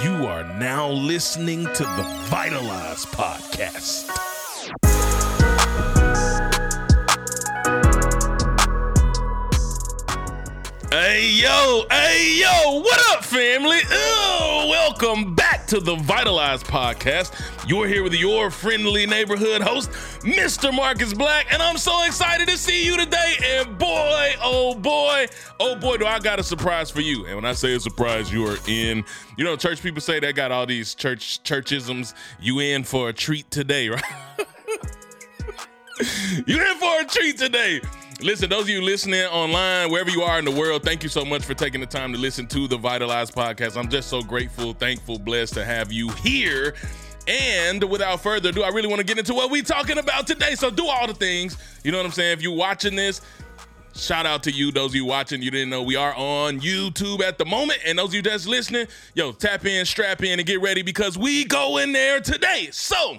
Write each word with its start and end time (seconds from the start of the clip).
You 0.00 0.26
are 0.26 0.42
now 0.58 0.88
listening 0.88 1.64
to 1.64 1.82
the 1.82 2.04
Vitalize 2.30 3.04
Podcast. 3.06 4.08
Hey 10.90 11.28
yo, 11.30 11.84
hey 11.90 12.38
yo, 12.40 12.80
what 12.80 13.00
up, 13.16 13.24
family? 13.24 13.78
Oh, 13.90 14.66
welcome 14.70 15.34
back 15.34 15.51
to 15.72 15.80
the 15.80 15.96
Vitalize 15.96 16.62
Podcast. 16.62 17.32
You're 17.66 17.86
here 17.86 18.02
with 18.02 18.12
your 18.12 18.50
friendly 18.50 19.06
neighborhood 19.06 19.62
host, 19.62 19.90
Mr. 20.20 20.70
Marcus 20.70 21.14
Black, 21.14 21.50
and 21.50 21.62
I'm 21.62 21.78
so 21.78 22.04
excited 22.04 22.46
to 22.48 22.58
see 22.58 22.84
you 22.84 22.98
today. 22.98 23.36
And 23.42 23.78
boy, 23.78 24.34
oh 24.42 24.74
boy, 24.74 25.28
oh 25.60 25.74
boy, 25.76 25.96
do 25.96 26.04
I 26.04 26.18
got 26.18 26.38
a 26.38 26.42
surprise 26.42 26.90
for 26.90 27.00
you. 27.00 27.24
And 27.24 27.36
when 27.36 27.46
I 27.46 27.54
say 27.54 27.74
a 27.74 27.80
surprise, 27.80 28.30
you 28.30 28.46
are 28.48 28.58
in. 28.68 29.02
You 29.38 29.46
know, 29.46 29.56
church 29.56 29.82
people 29.82 30.02
say 30.02 30.20
they 30.20 30.34
got 30.34 30.52
all 30.52 30.66
these 30.66 30.94
church 30.94 31.42
churchisms. 31.42 32.12
You 32.38 32.60
in 32.60 32.84
for 32.84 33.08
a 33.08 33.14
treat 33.14 33.50
today, 33.50 33.88
right? 33.88 34.04
you 36.46 36.60
in 36.60 36.76
for 36.76 37.00
a 37.00 37.04
treat 37.06 37.38
today. 37.38 37.80
Listen, 38.22 38.48
those 38.48 38.62
of 38.62 38.68
you 38.68 38.80
listening 38.80 39.24
online, 39.24 39.90
wherever 39.90 40.08
you 40.08 40.22
are 40.22 40.38
in 40.38 40.44
the 40.44 40.50
world, 40.52 40.84
thank 40.84 41.02
you 41.02 41.08
so 41.08 41.24
much 41.24 41.44
for 41.44 41.54
taking 41.54 41.80
the 41.80 41.86
time 41.86 42.12
to 42.12 42.18
listen 42.18 42.46
to 42.46 42.68
the 42.68 42.76
Vitalize 42.76 43.32
podcast. 43.32 43.76
I'm 43.76 43.88
just 43.88 44.08
so 44.08 44.22
grateful, 44.22 44.74
thankful, 44.74 45.18
blessed 45.18 45.54
to 45.54 45.64
have 45.64 45.90
you 45.90 46.08
here. 46.10 46.74
And 47.26 47.82
without 47.82 48.20
further 48.20 48.50
ado, 48.50 48.62
I 48.62 48.68
really 48.68 48.86
want 48.86 49.00
to 49.00 49.04
get 49.04 49.18
into 49.18 49.34
what 49.34 49.50
we're 49.50 49.64
talking 49.64 49.98
about 49.98 50.28
today. 50.28 50.54
So 50.54 50.70
do 50.70 50.86
all 50.86 51.08
the 51.08 51.14
things. 51.14 51.58
You 51.82 51.90
know 51.90 51.98
what 51.98 52.06
I'm 52.06 52.12
saying? 52.12 52.34
If 52.34 52.42
you're 52.42 52.54
watching 52.54 52.94
this, 52.94 53.22
shout 53.96 54.24
out 54.24 54.44
to 54.44 54.52
you. 54.52 54.70
Those 54.70 54.92
of 54.92 54.94
you 54.94 55.04
watching, 55.04 55.42
you 55.42 55.50
didn't 55.50 55.70
know 55.70 55.82
we 55.82 55.96
are 55.96 56.14
on 56.14 56.60
YouTube 56.60 57.22
at 57.22 57.38
the 57.38 57.44
moment. 57.44 57.80
And 57.84 57.98
those 57.98 58.10
of 58.10 58.14
you 58.14 58.22
that's 58.22 58.46
listening, 58.46 58.86
yo, 59.14 59.32
tap 59.32 59.66
in, 59.66 59.84
strap 59.84 60.22
in, 60.22 60.38
and 60.38 60.46
get 60.46 60.60
ready 60.60 60.82
because 60.82 61.18
we 61.18 61.44
go 61.44 61.78
in 61.78 61.90
there 61.90 62.20
today. 62.20 62.68
So 62.70 63.18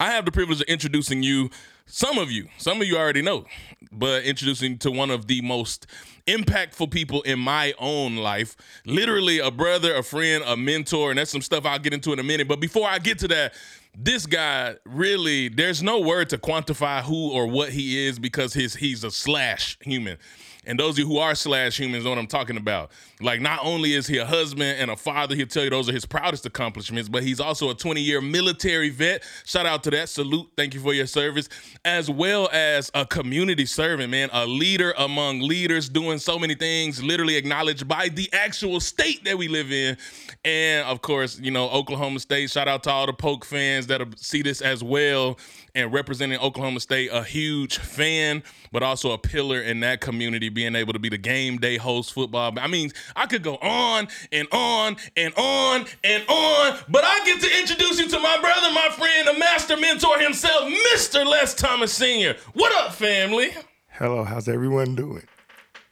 I 0.00 0.10
have 0.10 0.24
the 0.24 0.32
privilege 0.32 0.62
of 0.62 0.68
introducing 0.68 1.22
you 1.22 1.50
some 1.92 2.16
of 2.16 2.32
you, 2.32 2.48
some 2.56 2.80
of 2.80 2.86
you 2.88 2.96
already 2.96 3.20
know, 3.20 3.44
but 3.92 4.24
introducing 4.24 4.78
to 4.78 4.90
one 4.90 5.10
of 5.10 5.26
the 5.26 5.42
most 5.42 5.86
impactful 6.26 6.90
people 6.90 7.20
in 7.22 7.38
my 7.38 7.74
own 7.78 8.16
life. 8.16 8.56
Literally 8.86 9.40
a 9.40 9.50
brother, 9.50 9.94
a 9.94 10.02
friend, 10.02 10.42
a 10.46 10.56
mentor, 10.56 11.10
and 11.10 11.18
that's 11.18 11.30
some 11.30 11.42
stuff 11.42 11.66
I'll 11.66 11.78
get 11.78 11.92
into 11.92 12.14
in 12.14 12.18
a 12.18 12.22
minute. 12.22 12.48
But 12.48 12.60
before 12.60 12.88
I 12.88 12.98
get 12.98 13.18
to 13.18 13.28
that, 13.28 13.52
this 13.94 14.24
guy 14.24 14.76
really, 14.86 15.50
there's 15.50 15.82
no 15.82 16.00
word 16.00 16.30
to 16.30 16.38
quantify 16.38 17.02
who 17.02 17.30
or 17.30 17.46
what 17.46 17.68
he 17.68 18.06
is 18.06 18.18
because 18.18 18.54
his 18.54 18.74
he's 18.74 19.04
a 19.04 19.10
slash 19.10 19.76
human. 19.82 20.16
And 20.64 20.78
those 20.78 20.94
of 20.94 21.00
you 21.00 21.06
who 21.06 21.18
are 21.18 21.34
slash 21.34 21.78
humans 21.78 22.04
know 22.04 22.10
what 22.10 22.18
I'm 22.18 22.26
talking 22.26 22.56
about. 22.56 22.92
Like, 23.20 23.40
not 23.40 23.60
only 23.62 23.94
is 23.94 24.06
he 24.06 24.18
a 24.18 24.26
husband 24.26 24.78
and 24.78 24.90
a 24.90 24.96
father, 24.96 25.34
he'll 25.34 25.46
tell 25.46 25.64
you 25.64 25.70
those 25.70 25.88
are 25.88 25.92
his 25.92 26.06
proudest 26.06 26.46
accomplishments, 26.46 27.08
but 27.08 27.22
he's 27.22 27.40
also 27.40 27.70
a 27.70 27.74
20 27.74 28.00
year 28.00 28.20
military 28.20 28.90
vet. 28.90 29.24
Shout 29.44 29.66
out 29.66 29.82
to 29.84 29.90
that. 29.90 30.08
Salute. 30.08 30.48
Thank 30.56 30.74
you 30.74 30.80
for 30.80 30.94
your 30.94 31.06
service. 31.06 31.48
As 31.84 32.08
well 32.08 32.48
as 32.52 32.90
a 32.94 33.04
community 33.04 33.66
servant, 33.66 34.10
man, 34.10 34.30
a 34.32 34.46
leader 34.46 34.94
among 34.98 35.40
leaders, 35.40 35.88
doing 35.88 36.18
so 36.18 36.38
many 36.38 36.54
things, 36.54 37.02
literally 37.02 37.36
acknowledged 37.36 37.88
by 37.88 38.08
the 38.08 38.28
actual 38.32 38.78
state 38.78 39.24
that 39.24 39.36
we 39.36 39.48
live 39.48 39.72
in. 39.72 39.96
And 40.44 40.86
of 40.86 41.02
course, 41.02 41.40
you 41.40 41.50
know, 41.50 41.68
Oklahoma 41.70 42.20
State. 42.20 42.50
Shout 42.50 42.68
out 42.68 42.84
to 42.84 42.90
all 42.90 43.06
the 43.06 43.12
Polk 43.12 43.44
fans 43.44 43.88
that 43.88 44.02
see 44.18 44.42
this 44.42 44.60
as 44.60 44.82
well 44.82 45.38
and 45.74 45.92
representing 45.92 46.38
Oklahoma 46.38 46.80
State, 46.80 47.10
a 47.12 47.22
huge 47.22 47.78
fan, 47.78 48.42
but 48.72 48.82
also 48.82 49.12
a 49.12 49.18
pillar 49.18 49.60
in 49.60 49.80
that 49.80 50.00
community, 50.00 50.48
being 50.48 50.74
able 50.74 50.92
to 50.92 50.98
be 50.98 51.08
the 51.08 51.18
game 51.18 51.58
day 51.58 51.76
host 51.76 52.12
football. 52.12 52.52
I 52.58 52.66
mean, 52.66 52.90
I 53.16 53.26
could 53.26 53.42
go 53.42 53.56
on 53.56 54.08
and 54.30 54.48
on 54.52 54.96
and 55.16 55.34
on 55.36 55.86
and 56.04 56.22
on, 56.28 56.78
but 56.88 57.04
I 57.04 57.20
get 57.24 57.40
to 57.40 57.58
introduce 57.60 57.98
you 57.98 58.08
to 58.08 58.18
my 58.18 58.38
brother, 58.40 58.72
my 58.72 58.88
friend, 58.90 59.28
the 59.28 59.38
master 59.38 59.76
mentor 59.76 60.18
himself, 60.18 60.64
Mr. 60.94 61.24
Les 61.24 61.54
Thomas 61.54 61.92
Sr. 61.92 62.36
What 62.52 62.72
up, 62.84 62.94
family? 62.94 63.50
Hello, 63.88 64.24
how's 64.24 64.48
everyone 64.48 64.94
doing? 64.94 65.26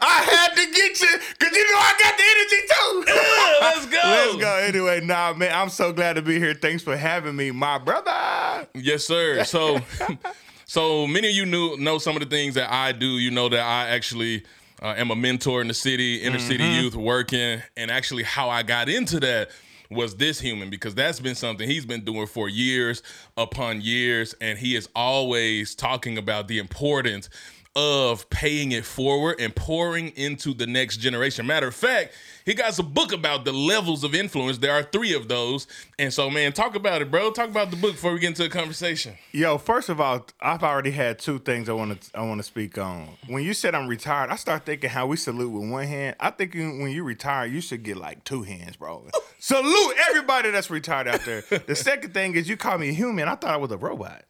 I 0.00 0.22
had 0.22 0.48
to 0.56 0.66
get 0.72 1.00
you 1.00 1.18
because 1.38 1.56
you 1.56 1.64
know 1.72 1.78
I 1.78 1.94
got 1.98 2.16
the 2.16 2.24
energy 2.34 2.60
too. 2.68 3.04
Yeah, 3.16 3.58
let's 3.60 3.86
go. 3.86 4.00
Let's 4.04 4.36
go. 4.36 4.56
Anyway, 4.56 5.00
nah, 5.00 5.32
man, 5.32 5.52
I'm 5.54 5.68
so 5.68 5.92
glad 5.92 6.14
to 6.14 6.22
be 6.22 6.38
here. 6.38 6.54
Thanks 6.54 6.82
for 6.82 6.96
having 6.96 7.34
me, 7.36 7.50
my 7.50 7.78
brother. 7.78 8.66
Yes, 8.74 9.04
sir. 9.04 9.44
So, 9.44 9.78
so 10.66 11.06
many 11.06 11.28
of 11.28 11.34
you 11.34 11.46
knew 11.46 11.76
know 11.78 11.98
some 11.98 12.16
of 12.16 12.20
the 12.22 12.28
things 12.28 12.54
that 12.54 12.70
I 12.72 12.92
do. 12.92 13.06
You 13.18 13.30
know 13.30 13.48
that 13.48 13.60
I 13.60 13.88
actually 13.88 14.44
uh, 14.82 14.94
am 14.96 15.10
a 15.10 15.16
mentor 15.16 15.60
in 15.60 15.68
the 15.68 15.74
city, 15.74 16.16
inner 16.22 16.38
city 16.38 16.64
Mm-hmm. 16.64 16.82
youth, 16.82 16.94
working, 16.96 17.62
and 17.76 17.90
actually 17.90 18.22
how 18.24 18.50
I 18.50 18.62
got 18.62 18.88
into 18.88 19.20
that 19.20 19.50
was 19.88 20.16
this 20.16 20.40
human 20.40 20.68
because 20.68 20.94
that's 20.96 21.20
been 21.20 21.36
something 21.36 21.68
he's 21.68 21.86
been 21.86 22.04
doing 22.04 22.26
for 22.26 22.48
years 22.48 23.02
upon 23.36 23.80
years, 23.80 24.34
and 24.40 24.58
he 24.58 24.74
is 24.74 24.88
always 24.96 25.74
talking 25.76 26.18
about 26.18 26.48
the 26.48 26.58
importance 26.58 27.28
of 27.76 28.28
paying 28.30 28.72
it 28.72 28.86
forward 28.86 29.38
and 29.38 29.54
pouring 29.54 30.08
into 30.16 30.54
the 30.54 30.66
next 30.66 30.96
generation. 30.96 31.46
Matter 31.46 31.68
of 31.68 31.74
fact, 31.74 32.14
he 32.46 32.54
got 32.54 32.78
a 32.78 32.82
book 32.82 33.12
about 33.12 33.44
the 33.44 33.52
levels 33.52 34.02
of 34.02 34.14
influence. 34.14 34.56
There 34.58 34.72
are 34.72 34.82
three 34.82 35.12
of 35.12 35.28
those. 35.28 35.66
And 35.98 36.10
so, 36.10 36.30
man, 36.30 36.54
talk 36.54 36.74
about 36.74 37.02
it, 37.02 37.10
bro. 37.10 37.30
Talk 37.32 37.50
about 37.50 37.70
the 37.70 37.76
book 37.76 37.92
before 37.92 38.14
we 38.14 38.20
get 38.20 38.28
into 38.28 38.46
a 38.46 38.48
conversation. 38.48 39.18
Yo, 39.30 39.58
first 39.58 39.90
of 39.90 40.00
all, 40.00 40.26
I've 40.40 40.62
already 40.62 40.90
had 40.90 41.18
two 41.18 41.38
things 41.38 41.68
I 41.68 41.74
want 41.74 42.00
to 42.00 42.18
I 42.18 42.22
want 42.22 42.38
to 42.38 42.44
speak 42.44 42.78
on. 42.78 43.10
When 43.26 43.44
you 43.44 43.52
said 43.52 43.74
I'm 43.74 43.88
retired, 43.88 44.30
I 44.30 44.36
start 44.36 44.64
thinking 44.64 44.88
how 44.88 45.06
we 45.06 45.18
salute 45.18 45.50
with 45.50 45.70
one 45.70 45.86
hand. 45.86 46.16
I 46.18 46.30
think 46.30 46.54
when 46.54 46.88
you 46.90 47.04
retire, 47.04 47.44
you 47.44 47.60
should 47.60 47.82
get 47.82 47.98
like 47.98 48.24
two 48.24 48.42
hands, 48.42 48.76
bro. 48.76 49.06
salute 49.38 49.94
everybody 50.08 50.50
that's 50.50 50.70
retired 50.70 51.08
out 51.08 51.20
there. 51.26 51.42
The 51.42 51.76
second 51.76 52.14
thing 52.14 52.36
is 52.36 52.48
you 52.48 52.56
call 52.56 52.78
me 52.78 52.88
a 52.88 52.92
human. 52.92 53.28
I 53.28 53.34
thought 53.34 53.50
I 53.50 53.58
was 53.58 53.70
a 53.70 53.76
robot. 53.76 54.24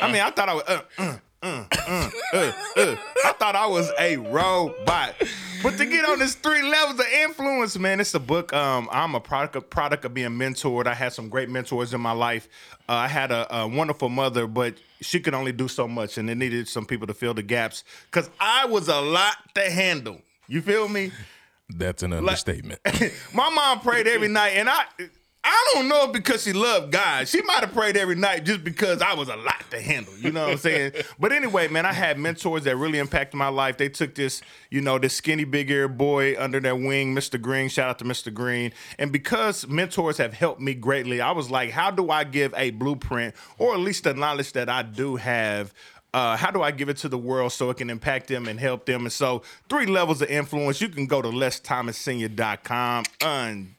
I 0.00 0.12
mean, 0.12 0.20
I 0.20 0.30
thought 0.30 0.48
I 0.48 0.54
was. 0.54 0.64
Uh, 0.66 0.80
uh, 0.98 1.16
uh, 1.44 1.64
uh, 1.86 2.10
uh, 2.32 2.52
uh. 2.76 2.96
I 3.24 3.32
thought 3.32 3.54
I 3.54 3.66
was 3.66 3.90
a 3.98 4.16
robot. 4.16 5.14
But 5.62 5.78
to 5.78 5.86
get 5.86 6.04
on 6.04 6.18
this 6.18 6.34
three 6.34 6.62
levels 6.62 7.00
of 7.00 7.06
influence, 7.06 7.78
man, 7.78 8.00
it's 8.00 8.14
a 8.14 8.20
book. 8.20 8.52
Um, 8.52 8.88
I'm 8.92 9.14
a 9.14 9.20
product 9.20 9.56
of, 9.56 9.70
product 9.70 10.04
of 10.04 10.12
being 10.12 10.30
mentored. 10.30 10.86
I 10.86 10.94
had 10.94 11.12
some 11.12 11.28
great 11.28 11.48
mentors 11.48 11.94
in 11.94 12.00
my 12.00 12.12
life. 12.12 12.48
Uh, 12.88 12.92
I 12.92 13.08
had 13.08 13.30
a, 13.30 13.56
a 13.56 13.68
wonderful 13.68 14.08
mother, 14.08 14.46
but 14.46 14.74
she 15.00 15.20
could 15.20 15.34
only 15.34 15.52
do 15.52 15.68
so 15.68 15.88
much, 15.88 16.18
and 16.18 16.28
it 16.28 16.34
needed 16.36 16.68
some 16.68 16.84
people 16.84 17.06
to 17.06 17.14
fill 17.14 17.34
the 17.34 17.42
gaps 17.42 17.84
because 18.10 18.28
I 18.40 18.66
was 18.66 18.88
a 18.88 19.00
lot 19.00 19.36
to 19.54 19.70
handle. 19.70 20.20
You 20.48 20.60
feel 20.60 20.88
me? 20.88 21.12
That's 21.70 22.02
an 22.02 22.12
understatement. 22.12 22.80
my 23.34 23.48
mom 23.50 23.80
prayed 23.80 24.06
every 24.06 24.28
night, 24.28 24.50
and 24.50 24.68
I. 24.68 24.84
I 25.46 25.72
don't 25.74 25.88
know 25.88 26.06
because 26.06 26.42
she 26.42 26.54
loved 26.54 26.90
God. 26.90 27.28
She 27.28 27.42
might 27.42 27.60
have 27.60 27.74
prayed 27.74 27.98
every 27.98 28.14
night 28.14 28.44
just 28.44 28.64
because 28.64 29.02
I 29.02 29.12
was 29.12 29.28
a 29.28 29.36
lot 29.36 29.62
to 29.70 29.80
handle. 29.80 30.16
You 30.16 30.32
know 30.32 30.44
what 30.44 30.52
I'm 30.52 30.58
saying? 30.58 30.92
but 31.18 31.32
anyway, 31.32 31.68
man, 31.68 31.84
I 31.84 31.92
had 31.92 32.18
mentors 32.18 32.64
that 32.64 32.76
really 32.76 32.98
impacted 32.98 33.36
my 33.36 33.48
life. 33.48 33.76
They 33.76 33.90
took 33.90 34.14
this, 34.14 34.40
you 34.70 34.80
know, 34.80 34.98
this 34.98 35.14
skinny, 35.14 35.44
big 35.44 35.70
ear 35.70 35.86
boy 35.86 36.34
under 36.40 36.60
their 36.60 36.74
wing, 36.74 37.14
Mr. 37.14 37.40
Green. 37.40 37.68
Shout 37.68 37.90
out 37.90 37.98
to 37.98 38.06
Mr. 38.06 38.32
Green. 38.32 38.72
And 38.98 39.12
because 39.12 39.68
mentors 39.68 40.16
have 40.16 40.32
helped 40.32 40.62
me 40.62 40.72
greatly, 40.72 41.20
I 41.20 41.32
was 41.32 41.50
like, 41.50 41.70
how 41.70 41.90
do 41.90 42.10
I 42.10 42.24
give 42.24 42.54
a 42.56 42.70
blueprint 42.70 43.34
or 43.58 43.74
at 43.74 43.80
least 43.80 44.04
the 44.04 44.14
knowledge 44.14 44.52
that 44.52 44.70
I 44.70 44.82
do 44.82 45.16
have 45.16 45.74
uh, 46.14 46.36
how 46.36 46.52
do 46.52 46.62
I 46.62 46.70
give 46.70 46.88
it 46.88 46.96
to 46.98 47.08
the 47.08 47.18
world 47.18 47.52
so 47.52 47.70
it 47.70 47.78
can 47.78 47.90
impact 47.90 48.28
them 48.28 48.46
and 48.46 48.60
help 48.60 48.86
them? 48.86 49.02
And 49.02 49.12
so, 49.12 49.42
three 49.68 49.84
levels 49.84 50.22
of 50.22 50.30
influence. 50.30 50.80
You 50.80 50.88
can 50.88 51.06
go 51.06 51.20
to 51.20 51.26
lesthomassenior.com 51.26 53.04
and 53.20 53.74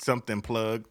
something 0.00 0.40
plug. 0.42 0.84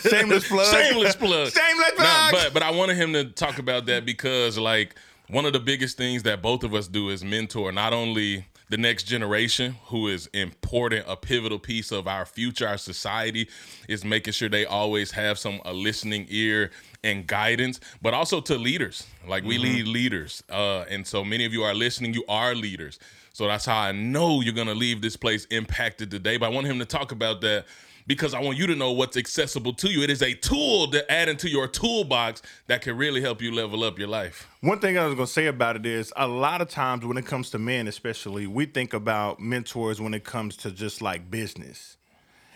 Shameless 0.00 0.48
plug. 0.48 0.74
Shameless 0.74 1.16
plug. 1.16 1.52
Shameless 1.52 1.92
No, 1.98 2.04
plug. 2.04 2.32
but 2.32 2.54
but 2.54 2.62
I 2.62 2.70
wanted 2.70 2.96
him 2.96 3.12
to 3.12 3.24
talk 3.26 3.58
about 3.58 3.86
that 3.86 4.04
because 4.04 4.58
like 4.58 4.94
one 5.28 5.44
of 5.44 5.52
the 5.52 5.60
biggest 5.60 5.96
things 5.96 6.22
that 6.24 6.42
both 6.42 6.64
of 6.64 6.74
us 6.74 6.88
do 6.88 7.10
is 7.10 7.24
mentor 7.24 7.72
not 7.72 7.92
only 7.92 8.46
the 8.68 8.76
next 8.76 9.04
generation 9.04 9.76
who 9.86 10.08
is 10.08 10.26
important 10.28 11.04
a 11.08 11.16
pivotal 11.16 11.58
piece 11.58 11.92
of 11.92 12.08
our 12.08 12.24
future 12.26 12.66
our 12.66 12.78
society 12.78 13.48
is 13.88 14.04
making 14.04 14.32
sure 14.32 14.48
they 14.48 14.64
always 14.66 15.12
have 15.12 15.38
some 15.38 15.60
a 15.64 15.72
listening 15.72 16.26
ear 16.28 16.70
and 17.04 17.26
guidance 17.28 17.78
but 18.02 18.12
also 18.14 18.40
to 18.40 18.56
leaders 18.56 19.06
like 19.28 19.44
we 19.44 19.56
lead 19.58 19.86
leaders 19.86 20.42
uh 20.50 20.80
and 20.90 21.06
so 21.06 21.24
many 21.24 21.44
of 21.44 21.52
you 21.52 21.62
are 21.62 21.74
listening 21.74 22.12
you 22.12 22.24
are 22.28 22.56
leaders 22.56 22.98
so 23.32 23.46
that's 23.46 23.64
how 23.66 23.78
i 23.78 23.92
know 23.92 24.40
you're 24.40 24.52
gonna 24.54 24.74
leave 24.74 25.00
this 25.00 25.16
place 25.16 25.44
impacted 25.52 26.10
today 26.10 26.36
but 26.36 26.46
i 26.46 26.48
want 26.48 26.66
him 26.66 26.80
to 26.80 26.84
talk 26.86 27.12
about 27.12 27.40
that 27.40 27.66
because 28.06 28.34
I 28.34 28.40
want 28.40 28.56
you 28.58 28.66
to 28.68 28.74
know 28.74 28.92
what's 28.92 29.16
accessible 29.16 29.72
to 29.74 29.88
you. 29.88 30.02
It 30.02 30.10
is 30.10 30.22
a 30.22 30.34
tool 30.34 30.88
to 30.92 31.10
add 31.10 31.28
into 31.28 31.48
your 31.48 31.66
toolbox 31.68 32.42
that 32.68 32.82
can 32.82 32.96
really 32.96 33.20
help 33.20 33.42
you 33.42 33.52
level 33.52 33.82
up 33.82 33.98
your 33.98 34.08
life. 34.08 34.48
One 34.60 34.78
thing 34.78 34.96
I 34.96 35.04
was 35.06 35.14
going 35.14 35.26
to 35.26 35.32
say 35.32 35.46
about 35.46 35.76
it 35.76 35.86
is 35.86 36.12
a 36.16 36.26
lot 36.26 36.60
of 36.60 36.68
times 36.68 37.04
when 37.04 37.16
it 37.16 37.26
comes 37.26 37.50
to 37.50 37.58
men, 37.58 37.88
especially, 37.88 38.46
we 38.46 38.66
think 38.66 38.94
about 38.94 39.40
mentors 39.40 40.00
when 40.00 40.14
it 40.14 40.24
comes 40.24 40.56
to 40.58 40.70
just 40.70 41.02
like 41.02 41.30
business. 41.30 41.96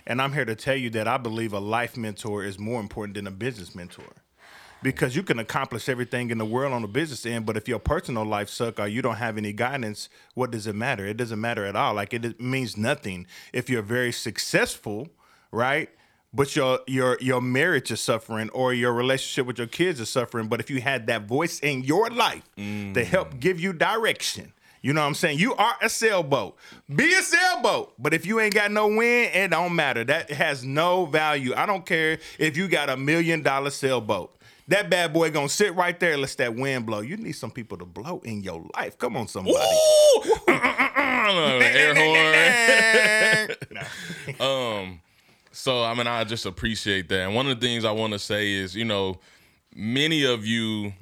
And 0.06 0.22
I'm 0.22 0.32
here 0.32 0.44
to 0.44 0.54
tell 0.54 0.76
you 0.76 0.90
that 0.90 1.06
I 1.06 1.18
believe 1.18 1.52
a 1.52 1.60
life 1.60 1.96
mentor 1.96 2.42
is 2.44 2.58
more 2.58 2.80
important 2.80 3.14
than 3.14 3.26
a 3.26 3.30
business 3.30 3.74
mentor. 3.74 4.12
because 4.82 5.14
you 5.14 5.22
can 5.22 5.38
accomplish 5.38 5.88
everything 5.88 6.30
in 6.30 6.38
the 6.38 6.44
world 6.44 6.72
on 6.72 6.82
the 6.82 6.88
business 6.88 7.26
end, 7.26 7.44
but 7.46 7.56
if 7.56 7.68
your 7.68 7.78
personal 7.78 8.24
life 8.24 8.48
suck 8.48 8.80
or 8.80 8.86
you 8.86 9.02
don't 9.02 9.16
have 9.16 9.36
any 9.36 9.52
guidance, 9.52 10.08
what 10.34 10.50
does 10.50 10.66
it 10.66 10.74
matter? 10.74 11.04
It 11.06 11.16
doesn't 11.16 11.40
matter 11.40 11.64
at 11.66 11.76
all. 11.76 11.94
Like 11.94 12.14
it, 12.14 12.24
it 12.24 12.40
means 12.40 12.76
nothing 12.76 13.26
if 13.52 13.68
you're 13.68 13.82
very 13.82 14.12
successful, 14.12 15.08
right? 15.52 15.88
But 16.32 16.54
your 16.54 16.80
your 16.86 17.18
your 17.20 17.40
marriage 17.40 17.90
is 17.90 18.00
suffering 18.00 18.50
or 18.50 18.72
your 18.72 18.92
relationship 18.92 19.46
with 19.46 19.58
your 19.58 19.66
kids 19.66 19.98
is 19.98 20.08
suffering. 20.08 20.46
But 20.46 20.60
if 20.60 20.70
you 20.70 20.80
had 20.80 21.08
that 21.08 21.22
voice 21.26 21.58
in 21.58 21.82
your 21.82 22.08
life 22.10 22.48
to 22.94 23.04
help 23.04 23.40
give 23.40 23.58
you 23.58 23.72
direction, 23.72 24.52
you 24.80 24.92
know 24.92 25.00
what 25.00 25.08
I'm 25.08 25.14
saying? 25.14 25.38
You 25.38 25.54
are 25.56 25.74
a 25.82 25.88
sailboat. 25.88 26.56
Be 26.94 27.12
a 27.14 27.22
sailboat. 27.22 27.94
But 27.98 28.14
if 28.14 28.24
you 28.24 28.38
ain't 28.38 28.54
got 28.54 28.70
no 28.70 28.86
wind, 28.86 29.34
it 29.34 29.50
don't 29.50 29.74
matter. 29.74 30.04
That 30.04 30.30
has 30.30 30.64
no 30.64 31.04
value. 31.06 31.52
I 31.54 31.66
don't 31.66 31.84
care 31.84 32.18
if 32.38 32.56
you 32.56 32.68
got 32.68 32.88
a 32.88 32.96
million 32.96 33.42
dollar 33.42 33.70
sailboat. 33.70 34.36
That 34.68 34.88
bad 34.88 35.12
boy 35.12 35.32
gonna 35.32 35.48
sit 35.48 35.74
right 35.74 35.98
there 35.98 36.12
and 36.12 36.20
let 36.22 36.30
that 36.36 36.54
wind 36.54 36.86
blow. 36.86 37.00
You 37.00 37.16
need 37.16 37.32
some 37.32 37.50
people 37.50 37.76
to 37.78 37.84
blow 37.84 38.20
in 38.24 38.44
your 38.44 38.64
life. 38.76 38.96
Come 38.98 39.16
on, 39.16 39.26
somebody. 39.26 39.56
Ooh! 39.56 40.22
Air 41.60 41.94
horn. 41.96 43.56
um, 44.40 45.00
so 45.52 45.82
I 45.82 45.94
mean, 45.94 46.06
I 46.06 46.24
just 46.24 46.46
appreciate 46.46 47.08
that. 47.08 47.20
And 47.20 47.34
one 47.34 47.48
of 47.48 47.58
the 47.60 47.66
things 47.66 47.84
I 47.84 47.92
want 47.92 48.12
to 48.12 48.18
say 48.18 48.52
is, 48.52 48.74
you 48.76 48.84
know, 48.84 49.18
many 49.74 50.24
of 50.24 50.44
you 50.46 50.92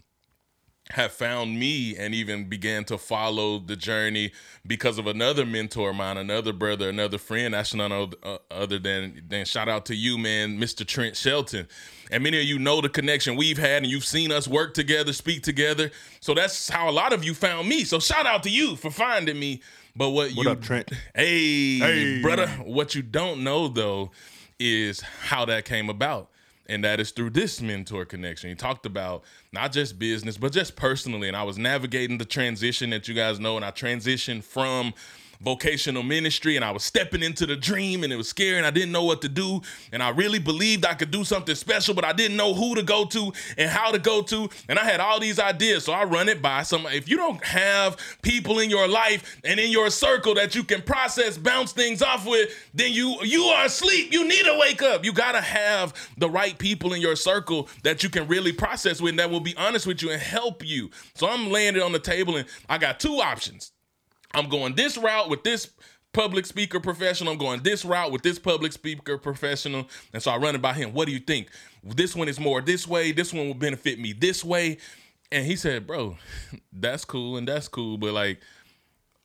have 0.91 1.13
found 1.13 1.59
me 1.59 1.95
and 1.99 2.15
even 2.15 2.49
began 2.49 2.83
to 2.83 2.97
follow 2.97 3.59
the 3.59 3.77
journey 3.77 4.33
because 4.67 4.97
of 4.99 5.07
another 5.07 5.45
mentor 5.45 5.91
of 5.91 5.97
mine, 5.97 6.17
another 6.17 6.53
brother, 6.53 6.89
another 6.89 7.19
friend. 7.19 7.53
That's 7.53 7.75
none 7.75 7.93
other, 7.93 8.17
uh, 8.23 8.39
other 8.51 8.79
than 8.79 9.23
than 9.29 9.45
shout 9.45 9.69
out 9.69 9.85
to 9.87 9.95
you, 9.95 10.17
man, 10.17 10.59
Mr. 10.59 10.87
Trent 10.87 11.15
Shelton. 11.17 11.69
And 12.11 12.23
many 12.25 12.39
of 12.39 12.45
you 12.45 12.59
know 12.59 12.81
the 12.81 12.89
connection 12.89 13.37
we've 13.37 13.59
had, 13.59 13.83
and 13.83 13.87
you've 13.87 14.05
seen 14.07 14.33
us 14.33 14.49
work 14.49 14.73
together, 14.73 15.13
speak 15.13 15.43
together. 15.43 15.91
So 16.21 16.33
that's 16.33 16.71
how 16.71 16.89
a 16.89 16.93
lot 16.93 17.13
of 17.13 17.23
you 17.23 17.35
found 17.35 17.69
me. 17.69 17.85
So 17.85 17.99
shout 17.99 18.25
out 18.25 18.43
to 18.45 18.51
you 18.51 18.77
for 18.77 18.91
finding 18.91 19.39
me. 19.39 19.61
But 19.95 20.11
what, 20.11 20.31
What 20.33 20.45
you 20.45 20.51
up, 20.53 20.63
Trent? 20.63 20.91
Hey, 21.15 21.79
Hey. 21.79 22.23
brother. 22.23 22.47
What 22.65 22.95
you 22.95 23.03
don't 23.03 23.45
know 23.45 23.69
though 23.69 24.11
is 24.59 25.01
how 25.01 25.45
that 25.47 25.65
came 25.65 25.89
about. 25.89 26.29
And 26.71 26.85
that 26.85 27.01
is 27.01 27.13
through 27.13 27.31
this 27.31 27.63
mentor 27.63 28.05
connection. 28.05 28.51
He 28.51 28.55
talked 28.55 28.85
about 28.85 29.25
not 29.53 29.73
just 29.73 29.99
business, 29.99 30.37
but 30.37 30.53
just 30.53 30.77
personally. 30.77 31.27
And 31.27 31.37
I 31.37 31.43
was 31.43 31.57
navigating 31.57 32.19
the 32.19 32.27
transition 32.27 32.91
that 32.91 33.09
you 33.09 33.15
guys 33.15 33.41
know. 33.41 33.57
And 33.57 33.65
I 33.65 33.71
transitioned 33.71 34.45
from 34.45 34.93
vocational 35.41 36.03
ministry 36.03 36.57
and 36.57 36.65
I 36.65 36.71
was 36.71 36.83
stepping 36.83 37.23
into 37.23 37.47
the 37.47 37.57
dream 37.57 38.05
and 38.05 38.13
it 38.13 38.17
was 38.17 38.29
scary 38.29 38.59
and 38.59 38.67
I 38.67 38.71
didn't 38.71 38.93
know 38.93 39.05
what 39.05 39.23
to 39.23 39.29
do. 39.29 39.61
And 39.93 40.03
I 40.03 40.11
really 40.11 40.39
believed 40.39 40.85
I 40.85 40.95
could 40.95 41.11
do 41.11 41.25
something 41.25 41.55
special, 41.55 41.95
but 41.95 42.05
I 42.05 42.13
didn't 42.13 42.37
know 42.37 42.55
who 42.55 42.75
to 42.75 42.83
go 42.83 43.05
to 43.07 43.33
and 43.57 43.71
how 43.71 43.91
to 43.91 43.99
go 43.99 44.23
to. 44.23 44.49
And 44.69 44.79
I 44.79 44.85
had 44.85 45.01
all 45.01 45.21
these 45.21 45.39
ideas. 45.39 45.85
So 45.85 45.93
I 45.93 46.05
run 46.05 46.29
it 46.29 46.43
by 46.43 46.63
some. 46.63 46.87
If 46.87 47.09
you 47.09 47.17
don't 47.17 47.43
have 47.45 47.97
people 48.23 48.59
in 48.59 48.71
your 48.71 48.89
life 48.89 49.39
and 49.45 49.61
in 49.61 49.71
your 49.71 49.91
circle 49.91 50.35
that 50.35 50.55
you 50.55 50.65
can 50.65 50.83
process, 50.83 51.39
bounce 51.39 51.73
things 51.73 52.03
off 52.03 52.27
with, 52.27 52.51
then 52.75 52.93
you 52.93 53.19
you 53.23 53.45
are 53.45 53.67
asleep. 53.67 54.13
You 54.13 54.27
need 54.27 54.45
to 54.45 54.57
wake 54.59 54.83
up. 54.83 55.05
You 55.05 55.13
gotta 55.13 55.41
have 55.41 55.95
the 56.17 56.29
right 56.29 56.59
people 56.59 56.95
in 56.95 57.01
your 57.01 57.17
circle 57.17 57.69
that 57.85 58.03
you 58.03 58.09
can 58.09 58.27
really 58.29 58.53
process 58.53 59.01
with 59.01 59.11
and 59.11 59.19
that 59.19 59.31
will 59.31 59.41
be 59.41 59.57
honest 59.57 59.87
with 59.87 60.03
you 60.03 60.11
and 60.11 60.21
help 60.21 60.65
you. 60.65 60.91
So 61.15 61.29
I'm 61.29 61.51
laying 61.51 61.77
it 61.77 61.83
on 61.83 61.93
the 61.93 61.99
table 61.99 62.37
and 62.37 62.47
I 62.69 62.79
got 62.79 63.01
two 63.01 63.21
options. 63.21 63.73
I'm 64.35 64.49
going 64.49 64.75
this 64.75 64.97
route 64.99 65.29
with 65.29 65.45
this 65.45 65.71
public 66.13 66.47
speaker 66.47 66.81
professional. 66.81 67.33
I'm 67.33 67.39
going 67.39 67.63
this 67.63 67.85
route 67.85 68.13
with 68.13 68.23
this 68.23 68.39
public 68.39 68.73
speaker 68.73 69.19
professional. 69.19 69.89
And 70.13 70.23
so 70.23 70.31
I 70.31 70.37
run 70.37 70.55
it 70.55 70.63
by 70.63 70.73
him. 70.73 70.93
What 70.93 71.07
do 71.07 71.13
you 71.13 71.21
think? 71.21 71.49
This 71.83 72.17
one 72.17 72.29
is 72.29 72.41
more 72.41 72.61
this 72.61 72.87
way. 72.87 73.13
This 73.13 73.33
one 73.33 73.47
will 73.47 73.55
benefit 73.55 73.99
me 73.99 74.13
this 74.13 74.45
way. 74.45 74.79
And 75.31 75.47
he 75.47 75.57
said, 75.57 75.87
Bro, 75.87 76.17
that's 76.73 77.05
cool 77.05 77.37
and 77.37 77.47
that's 77.47 77.69
cool. 77.69 77.99
But 77.99 78.15
like, 78.15 78.41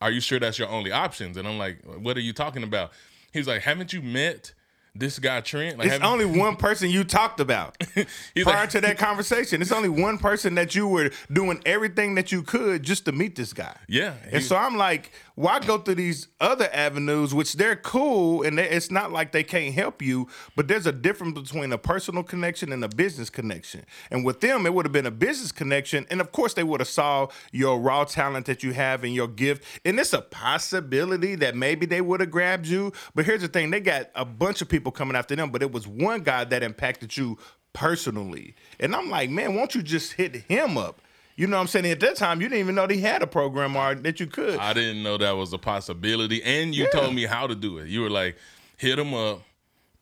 are 0.02 0.12
you 0.12 0.20
sure 0.20 0.40
that's 0.40 0.60
your 0.60 0.70
only 0.70 0.92
options? 0.92 1.38
And 1.38 1.48
I'm 1.48 1.58
like, 1.58 1.82
What 1.84 2.18
are 2.18 2.22
you 2.22 2.34
talking 2.34 2.64
about? 2.64 2.92
He's 3.32 3.48
like, 3.48 3.62
Haven't 3.62 3.94
you 3.94 4.02
met 4.02 4.54
this 4.95 5.19
guy 5.19 5.42
Trent? 5.42 5.78
Like, 5.78 5.88
It's 5.92 6.04
only 6.04 6.25
one 6.25 6.56
person 6.56 6.90
you 6.90 7.04
talked 7.04 7.40
about 7.40 7.75
He's 7.95 8.44
prior 8.44 8.62
like- 8.62 8.69
to 8.72 8.81
that 8.81 8.98
conversation. 8.98 9.62
It's 9.62 9.72
only 9.72 9.90
one 9.90 10.18
person 10.18 10.56
that 10.56 10.75
you 10.75 10.88
were 10.88 11.12
doing 11.31 11.62
everything 11.66 12.16
that 12.16 12.31
you 12.31 12.44
could 12.44 12.84
just 12.84 13.06
to 13.06 13.12
meet 13.12 13.36
this 13.36 13.54
guy. 13.54 13.75
Yeah. 13.88 14.13
And 14.31 14.44
so 14.44 14.56
I'm 14.56 14.78
like, 14.78 15.12
why 15.36 15.60
go 15.60 15.80
through 15.80 15.95
these 15.95 16.28
other 16.40 16.69
avenues, 16.72 17.34
which 17.34 17.54
they're 17.54 17.75
cool, 17.75 18.44
and 18.44 18.57
they, 18.57 18.69
it's 18.69 18.92
not 18.92 19.12
like 19.12 19.31
they 19.31 19.44
can't 19.44 19.74
help 19.74 20.00
you, 20.01 20.28
but 20.56 20.68
there's 20.68 20.86
a 20.86 20.92
difference 20.92 21.40
between 21.40 21.72
a 21.74 21.78
personal 21.78 22.22
connection 22.22 22.72
and 22.72 22.84
a 22.84 22.88
business 22.90 23.31
connection. 23.31 23.84
And 24.12 24.24
with 24.24 24.42
them, 24.42 24.68
it 24.68 24.74
would 24.75 24.86
have 24.86 24.92
been 24.92 25.07
a 25.07 25.12
business 25.12 25.51
connection, 25.51 26.06
and 26.12 26.22
of 26.22 26.31
course, 26.31 26.54
they 26.54 26.63
would 26.63 26.81
have 26.81 26.88
saw 26.88 27.30
your 27.51 27.80
raw 27.80 28.04
talent 28.04 28.45
that 28.45 28.62
you 28.62 28.74
have 28.74 29.04
and 29.04 29.16
your 29.16 29.28
gift. 29.28 29.63
And 29.84 30.00
it's 30.00 30.13
a 30.13 30.22
possibility 30.22 31.34
that 31.36 31.56
maybe 31.56 31.88
they 31.88 32.01
would 32.01 32.19
have 32.19 32.30
grabbed 32.30 32.68
you. 32.68 32.94
But 33.16 33.25
here's 33.25 33.42
the 33.42 33.48
thing: 33.48 33.72
they 33.72 33.80
got 33.80 34.12
a 34.13 34.25
bunch 34.25 34.62
of 34.62 34.69
people 34.69 34.82
coming 34.91 35.15
after 35.15 35.35
them, 35.35 35.51
but 35.51 35.62
it 35.62 35.71
was 35.71 35.88
one 35.88 36.21
guy 36.21 36.44
that 36.44 36.63
impacted 36.63 37.15
you 37.15 37.38
personally. 37.74 38.56
And 38.80 38.95
I'm 38.95 39.09
like, 39.09 39.30
man, 39.30 39.56
won't 39.56 39.75
you 39.75 39.81
just 39.81 40.13
hit 40.13 40.35
him 40.35 40.77
up? 40.77 41.01
You 41.35 41.47
know 41.47 41.57
what 41.57 41.62
I'm 41.62 41.68
saying? 41.68 41.85
At 41.88 42.00
that 42.01 42.15
time, 42.15 42.41
you 42.41 42.47
didn't 42.47 42.59
even 42.59 42.75
know 42.75 42.85
they 42.85 42.97
had 42.97 43.24
a 43.24 43.27
program 43.27 43.75
or 43.75 43.95
that 43.95 44.19
you 44.19 44.27
could. 44.27 44.59
I 44.59 44.74
didn't 44.74 45.01
know 45.01 45.18
that 45.18 45.31
was 45.31 45.51
a 45.51 45.57
possibility. 45.57 46.44
And 46.44 46.75
you 46.75 46.88
told 46.91 47.15
me 47.15 47.25
how 47.25 47.47
to 47.47 47.56
do 47.56 47.80
it. 47.80 47.88
You 47.88 48.01
were 48.01 48.09
like, 48.09 48.38
hit 48.77 49.00
him 49.00 49.15
up, 49.15 49.41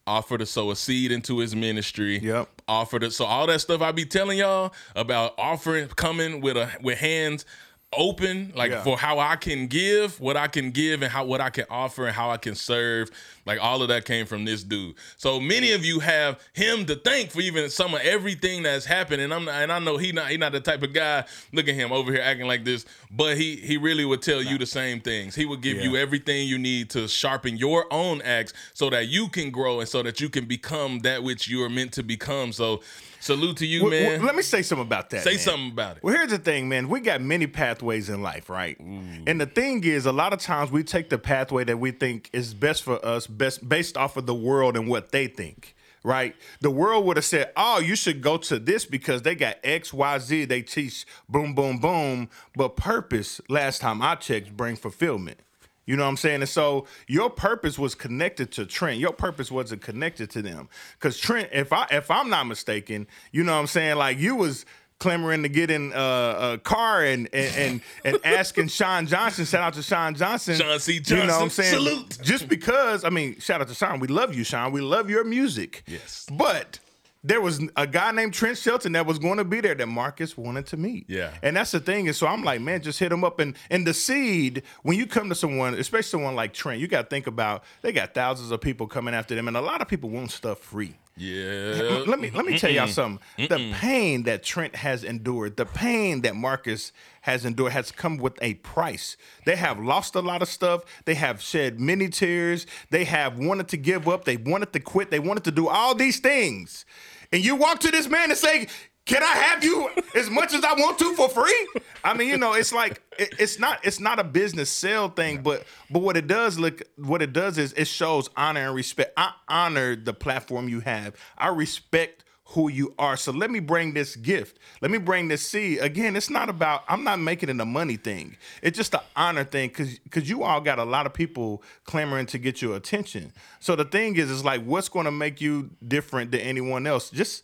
offer 0.05 0.37
to 0.37 0.45
sow 0.45 0.71
a 0.71 0.75
seed 0.75 1.11
into 1.11 1.39
his 1.39 1.55
ministry. 1.55 2.19
Yep. 2.19 2.49
Offer 2.67 2.99
to 2.99 3.11
so 3.11 3.25
all 3.25 3.47
that 3.47 3.61
stuff 3.61 3.81
I 3.81 3.93
be 3.93 4.05
telling 4.05 4.39
y'all 4.39 4.73
about 4.93 5.33
offering 5.37 5.87
coming 5.87 6.41
with 6.41 6.57
a 6.57 6.69
with 6.81 6.97
hands 6.97 7.45
open, 7.93 8.53
like 8.55 8.71
Yeah. 8.71 8.83
for 8.83 8.97
how 8.97 9.19
I 9.19 9.35
can 9.35 9.67
give, 9.67 10.19
what 10.19 10.37
I 10.37 10.47
can 10.47 10.71
give, 10.71 11.01
and 11.01 11.11
how 11.11 11.25
what 11.25 11.41
I 11.41 11.49
can 11.49 11.65
offer 11.69 12.05
and 12.07 12.15
how 12.15 12.29
I 12.31 12.37
can 12.37 12.55
serve. 12.55 13.11
Like 13.45 13.59
all 13.61 13.81
of 13.81 13.87
that 13.89 14.05
came 14.05 14.25
from 14.25 14.45
this 14.45 14.63
dude. 14.63 14.95
So 15.17 15.39
many 15.39 15.71
of 15.71 15.83
you 15.83 15.99
have 15.99 16.39
him 16.53 16.85
to 16.85 16.95
thank 16.95 17.31
for 17.31 17.41
even 17.41 17.69
some 17.69 17.93
of 17.93 18.01
everything 18.01 18.63
that's 18.63 18.85
happened. 18.85 19.21
And 19.21 19.33
I'm 19.33 19.45
not, 19.45 19.55
and 19.55 19.71
I 19.71 19.79
know 19.79 19.97
he 19.97 20.11
not 20.11 20.29
he 20.29 20.37
not 20.37 20.51
the 20.51 20.59
type 20.61 20.83
of 20.83 20.93
guy. 20.93 21.25
Look 21.51 21.67
at 21.67 21.75
him 21.75 21.91
over 21.91 22.11
here 22.11 22.21
acting 22.21 22.47
like 22.47 22.63
this, 22.63 22.85
but 23.09 23.37
he 23.37 23.55
he 23.57 23.77
really 23.77 24.05
would 24.05 24.21
tell 24.21 24.41
you 24.41 24.57
the 24.57 24.65
same 24.65 25.01
things. 25.01 25.35
He 25.35 25.45
would 25.45 25.61
give 25.61 25.77
you 25.77 25.95
everything 25.97 26.47
you 26.47 26.57
need 26.59 26.89
to 26.91 27.07
sharpen 27.07 27.57
your 27.57 27.91
own 27.91 28.21
axe 28.21 28.53
so 28.73 28.89
that 28.91 29.07
you 29.07 29.27
can 29.27 29.51
grow 29.51 29.79
and 29.79 29.89
so 29.89 30.01
that 30.03 30.21
you 30.21 30.29
can 30.29 30.45
become 30.45 30.99
that 30.99 31.23
which 31.23 31.47
you 31.47 31.63
are 31.63 31.69
meant 31.69 31.91
to 31.93 32.03
become. 32.03 32.53
So 32.53 32.81
salute 33.21 33.55
to 33.57 33.65
you, 33.65 33.83
Well, 33.83 33.91
man. 33.91 34.17
well, 34.19 34.25
let 34.27 34.35
me 34.35 34.41
say 34.41 34.61
something 34.61 34.85
about 34.85 35.09
that. 35.11 35.23
Say 35.23 35.31
man. 35.31 35.39
something 35.39 35.71
about 35.71 35.97
it. 35.97 36.03
Well, 36.03 36.13
here's 36.13 36.31
the 36.31 36.37
thing, 36.37 36.67
man. 36.67 36.89
We 36.89 36.99
got 36.99 37.21
many 37.21 37.47
pathways 37.47 38.09
in 38.09 38.21
life, 38.21 38.49
right? 38.49 38.77
And 38.79 39.39
the 39.39 39.45
thing 39.45 39.83
is, 39.85 40.05
a 40.05 40.11
lot 40.11 40.33
of 40.33 40.39
times 40.39 40.71
we 40.71 40.83
take 40.83 41.09
the 41.09 41.17
pathway 41.17 41.63
that 41.63 41.77
we 41.79 41.91
think 41.91 42.29
is 42.33 42.53
best 42.53 42.83
for 42.83 43.03
us, 43.05 43.27
best 43.27 43.67
based 43.69 43.95
off 43.95 44.17
of 44.17 44.25
the 44.25 44.35
world 44.35 44.75
and 44.75 44.87
what 44.89 45.11
they 45.13 45.27
think. 45.27 45.75
Right, 46.03 46.35
the 46.61 46.71
world 46.71 47.05
would 47.05 47.17
have 47.17 47.25
said, 47.25 47.51
"Oh, 47.55 47.79
you 47.79 47.95
should 47.95 48.21
go 48.23 48.37
to 48.37 48.57
this 48.57 48.85
because 48.85 49.21
they 49.21 49.35
got 49.35 49.57
X, 49.63 49.93
Y, 49.93 50.17
Z. 50.17 50.45
They 50.45 50.63
teach 50.63 51.05
boom, 51.29 51.53
boom, 51.53 51.77
boom." 51.77 52.27
But 52.55 52.75
purpose, 52.75 53.39
last 53.47 53.81
time 53.81 54.01
I 54.01 54.15
checked, 54.15 54.57
bring 54.57 54.75
fulfillment. 54.77 55.41
You 55.85 55.95
know 55.95 56.03
what 56.03 56.09
I'm 56.09 56.17
saying? 56.17 56.41
And 56.41 56.49
so 56.49 56.85
your 57.07 57.29
purpose 57.29 57.79
was 57.79 57.95
connected 57.95 58.51
to 58.53 58.65
Trent. 58.65 58.99
Your 58.99 59.13
purpose 59.13 59.51
wasn't 59.51 59.81
connected 59.81 60.29
to 60.31 60.41
them. 60.41 60.69
Cause 60.99 61.17
Trent, 61.17 61.49
if 61.51 61.73
I 61.73 61.87
if 61.91 62.11
I'm 62.11 62.29
not 62.29 62.45
mistaken, 62.45 63.07
you 63.31 63.43
know 63.43 63.53
what 63.53 63.61
I'm 63.61 63.67
saying? 63.67 63.97
Like 63.97 64.19
you 64.19 64.35
was 64.35 64.65
clamoring 64.99 65.41
to 65.41 65.49
get 65.49 65.71
in 65.71 65.91
uh, 65.93 66.53
a 66.53 66.57
car 66.59 67.03
and 67.03 67.27
and 67.33 67.55
and, 67.55 67.81
and 68.05 68.17
asking 68.25 68.69
Sean 68.69 69.07
Johnson. 69.07 69.45
Shout 69.45 69.63
out 69.63 69.73
to 69.73 69.83
Sean 69.83 70.15
Johnson. 70.15 70.55
Sean 70.55 70.79
C. 70.79 71.01
You 71.05 71.15
know 71.17 71.25
what 71.25 71.41
I'm 71.41 71.49
saying? 71.49 71.73
salute. 71.73 72.19
Just 72.21 72.47
because 72.47 73.03
I 73.03 73.09
mean, 73.09 73.39
shout 73.39 73.59
out 73.59 73.67
to 73.67 73.73
Sean. 73.73 73.99
We 73.99 74.07
love 74.07 74.33
you, 74.33 74.43
Sean. 74.43 74.71
We 74.71 74.81
love 74.81 75.09
your 75.09 75.23
music. 75.23 75.83
Yes. 75.87 76.27
But 76.31 76.79
there 77.23 77.39
was 77.39 77.61
a 77.75 77.85
guy 77.85 78.11
named 78.11 78.33
Trent 78.33 78.57
Shelton 78.57 78.93
that 78.93 79.05
was 79.05 79.19
going 79.19 79.37
to 79.37 79.43
be 79.43 79.61
there 79.61 79.75
that 79.75 79.87
Marcus 79.87 80.35
wanted 80.35 80.65
to 80.67 80.77
meet. 80.77 81.05
Yeah. 81.07 81.31
And 81.43 81.55
that's 81.55 81.71
the 81.71 81.79
thing. 81.79 82.07
And 82.07 82.15
so 82.15 82.25
I'm 82.25 82.43
like, 82.43 82.61
man, 82.61 82.81
just 82.81 82.97
hit 82.99 83.11
him 83.11 83.23
up. 83.23 83.39
And 83.39 83.55
and 83.69 83.85
the 83.85 83.93
seed, 83.93 84.63
when 84.83 84.97
you 84.97 85.05
come 85.05 85.29
to 85.29 85.35
someone, 85.35 85.75
especially 85.75 86.09
someone 86.09 86.35
like 86.35 86.53
Trent, 86.53 86.79
you 86.79 86.87
got 86.87 87.03
to 87.03 87.07
think 87.07 87.27
about 87.27 87.63
they 87.81 87.91
got 87.91 88.13
thousands 88.13 88.51
of 88.51 88.61
people 88.61 88.87
coming 88.87 89.13
after 89.13 89.35
them, 89.35 89.47
and 89.47 89.55
a 89.55 89.61
lot 89.61 89.81
of 89.81 89.87
people 89.87 90.09
want 90.09 90.31
stuff 90.31 90.59
free. 90.59 90.95
Yeah. 91.17 92.03
Let 92.07 92.19
me 92.19 92.31
let 92.31 92.45
me 92.45 92.57
tell 92.57 92.71
y'all 92.71 92.87
something. 92.87 93.19
The 93.37 93.73
pain 93.73 94.23
that 94.23 94.43
Trent 94.43 94.75
has 94.77 95.03
endured, 95.03 95.57
the 95.57 95.65
pain 95.65 96.21
that 96.21 96.35
Marcus 96.35 96.91
has 97.21 97.45
endured, 97.45 97.73
has 97.73 97.91
come 97.91 98.17
with 98.17 98.37
a 98.41 98.55
price. 98.55 99.17
They 99.45 99.55
have 99.55 99.79
lost 99.79 100.15
a 100.15 100.21
lot 100.21 100.41
of 100.41 100.47
stuff. 100.47 100.83
They 101.05 101.15
have 101.15 101.41
shed 101.41 101.79
many 101.79 102.09
tears. 102.09 102.65
They 102.89 103.03
have 103.03 103.37
wanted 103.37 103.67
to 103.69 103.77
give 103.77 104.07
up. 104.07 104.25
They 104.25 104.37
wanted 104.37 104.73
to 104.73 104.79
quit. 104.79 105.11
They 105.11 105.19
wanted 105.19 105.43
to 105.43 105.51
do 105.51 105.67
all 105.67 105.93
these 105.93 106.19
things. 106.19 106.85
And 107.31 107.43
you 107.43 107.55
walk 107.55 107.79
to 107.79 107.91
this 107.91 108.09
man 108.09 108.29
and 108.29 108.37
say, 108.37 108.67
"Can 109.11 109.23
I 109.23 109.35
have 109.47 109.63
you 109.63 109.89
as 110.15 110.29
much 110.29 110.53
as 110.53 110.63
I 110.63 110.73
want 110.73 110.97
to 110.99 111.15
for 111.15 111.29
free?" 111.29 111.67
I 112.03 112.13
mean, 112.13 112.29
you 112.29 112.37
know, 112.37 112.53
it's 112.53 112.73
like 112.73 113.01
it- 113.19 113.33
it's 113.39 113.59
not 113.59 113.79
it's 113.83 113.99
not 113.99 114.19
a 114.19 114.23
business 114.23 114.69
sale 114.69 115.09
thing, 115.09 115.41
but 115.43 115.65
but 115.89 115.99
what 116.01 116.17
it 116.17 116.27
does 116.27 116.57
look 116.57 116.81
what 116.95 117.21
it 117.21 117.33
does 117.33 117.57
is 117.57 117.73
it 117.73 117.87
shows 117.87 118.29
honor 118.35 118.67
and 118.67 118.75
respect. 118.75 119.13
I 119.17 119.33
honor 119.47 119.95
the 119.95 120.13
platform 120.13 120.69
you 120.69 120.79
have. 120.81 121.15
I 121.37 121.49
respect 121.49 122.23
who 122.55 122.69
you 122.69 122.93
are. 122.99 123.15
So 123.15 123.31
let 123.31 123.49
me 123.49 123.59
bring 123.61 123.93
this 123.93 124.17
gift. 124.17 124.59
Let 124.81 124.91
me 124.91 124.97
bring 124.97 125.29
this 125.29 125.47
seed. 125.47 125.79
Again, 125.79 126.15
it's 126.17 126.29
not 126.29 126.49
about 126.49 126.83
I'm 126.89 127.03
not 127.03 127.19
making 127.19 127.49
it 127.49 127.59
a 127.61 127.65
money 127.65 127.95
thing. 127.97 128.35
It's 128.61 128.75
just 128.77 128.93
an 128.93 128.99
honor 129.15 129.43
thing 129.45 129.69
cuz 129.69 129.99
cuz 130.09 130.27
you 130.29 130.43
all 130.43 130.59
got 130.59 130.79
a 130.79 130.83
lot 130.83 131.05
of 131.05 131.13
people 131.13 131.63
clamoring 131.85 132.25
to 132.27 132.37
get 132.37 132.61
your 132.61 132.75
attention. 132.75 133.31
So 133.59 133.75
the 133.75 133.85
thing 133.85 134.15
is 134.17 134.29
is 134.29 134.43
like 134.43 134.63
what's 134.63 134.89
going 134.89 135.05
to 135.05 135.11
make 135.11 135.39
you 135.39 135.69
different 135.87 136.31
than 136.31 136.41
anyone 136.41 136.85
else? 136.87 137.09
Just 137.09 137.43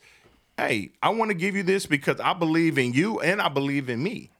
hey, 0.57 0.91
I 1.01 1.09
want 1.09 1.29
to 1.29 1.35
give 1.35 1.55
you 1.55 1.63
this 1.63 1.85
because 1.85 2.19
I 2.19 2.33
believe 2.33 2.77
in 2.77 2.93
you 2.93 3.19
and 3.19 3.41
I 3.41 3.47
believe 3.47 3.89
in 3.89 4.01
me. 4.01 4.31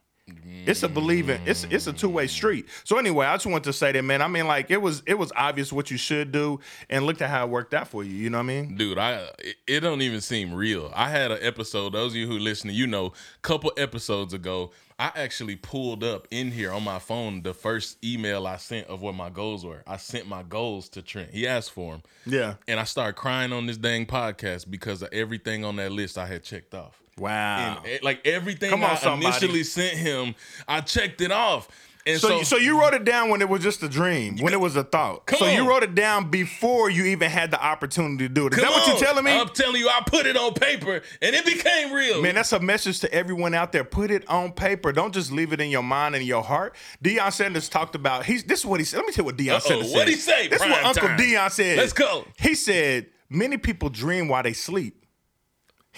It's 0.66 0.84
a 0.84 0.90
believing. 0.90 1.42
It's 1.46 1.64
it's 1.66 1.88
a 1.88 1.94
two 1.94 2.10
way 2.10 2.28
street. 2.28 2.68
So 2.84 2.98
anyway, 2.98 3.26
I 3.26 3.36
just 3.36 3.46
want 3.46 3.64
to 3.64 3.74
say 3.74 3.94
that, 3.94 4.04
man. 4.04 4.22
I 4.22 4.28
mean, 4.28 4.48
like 4.48 4.70
it 4.70 4.82
was 4.82 5.02
it 5.06 5.18
was 5.18 5.32
obvious 5.36 5.72
what 5.72 5.90
you 5.90 5.98
should 5.98 6.34
do, 6.34 6.60
and 6.90 7.06
look 7.06 7.22
at 7.22 7.30
how 7.30 7.46
it 7.46 7.50
worked 7.50 7.74
out 7.74 7.88
for 7.88 8.04
you. 8.04 8.12
You 8.12 8.30
know 8.30 8.40
what 8.40 8.44
I 8.44 8.48
mean? 8.48 8.76
Dude, 8.76 8.98
I 8.98 9.30
it, 9.40 9.56
it 9.66 9.80
don't 9.80 10.02
even 10.02 10.20
seem 10.20 10.54
real. 10.54 10.92
I 10.94 11.10
had 11.10 11.32
an 11.32 11.40
episode. 11.42 11.94
Those 11.94 12.12
of 12.12 12.18
you 12.18 12.28
who 12.28 12.38
listen, 12.38 12.70
you 12.72 12.86
know, 12.86 13.14
couple 13.42 13.72
episodes 13.78 14.34
ago, 14.34 14.72
I 15.00 15.12
actually 15.16 15.56
pulled 15.56 16.04
up 16.04 16.28
in 16.32 16.52
here 16.52 16.74
on 16.74 16.84
my 16.84 17.00
phone 17.00 17.44
the 17.44 17.54
first 17.54 18.04
email 18.04 18.46
I 18.46 18.58
sent 18.58 18.88
of 18.88 19.02
what 19.02 19.16
my 19.16 19.30
goals 19.30 19.64
were. 19.64 19.84
I 19.88 19.96
sent 19.96 20.28
my 20.28 20.44
goals 20.44 20.90
to 20.90 21.02
Trent. 21.02 21.32
He 21.32 21.48
asked 21.48 21.72
for 21.72 21.94
them. 21.94 22.04
Yeah. 22.26 22.56
And 22.68 22.80
I 22.80 22.84
started 22.84 23.14
crying 23.14 23.54
on 23.54 23.68
this 23.68 23.78
dang 23.78 24.06
podcast 24.06 24.70
because 24.70 25.02
of 25.02 25.10
everything 25.14 25.64
on 25.64 25.78
that 25.78 25.94
list 25.94 26.18
I 26.18 26.26
had 26.26 26.44
checked 26.44 26.74
off. 26.74 27.02
Wow. 27.18 27.78
And, 27.84 27.88
eh, 27.88 28.00
like 28.04 28.26
everything 28.26 28.70
Come 28.70 28.84
on, 28.84 28.92
I 28.92 28.96
somebody. 28.96 29.28
initially 29.28 29.64
sent 29.64 29.98
him, 29.98 30.36
I 30.68 30.82
checked 30.82 31.22
it 31.22 31.32
off. 31.32 31.68
And 32.06 32.22
So, 32.22 32.30
so, 32.30 32.44
so, 32.44 32.56
you 32.56 32.80
wrote 32.80 32.94
it 32.94 33.04
down 33.04 33.30
when 33.30 33.42
it 33.42 33.50
was 33.50 33.62
just 33.62 33.84
a 33.84 33.90
dream, 33.90 34.38
when 34.38 34.54
it 34.54 34.62
was 34.62 34.78
a 34.78 34.84
thought. 34.86 35.30
So 35.38 35.46
you 35.46 35.68
wrote 35.68 35.84
it 35.84 35.94
down 35.94 36.30
before 36.32 36.90
you 36.90 37.04
even 37.04 37.30
had 37.30 37.52
the 37.52 37.62
opportunity 37.62 38.30
to 38.30 38.34
do 38.34 38.48
it. 38.48 38.54
Is 38.54 38.60
Come 38.60 38.70
that 38.70 38.72
what 38.72 38.84
on. 38.84 38.90
you're 38.96 39.06
telling 39.06 39.26
me? 39.26 39.38
I'm 39.38 39.50
telling 39.50 39.76
you, 39.82 39.90
I 39.90 40.02
put 40.06 40.26
it 40.26 40.38
on 40.38 40.54
paper 40.54 41.02
and 41.22 41.36
it 41.36 41.44
became 41.46 41.92
real. 41.92 42.22
Man, 42.22 42.36
that's 42.36 42.54
a 42.54 42.62
message 42.62 43.02
to 43.02 43.14
everyone 43.14 43.54
out 43.54 43.74
there. 43.74 43.84
Put 43.84 44.10
it 44.10 44.26
on 44.30 44.54
paper. 44.54 44.94
Don't 44.94 45.14
just 45.14 45.34
leave 45.34 45.52
it 45.52 45.60
in 45.60 45.70
your 45.70 45.84
mind 45.84 46.16
and 46.16 46.24
your 46.24 46.44
heart. 46.44 46.78
Deion 47.04 47.34
Sanders 47.34 47.68
talked 47.68 47.94
about. 47.94 48.26
He's 48.26 48.46
this 48.46 48.60
is 48.60 48.66
what 48.66 48.80
he 48.80 48.86
said. 48.86 48.98
Let 49.00 49.08
me 49.08 49.12
tell 49.12 49.24
you 49.24 49.26
what 49.26 49.36
Deion 49.38 49.56
Uh-oh. 49.56 49.60
Sanders 49.60 49.88
said. 49.90 49.98
What'd 49.98 50.14
he 50.14 50.20
say? 50.20 50.48
This 50.48 50.62
is 50.62 50.70
what 50.70 50.84
Uncle 50.86 51.08
time. 51.10 51.20
Deion 51.20 51.52
said. 51.52 51.78
Let's 51.78 51.92
go. 51.92 52.24
He 52.40 52.56
said 52.56 53.08
many 53.30 53.58
people 53.58 53.90
dream 53.90 54.30
while 54.30 54.44
they 54.44 54.54
sleep. 54.54 55.04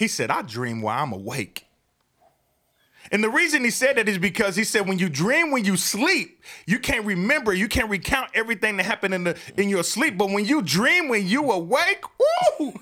He 0.00 0.08
said 0.08 0.30
I 0.30 0.40
dream 0.40 0.80
while 0.80 1.02
I'm 1.02 1.12
awake. 1.12 1.66
And 3.12 3.22
the 3.22 3.28
reason 3.28 3.64
he 3.64 3.70
said 3.70 3.98
that 3.98 4.08
is 4.08 4.16
because 4.16 4.56
he 4.56 4.64
said 4.64 4.88
when 4.88 4.98
you 4.98 5.10
dream 5.10 5.50
when 5.50 5.66
you 5.66 5.76
sleep, 5.76 6.42
you 6.64 6.78
can't 6.78 7.04
remember, 7.04 7.52
you 7.52 7.68
can't 7.68 7.90
recount 7.90 8.30
everything 8.32 8.78
that 8.78 8.86
happened 8.86 9.12
in 9.12 9.24
the 9.24 9.36
in 9.58 9.68
your 9.68 9.82
sleep. 9.82 10.16
But 10.16 10.30
when 10.30 10.46
you 10.46 10.62
dream 10.62 11.08
when 11.08 11.26
you 11.26 11.50
awake, 11.50 12.02
woo, 12.58 12.72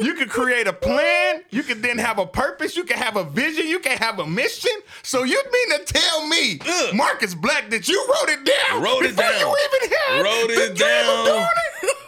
you 0.00 0.14
can 0.14 0.28
create 0.28 0.66
a 0.66 0.72
plan. 0.72 1.44
You 1.50 1.62
can 1.62 1.80
then 1.80 1.98
have 1.98 2.18
a 2.18 2.26
purpose. 2.26 2.76
You 2.76 2.82
can 2.82 2.98
have 2.98 3.16
a 3.16 3.22
vision. 3.22 3.68
You 3.68 3.78
can 3.78 3.96
have 3.98 4.18
a 4.18 4.26
mission. 4.26 4.72
So 5.04 5.22
you 5.22 5.40
mean 5.52 5.78
to 5.78 5.84
tell 5.84 6.26
me, 6.26 6.58
Ugh. 6.66 6.94
Marcus 6.96 7.34
Black, 7.34 7.70
that 7.70 7.86
you 7.86 8.04
wrote 8.08 8.30
it 8.30 8.44
down? 8.44 8.82
Wrote 8.82 9.04
it 9.04 9.14
before 9.14 9.30
down. 9.30 9.40
You 9.40 9.56
even 9.64 9.96
had 9.96 10.22
Wrote 10.22 10.50
it 10.50 10.76
down. 10.76 11.46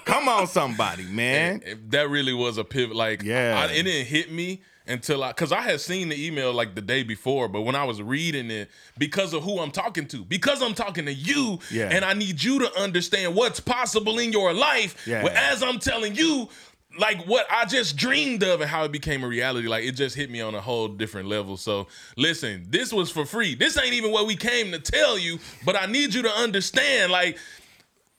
Come 0.06 0.28
on, 0.28 0.46
somebody, 0.46 1.02
man. 1.10 1.62
That 1.90 2.08
really 2.08 2.32
was 2.32 2.56
a 2.56 2.64
pivot. 2.64 2.96
Like, 2.96 3.22
Yeah. 3.22 3.58
I, 3.68 3.72
it 3.72 3.82
didn't 3.82 4.06
hit 4.06 4.32
me 4.32 4.62
until 4.86 5.25
I, 5.25 5.30
because 5.32 5.50
I 5.50 5.60
had 5.62 5.80
seen 5.80 6.08
the 6.08 6.26
email 6.26 6.52
like 6.52 6.75
the 6.76 6.80
day 6.80 7.02
before, 7.02 7.48
but 7.48 7.62
when 7.62 7.75
I 7.75 7.82
was 7.84 8.00
reading 8.00 8.50
it, 8.50 8.70
because 8.96 9.34
of 9.34 9.42
who 9.42 9.58
I'm 9.58 9.72
talking 9.72 10.06
to, 10.08 10.25
because 10.25 10.62
I'm 10.62 10.75
talking 10.75 11.04
to 11.06 11.12
you, 11.12 11.58
Yeah. 11.72 11.88
and 11.90 12.04
I 12.04 12.14
need 12.14 12.42
you 12.42 12.60
to 12.60 12.80
understand 12.80 13.34
what's 13.34 13.58
possible 13.60 14.18
in 14.20 14.30
your 14.32 14.52
life. 14.54 15.04
Yeah. 15.06 15.25
Well, 15.25 15.32
as 15.36 15.62
I'm 15.62 15.80
telling 15.80 16.14
you, 16.14 16.48
like 16.98 17.26
what 17.26 17.46
I 17.50 17.64
just 17.66 17.96
dreamed 17.96 18.42
of 18.44 18.60
and 18.62 18.70
how 18.70 18.84
it 18.84 18.92
became 18.92 19.25
a 19.25 19.26
reality, 19.28 19.66
like 19.68 19.84
it 19.84 19.92
just 19.96 20.14
hit 20.14 20.30
me 20.30 20.40
on 20.40 20.54
a 20.54 20.60
whole 20.60 20.86
different 20.88 21.28
level. 21.28 21.56
So, 21.56 21.88
listen, 22.16 22.64
this 22.70 22.92
was 22.92 23.10
for 23.10 23.26
free. 23.26 23.54
This 23.56 23.76
ain't 23.76 23.92
even 23.92 24.12
what 24.12 24.26
we 24.26 24.36
came 24.36 24.70
to 24.70 24.78
tell 24.78 25.18
you, 25.18 25.38
but 25.64 25.75
I 25.76 25.86
need 25.86 26.14
you 26.14 26.22
to 26.22 26.30
understand, 26.30 27.10
like, 27.12 27.36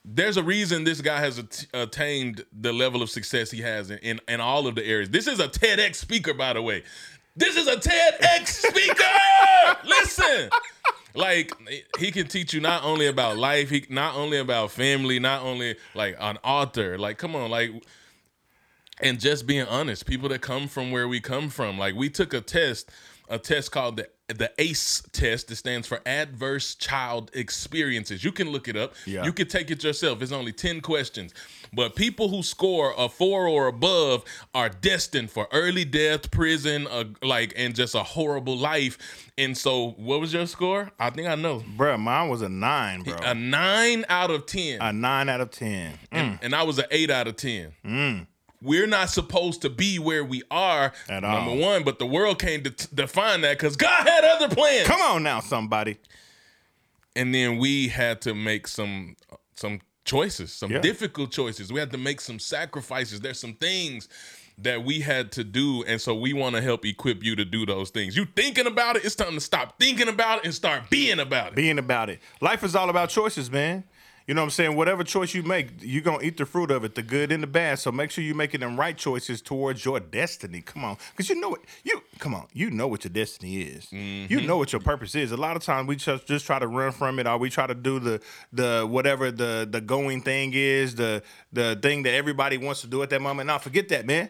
there's 0.10 0.38
a 0.38 0.44
reason 0.44 0.86
this 0.86 1.02
guy 1.02 1.20
has 1.20 1.38
at- 1.38 1.66
attained 1.74 2.46
the 2.58 2.72
level 2.72 3.02
of 3.02 3.10
success 3.10 3.52
he 3.52 3.62
has 3.62 3.92
in, 3.92 3.98
in, 4.00 4.22
in 4.28 4.40
all 4.40 4.66
of 4.66 4.76
the 4.76 4.86
areas. 4.86 5.10
This 5.10 5.28
is 5.28 5.40
a 5.40 5.50
TEDx 5.50 5.96
speaker, 5.96 6.34
by 6.34 6.54
the 6.54 6.62
way. 6.62 6.84
This 7.36 7.58
is 7.58 7.68
a 7.68 7.76
TEDx 7.76 8.48
speaker. 8.70 9.78
Listen. 9.86 10.50
Like 11.14 11.52
he 11.98 12.12
can 12.12 12.28
teach 12.28 12.54
you 12.54 12.62
not 12.62 12.84
only 12.84 13.08
about 13.08 13.38
life, 13.38 13.70
he 13.70 13.86
not 13.90 14.16
only 14.16 14.38
about 14.38 14.72
family, 14.72 15.20
not 15.20 15.42
only 15.42 15.76
like 15.94 16.16
an 16.20 16.38
author. 16.44 16.98
Like, 16.98 17.18
come 17.18 17.36
on, 17.36 17.50
like 17.50 17.72
and 19.00 19.20
just 19.20 19.46
being 19.46 19.66
honest, 19.68 20.06
people 20.06 20.30
that 20.30 20.42
come 20.42 20.68
from 20.68 20.92
where 20.92 21.08
we 21.08 21.20
come 21.20 21.50
from. 21.50 21.78
Like 21.78 21.96
we 21.96 22.10
took 22.10 22.34
a 22.34 22.42
test, 22.42 22.92
a 23.30 23.40
test 23.40 23.72
called 23.72 23.98
the 23.98 24.10
the 24.28 24.52
ACE 24.58 25.04
test. 25.14 25.50
It 25.52 25.56
stands 25.56 25.88
for 25.88 26.02
Adverse 26.06 26.76
Child 26.76 27.32
Experiences. 27.34 28.24
You 28.24 28.32
can 28.32 28.50
look 28.50 28.68
it 28.68 28.76
up. 28.76 28.94
Yeah. 29.06 29.24
You 29.24 29.32
can 29.32 29.48
take 29.48 29.72
it 29.72 29.84
yourself. 29.84 30.22
It's 30.22 30.32
only 30.32 30.52
10 30.52 30.82
questions. 30.82 31.34
But 31.74 31.96
people 31.96 32.30
who 32.30 32.44
score 32.44 32.94
a 32.98 33.10
four 33.10 33.48
or 33.48 33.68
above 33.68 34.24
are 34.54 34.70
destined 34.70 35.32
for 35.32 35.48
early 35.52 35.86
death, 35.86 36.32
prison, 36.32 36.88
uh, 36.88 37.06
like, 37.22 37.54
and 37.56 37.76
just 37.76 37.96
a 37.96 38.04
horrible 38.04 38.58
life. 38.58 38.98
And 39.38 39.58
so, 39.58 39.92
what 39.92 40.20
was 40.20 40.34
your 40.34 40.48
score? 40.48 40.92
I 41.00 41.10
think 41.10 41.28
I 41.28 41.36
know. 41.36 41.64
Bruh, 41.78 42.00
mine 42.00 42.30
was 42.30 42.42
a 42.42 42.50
nine, 42.50 43.04
bro. 43.04 43.16
A 43.18 43.36
nine 43.36 44.06
out 44.10 44.32
of 44.32 44.46
10 44.46 44.82
a 44.82 44.94
nine 44.94 45.30
out 45.30 45.42
of 45.42 45.52
ten. 45.52 45.94
Mm. 46.12 46.40
and 46.42 46.56
I 46.56 46.64
was 46.64 46.80
an 46.80 46.86
eight 46.92 47.10
out 47.10 47.28
of 47.28 47.36
ten. 47.36 47.74
We're 48.62 48.88
not 48.88 49.10
supposed 49.10 49.62
to 49.62 49.70
be 49.70 50.00
where 50.00 50.24
we 50.26 50.42
are, 50.50 50.92
At 51.10 51.22
number 51.22 51.52
all. 51.52 51.58
one, 51.58 51.84
but 51.84 52.00
the 52.00 52.08
world 52.08 52.40
can't 52.40 52.64
de- 52.64 52.72
define 52.96 53.42
that 53.42 53.58
because 53.60 53.76
God 53.76 54.08
had 54.08 54.24
other 54.24 54.50
plans. 54.54 54.88
Come 54.88 55.02
on 55.02 55.24
now, 55.24 55.40
somebody. 55.42 55.98
And 57.16 57.34
then 57.34 57.58
we 57.58 57.88
had 57.88 58.22
to 58.22 58.34
make 58.36 58.68
some 58.68 59.16
some 59.56 59.82
choices, 60.06 60.54
some 60.54 60.72
Yeah. 60.72 60.80
difficult 60.80 61.32
choices. 61.32 61.74
We 61.74 61.80
had 61.80 61.92
to 61.92 61.98
make 61.98 62.22
some 62.22 62.40
sacrifices. 62.40 63.22
There's 63.22 63.40
some 63.40 63.56
things 63.56 64.08
that 64.60 64.84
we 64.84 65.02
had 65.02 65.32
to 65.34 65.44
do, 65.44 65.84
and 65.84 66.00
so 66.02 66.16
we 66.16 66.34
want 66.34 66.56
to 66.56 66.62
help 66.62 66.86
equip 66.86 67.24
you 67.24 67.36
to 67.36 67.44
do 67.46 67.66
those 67.66 67.90
things. 67.92 68.16
You 68.16 68.26
thinking 68.26 68.66
about 68.68 68.96
it? 68.96 69.06
It's 69.06 69.16
time 69.16 69.34
to 69.34 69.40
stop 69.42 69.80
thinking 69.80 70.08
about 70.08 70.40
it 70.40 70.46
and 70.46 70.54
start 70.54 70.90
being 70.90 71.20
about 71.20 71.50
it. 71.50 71.56
being 71.56 71.78
about 71.78 72.10
it. 72.10 72.22
Life 72.42 72.64
is 72.64 72.76
all 72.76 72.90
about 72.90 73.10
choices, 73.10 73.52
man. 73.52 73.84
You 74.28 74.34
know 74.34 74.42
what 74.42 74.48
I'm 74.48 74.52
saying? 74.52 74.76
Whatever 74.76 75.06
choice 75.06 75.34
you 75.34 75.42
make, 75.42 75.70
you're 75.80 76.02
gonna 76.02 76.22
eat 76.22 76.36
the 76.36 76.46
fruit 76.46 76.70
of 76.70 76.84
it, 76.84 76.96
the 76.96 77.02
good 77.02 77.32
and 77.32 77.42
the 77.42 77.48
bad. 77.48 77.80
So 77.80 77.94
make 77.94 78.12
sure 78.12 78.26
you're 78.26 78.36
making 78.36 78.60
them 78.60 78.78
right 78.78 78.96
choices 78.96 79.42
towards 79.42 79.86
your 79.86 80.02
destiny. 80.02 80.60
Come 80.62 80.84
on. 80.84 80.98
Cause 81.16 81.30
you 81.30 81.40
know 81.40 81.48
what 81.48 81.62
you 81.86 82.04
come 82.20 82.36
on, 82.36 82.48
you 82.52 82.70
know 82.70 82.90
what 82.90 83.06
your 83.06 83.14
destiny 83.14 83.62
is. 83.62 83.90
You 83.90 84.00
mm-hmm. 84.00 84.46
know 84.46 84.58
what 84.58 84.74
your 84.74 84.82
purpose 84.82 85.16
is. 85.16 85.32
A 85.32 85.38
lot 85.38 85.56
of 85.56 85.64
times 85.64 85.88
we 85.88 85.96
just 85.96 86.28
just 86.28 86.46
try 86.46 86.60
to 86.60 86.68
run 86.68 86.92
from 86.92 87.20
it 87.20 87.28
or 87.28 87.38
we 87.38 87.50
try 87.50 87.68
to 87.68 87.74
do 87.74 88.00
the 88.00 88.22
the 88.52 88.86
whatever 88.86 89.32
the 89.32 89.66
the 89.70 89.80
going 89.80 90.22
thing 90.22 90.52
is, 90.54 90.96
the 90.96 91.24
the 91.54 91.80
thing 91.82 92.04
that 92.04 92.14
everybody 92.14 92.58
wants 92.58 92.82
to 92.82 92.88
do 92.88 93.02
at 93.04 93.10
that 93.12 93.22
moment. 93.22 93.48
Now 93.48 93.60
forget 93.60 93.88
that, 93.90 94.06
man. 94.06 94.30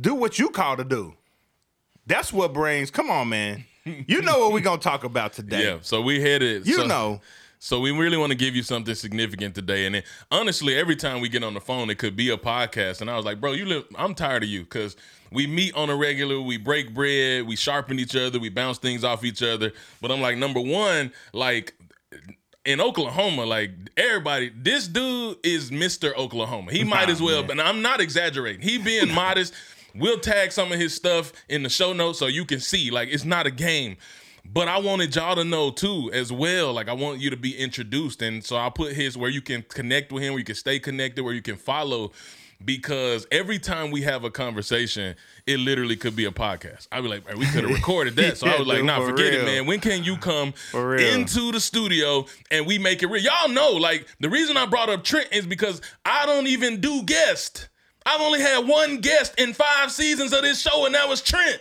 Do 0.00 0.14
what 0.14 0.38
you 0.38 0.48
call 0.48 0.78
to 0.78 0.84
do. 0.84 1.12
That's 2.06 2.32
what 2.32 2.54
brings, 2.54 2.90
come 2.90 3.10
on, 3.10 3.28
man. 3.28 3.66
You 3.84 4.22
know 4.22 4.38
what 4.38 4.52
we're 4.52 4.60
gonna 4.60 4.80
talk 4.80 5.04
about 5.04 5.34
today. 5.34 5.64
Yeah, 5.64 5.78
so 5.82 6.00
we 6.00 6.20
headed. 6.20 6.66
You 6.66 6.76
so, 6.76 6.86
know. 6.86 7.20
So 7.64 7.78
we 7.78 7.92
really 7.92 8.16
want 8.16 8.32
to 8.32 8.36
give 8.36 8.56
you 8.56 8.64
something 8.64 8.92
significant 8.96 9.54
today. 9.54 9.86
And 9.86 9.94
then, 9.94 10.02
honestly, 10.32 10.74
every 10.74 10.96
time 10.96 11.20
we 11.20 11.28
get 11.28 11.44
on 11.44 11.54
the 11.54 11.60
phone, 11.60 11.90
it 11.90 11.98
could 11.98 12.16
be 12.16 12.28
a 12.28 12.36
podcast. 12.36 13.00
And 13.00 13.08
I 13.08 13.16
was 13.16 13.24
like, 13.24 13.40
bro, 13.40 13.52
you 13.52 13.64
live. 13.64 13.84
I'm 13.94 14.16
tired 14.16 14.42
of 14.42 14.48
you 14.48 14.64
because 14.64 14.96
we 15.30 15.46
meet 15.46 15.72
on 15.76 15.88
a 15.88 15.94
regular, 15.94 16.40
we 16.40 16.56
break 16.56 16.92
bread, 16.92 17.46
we 17.46 17.54
sharpen 17.54 18.00
each 18.00 18.16
other, 18.16 18.40
we 18.40 18.48
bounce 18.48 18.78
things 18.78 19.04
off 19.04 19.24
each 19.24 19.44
other. 19.44 19.70
But 20.00 20.10
I'm 20.10 20.20
like, 20.20 20.38
number 20.38 20.60
one, 20.60 21.12
like 21.32 21.74
in 22.64 22.80
Oklahoma, 22.80 23.44
like 23.46 23.70
everybody, 23.96 24.50
this 24.56 24.88
dude 24.88 25.36
is 25.44 25.70
Mr. 25.70 26.16
Oklahoma. 26.16 26.72
He 26.72 26.82
might 26.82 27.10
as 27.10 27.22
well, 27.22 27.44
but 27.44 27.60
I'm 27.60 27.80
not 27.80 28.00
exaggerating. 28.00 28.62
He 28.62 28.78
being 28.78 29.14
modest. 29.14 29.54
We'll 29.94 30.18
tag 30.18 30.50
some 30.50 30.72
of 30.72 30.80
his 30.80 30.94
stuff 30.94 31.32
in 31.48 31.62
the 31.62 31.68
show 31.68 31.92
notes 31.92 32.18
so 32.18 32.26
you 32.26 32.44
can 32.44 32.58
see. 32.58 32.90
Like 32.90 33.10
it's 33.10 33.24
not 33.24 33.46
a 33.46 33.52
game. 33.52 33.98
But 34.44 34.68
I 34.68 34.78
wanted 34.78 35.14
y'all 35.14 35.36
to 35.36 35.44
know 35.44 35.70
too, 35.70 36.10
as 36.12 36.32
well. 36.32 36.72
Like 36.72 36.88
I 36.88 36.92
want 36.92 37.20
you 37.20 37.30
to 37.30 37.36
be 37.36 37.56
introduced, 37.56 38.22
and 38.22 38.44
so 38.44 38.56
I'll 38.56 38.70
put 38.70 38.92
his 38.92 39.16
where 39.16 39.30
you 39.30 39.40
can 39.40 39.62
connect 39.62 40.12
with 40.12 40.22
him, 40.22 40.32
where 40.32 40.38
you 40.40 40.44
can 40.44 40.54
stay 40.54 40.78
connected, 40.78 41.22
where 41.22 41.34
you 41.34 41.42
can 41.42 41.56
follow. 41.56 42.12
Because 42.64 43.26
every 43.32 43.58
time 43.58 43.90
we 43.90 44.02
have 44.02 44.22
a 44.22 44.30
conversation, 44.30 45.16
it 45.48 45.58
literally 45.58 45.96
could 45.96 46.14
be 46.14 46.26
a 46.26 46.30
podcast. 46.30 46.86
I'd 46.92 47.02
be 47.02 47.08
like, 47.08 47.26
we 47.36 47.44
could 47.46 47.64
have 47.64 47.72
recorded 47.74 48.14
that. 48.16 48.38
So 48.38 48.46
I 48.46 48.56
was 48.56 48.68
like, 48.68 48.78
dude, 48.78 48.86
nah, 48.86 49.00
for 49.00 49.10
forget 49.10 49.32
real. 49.32 49.40
it, 49.42 49.44
man. 49.46 49.66
When 49.66 49.80
can 49.80 50.04
you 50.04 50.16
come 50.16 50.54
into 50.72 51.50
the 51.50 51.58
studio 51.58 52.24
and 52.52 52.64
we 52.64 52.78
make 52.78 53.02
it 53.02 53.08
real? 53.08 53.20
Y'all 53.20 53.48
know, 53.48 53.72
like, 53.72 54.06
the 54.20 54.30
reason 54.30 54.56
I 54.56 54.66
brought 54.66 54.88
up 54.90 55.02
Trent 55.02 55.26
is 55.32 55.44
because 55.44 55.80
I 56.04 56.24
don't 56.24 56.46
even 56.46 56.80
do 56.80 57.02
guests. 57.02 57.68
I've 58.06 58.20
only 58.20 58.40
had 58.40 58.58
one 58.68 59.00
guest 59.00 59.34
in 59.40 59.54
five 59.54 59.90
seasons 59.90 60.32
of 60.32 60.42
this 60.42 60.60
show, 60.60 60.86
and 60.86 60.94
that 60.94 61.08
was 61.08 61.20
Trent. 61.20 61.60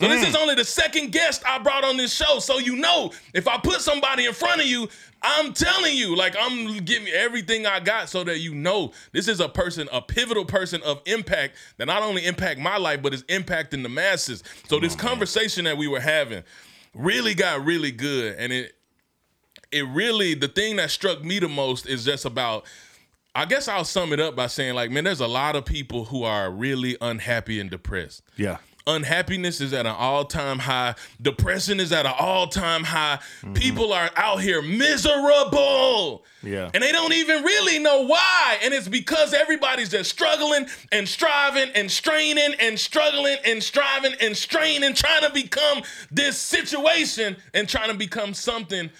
So 0.00 0.08
this 0.08 0.26
is 0.26 0.34
only 0.34 0.54
the 0.54 0.64
second 0.64 1.12
guest 1.12 1.42
I 1.46 1.58
brought 1.58 1.84
on 1.84 1.96
this 1.96 2.14
show. 2.14 2.38
So 2.38 2.58
you 2.58 2.76
know, 2.76 3.12
if 3.32 3.46
I 3.46 3.58
put 3.58 3.80
somebody 3.80 4.26
in 4.26 4.32
front 4.32 4.60
of 4.60 4.66
you, 4.66 4.88
I'm 5.22 5.52
telling 5.52 5.96
you, 5.96 6.14
like 6.16 6.36
I'm 6.38 6.78
giving 6.84 7.08
you 7.08 7.14
everything 7.14 7.66
I 7.66 7.80
got 7.80 8.08
so 8.08 8.24
that 8.24 8.40
you 8.40 8.54
know 8.54 8.92
this 9.12 9.28
is 9.28 9.40
a 9.40 9.48
person, 9.48 9.88
a 9.92 10.02
pivotal 10.02 10.44
person 10.44 10.82
of 10.82 11.00
impact 11.06 11.56
that 11.78 11.86
not 11.86 12.02
only 12.02 12.26
impact 12.26 12.60
my 12.60 12.76
life, 12.76 13.02
but 13.02 13.14
is 13.14 13.22
impacting 13.24 13.82
the 13.82 13.88
masses. 13.88 14.42
So 14.68 14.78
this 14.78 14.94
conversation 14.94 15.64
that 15.64 15.78
we 15.78 15.88
were 15.88 16.00
having 16.00 16.42
really 16.94 17.34
got 17.34 17.64
really 17.64 17.92
good. 17.92 18.36
And 18.38 18.52
it 18.52 18.74
it 19.72 19.86
really 19.88 20.34
the 20.34 20.48
thing 20.48 20.76
that 20.76 20.90
struck 20.90 21.24
me 21.24 21.38
the 21.38 21.48
most 21.48 21.86
is 21.86 22.04
just 22.04 22.24
about 22.24 22.64
I 23.34 23.46
guess 23.46 23.66
I'll 23.66 23.84
sum 23.84 24.12
it 24.12 24.20
up 24.20 24.36
by 24.36 24.46
saying 24.46 24.74
like, 24.74 24.92
man, 24.92 25.04
there's 25.04 25.20
a 25.20 25.26
lot 25.26 25.56
of 25.56 25.64
people 25.64 26.04
who 26.04 26.22
are 26.22 26.50
really 26.50 26.96
unhappy 27.00 27.58
and 27.58 27.68
depressed. 27.68 28.22
Yeah. 28.36 28.58
Unhappiness 28.86 29.62
is 29.62 29.72
at 29.72 29.86
an 29.86 29.94
all-time 29.96 30.58
high. 30.58 30.94
Depression 31.22 31.80
is 31.80 31.90
at 31.90 32.04
an 32.04 32.12
all-time 32.18 32.84
high. 32.84 33.18
Mm-hmm. 33.40 33.54
People 33.54 33.94
are 33.94 34.10
out 34.14 34.42
here 34.42 34.60
miserable. 34.60 36.22
Yeah. 36.42 36.70
And 36.74 36.82
they 36.82 36.92
don't 36.92 37.14
even 37.14 37.42
really 37.42 37.78
know 37.78 38.02
why. 38.02 38.58
And 38.62 38.74
it's 38.74 38.86
because 38.86 39.32
everybody's 39.32 39.88
just 39.88 40.10
struggling 40.10 40.66
and 40.92 41.08
striving 41.08 41.70
and 41.74 41.90
straining 41.90 42.54
and 42.60 42.78
struggling 42.78 43.38
and 43.46 43.62
striving 43.62 44.12
and 44.20 44.36
straining, 44.36 44.92
trying 44.92 45.22
to 45.22 45.30
become 45.32 45.82
this 46.10 46.36
situation 46.36 47.36
and 47.54 47.66
trying 47.66 47.88
to 47.88 47.96
become 47.96 48.34
something 48.34 48.90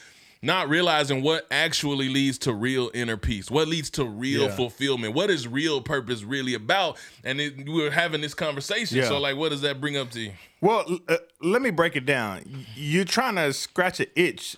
not 0.45 0.69
realizing 0.69 1.23
what 1.23 1.47
actually 1.51 2.09
leads 2.09 2.39
to 2.39 2.53
real 2.53 2.91
inner 2.95 3.17
peace, 3.17 3.51
what 3.51 3.67
leads 3.67 3.91
to 3.91 4.05
real 4.05 4.43
Yeah. 4.45 4.55
fulfillment, 4.57 5.15
what 5.15 5.31
is 5.31 5.49
real 5.49 5.81
purpose 5.81 6.23
really 6.23 6.55
about. 6.55 6.99
And 7.25 7.41
it, 7.41 7.67
we 7.69 7.83
were 7.83 7.91
having 7.91 8.21
this 8.21 8.35
conversation. 8.35 8.99
Yeah. 8.99 9.09
So, 9.09 9.19
like, 9.19 9.37
what 9.37 9.51
does 9.51 9.63
that 9.63 9.81
bring 9.81 9.97
up 9.97 10.11
to 10.13 10.21
you? 10.21 10.33
Well, 10.61 10.99
uh, 11.09 11.17
let 11.43 11.63
me 11.63 11.71
break 11.71 11.97
it 11.97 12.07
down. 12.07 12.67
You're 12.77 13.05
trying 13.05 13.37
to 13.37 13.53
scratch 13.53 14.01
an 14.01 14.07
itch, 14.15 14.57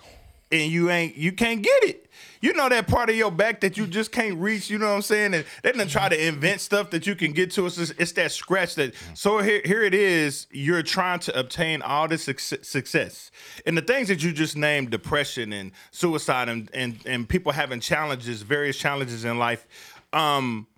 and 0.52 0.70
you 0.70 0.90
ain't, 0.90 1.16
you 1.16 1.32
can't 1.32 1.62
get 1.62 1.84
it. 1.84 2.10
You 2.46 2.52
know 2.52 2.68
that 2.68 2.86
part 2.86 3.10
of 3.10 3.16
your 3.16 3.32
back 3.32 3.60
that 3.62 3.76
you 3.76 3.88
just 3.88 4.12
can't 4.12 4.38
reach. 4.38 4.70
You 4.70 4.78
know 4.78 4.86
what 4.86 4.94
I'm 4.94 5.02
saying? 5.02 5.34
And 5.34 5.44
they 5.64 5.72
didn't 5.72 5.88
try 5.88 6.08
to 6.08 6.26
invent 6.28 6.60
stuff 6.60 6.90
that 6.90 7.04
you 7.04 7.16
can 7.16 7.32
get 7.32 7.50
to. 7.50 7.66
It's 7.66 7.74
just, 7.74 7.94
it's 7.98 8.12
that 8.12 8.30
scratch 8.30 8.76
that. 8.76 8.94
So 9.14 9.38
here, 9.38 9.60
here 9.64 9.82
it 9.82 9.94
is. 9.94 10.46
You're 10.52 10.84
trying 10.84 11.18
to 11.20 11.36
obtain 11.36 11.82
all 11.82 12.06
this 12.06 12.22
success, 12.22 13.32
and 13.66 13.76
the 13.76 13.82
things 13.82 14.06
that 14.06 14.22
you 14.22 14.30
just 14.30 14.56
named, 14.56 14.90
depression 14.90 15.52
and 15.52 15.72
suicide, 15.90 16.48
and 16.48 16.70
and 16.72 17.00
and 17.04 17.28
people 17.28 17.50
having 17.50 17.80
challenges, 17.80 18.42
various 18.42 18.78
challenges 18.78 19.24
in 19.24 19.40
life. 19.40 19.66
Um, 20.12 20.68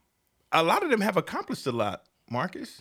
a 0.53 0.63
lot 0.63 0.83
of 0.83 0.89
them 0.89 1.03
have 1.03 1.19
accomplished 1.19 1.67
a 1.67 1.73
lot, 1.73 2.05
Marcus. 2.31 2.81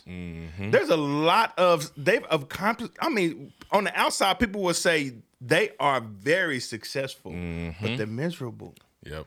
There's 0.70 0.88
a 0.88 0.96
lot 0.96 1.52
of 1.58 1.92
they've 1.94 2.24
accomplished. 2.30 2.94
I 3.00 3.10
mean, 3.10 3.52
on 3.70 3.84
the 3.84 4.00
outside, 4.00 4.38
people 4.38 4.62
will 4.62 4.72
say 4.72 5.12
they 5.40 5.70
are 5.78 6.00
very 6.00 6.60
successful, 6.60 7.32
but 7.80 7.96
they're 7.96 8.06
miserable 8.06 8.74
Yep. 9.04 9.26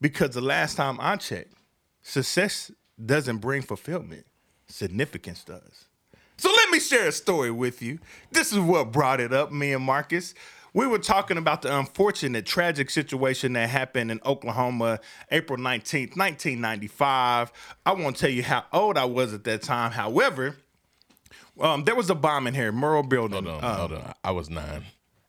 because 0.00 0.34
the 0.34 0.40
last 0.40 0.76
time 0.76 0.98
I 1.00 1.16
checked, 1.16 1.54
success 2.02 2.70
doesn't 3.04 3.38
bring 3.38 3.62
fulfillment. 3.62 4.26
Significance 4.68 5.44
does. 5.44 5.84
So 6.38 6.50
let 6.50 6.70
me 6.70 6.80
share 6.80 7.08
a 7.08 7.12
story 7.12 7.50
with 7.50 7.80
you. 7.80 7.98
This 8.30 8.52
is 8.52 8.58
what 8.58 8.92
brought 8.92 9.20
it 9.20 9.32
up, 9.32 9.50
me 9.52 9.72
and 9.72 9.82
Marcus. 9.84 10.34
We 10.74 10.86
were 10.86 10.98
talking 10.98 11.38
about 11.38 11.62
the 11.62 11.74
unfortunate, 11.78 12.44
tragic 12.44 12.90
situation 12.90 13.54
that 13.54 13.70
happened 13.70 14.10
in 14.10 14.20
Oklahoma, 14.26 15.00
April 15.30 15.58
19th, 15.58 16.14
1995. 16.16 17.50
I 17.86 17.92
won't 17.92 18.16
tell 18.16 18.28
you 18.28 18.42
how 18.42 18.64
old 18.74 18.98
I 18.98 19.06
was 19.06 19.32
at 19.32 19.44
that 19.44 19.62
time. 19.62 19.92
However, 19.92 20.56
um, 21.58 21.84
there 21.84 21.94
was 21.94 22.10
a 22.10 22.14
bomb 22.14 22.46
in 22.46 22.52
here, 22.52 22.72
Murrah 22.72 23.08
Building. 23.08 23.44
Hold 23.46 23.64
on. 23.64 23.70
Um, 23.70 23.76
hold 23.78 23.92
on. 23.94 24.12
I 24.22 24.30
was 24.32 24.50
nine. 24.50 24.84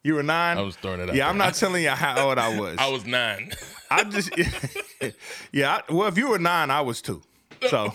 You 0.08 0.14
were 0.14 0.24
nine? 0.24 0.58
I 0.58 0.62
was 0.62 0.78
throwing 0.78 1.02
it 1.02 1.10
out 1.10 1.16
Yeah, 1.18 1.28
I'm 1.28 1.38
not 1.38 1.54
telling 1.56 1.84
you 1.84 1.90
how 1.90 2.30
old 2.30 2.38
I 2.38 2.58
was. 2.58 2.78
I 2.80 2.88
was 2.88 3.06
nine. 3.06 3.52
I 3.92 4.06
just, 4.06 4.32
yeah. 5.52 5.82
I, 5.90 5.94
well, 5.94 6.08
if 6.08 6.18
you 6.18 6.30
were 6.30 6.40
nine, 6.40 6.72
I 6.72 6.80
was 6.80 7.02
two. 7.02 7.22
So, 7.68 7.92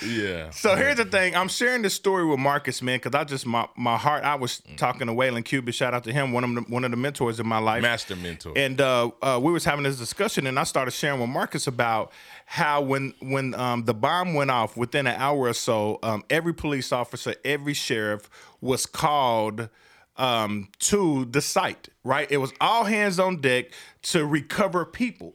yeah. 0.00 0.50
so 0.50 0.76
here's 0.76 0.98
the 0.98 1.06
thing. 1.10 1.34
I'm 1.34 1.48
sharing 1.48 1.82
this 1.82 1.94
story 1.94 2.24
with 2.24 2.38
Marcus, 2.38 2.82
man, 2.82 2.98
because 2.98 3.18
I 3.18 3.24
just 3.24 3.46
my 3.46 3.66
my 3.76 3.96
heart. 3.96 4.22
I 4.22 4.36
was 4.36 4.62
talking 4.76 5.08
to 5.08 5.12
Waylon 5.12 5.44
Cuban. 5.44 5.72
Shout 5.72 5.94
out 5.94 6.04
to 6.04 6.12
him, 6.12 6.32
one 6.32 6.44
of 6.44 6.54
the, 6.54 6.60
one 6.72 6.84
of 6.84 6.90
the 6.90 6.96
mentors 6.98 7.40
in 7.40 7.46
my 7.48 7.58
life. 7.58 7.82
Master 7.82 8.14
mentor. 8.14 8.52
And 8.54 8.80
uh, 8.80 9.10
uh, 9.22 9.40
we 9.42 9.50
was 9.52 9.64
having 9.64 9.84
this 9.84 9.96
discussion, 9.96 10.46
and 10.46 10.58
I 10.58 10.64
started 10.64 10.90
sharing 10.90 11.18
with 11.18 11.30
Marcus 11.30 11.66
about 11.66 12.12
how 12.44 12.82
when 12.82 13.14
when 13.20 13.54
um, 13.54 13.86
the 13.86 13.94
bomb 13.94 14.34
went 14.34 14.50
off 14.52 14.76
within 14.76 15.06
an 15.06 15.16
hour 15.16 15.48
or 15.48 15.54
so, 15.54 15.98
um, 16.02 16.22
every 16.30 16.54
police 16.54 16.92
officer, 16.92 17.34
every 17.44 17.74
sheriff 17.74 18.28
was 18.60 18.84
called 18.86 19.70
um, 20.16 20.68
to 20.80 21.24
the 21.26 21.40
site. 21.40 21.88
Right, 22.04 22.30
it 22.30 22.38
was 22.38 22.52
all 22.60 22.84
hands 22.84 23.18
on 23.18 23.40
deck 23.40 23.66
to 24.02 24.26
recover 24.26 24.84
people. 24.84 25.34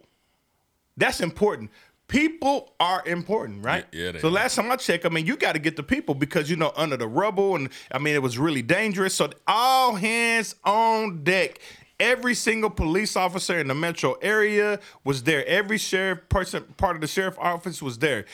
That's 0.98 1.22
important. 1.22 1.72
People 2.08 2.74
are 2.80 3.04
important, 3.06 3.64
right? 3.66 3.86
Yeah, 3.92 4.12
yeah, 4.12 4.20
so 4.20 4.28
are. 4.30 4.32
last 4.32 4.56
time 4.56 4.72
I 4.72 4.78
checked, 4.78 5.06
I 5.06 5.10
mean, 5.10 5.26
you 5.26 5.36
got 5.36 5.54
to 5.54 5.60
get 5.60 5.76
the 5.76 5.84
people 5.84 6.16
because 6.16 6.50
you 6.50 6.56
know 6.56 6.72
under 6.76 6.96
the 6.98 7.08
rubble, 7.08 7.56
and 7.56 7.70
I 7.92 8.00
mean 8.00 8.16
it 8.16 8.22
was 8.22 8.38
really 8.38 8.62
dangerous. 8.62 9.14
So 9.16 9.30
all 9.48 9.96
hands 9.96 10.56
on 10.64 11.24
deck. 11.24 11.60
Every 12.00 12.36
single 12.36 12.70
police 12.70 13.16
officer 13.16 13.58
in 13.58 13.68
the 13.68 13.74
metro 13.76 14.14
area 14.22 14.80
was 15.04 15.24
there. 15.24 15.44
Every 15.48 15.78
sheriff 15.80 16.30
person, 16.30 16.64
part 16.78 16.96
of 16.96 17.02
the 17.02 17.08
sheriff 17.08 17.38
office 17.40 17.82
was 17.82 17.98
there, 17.98 18.26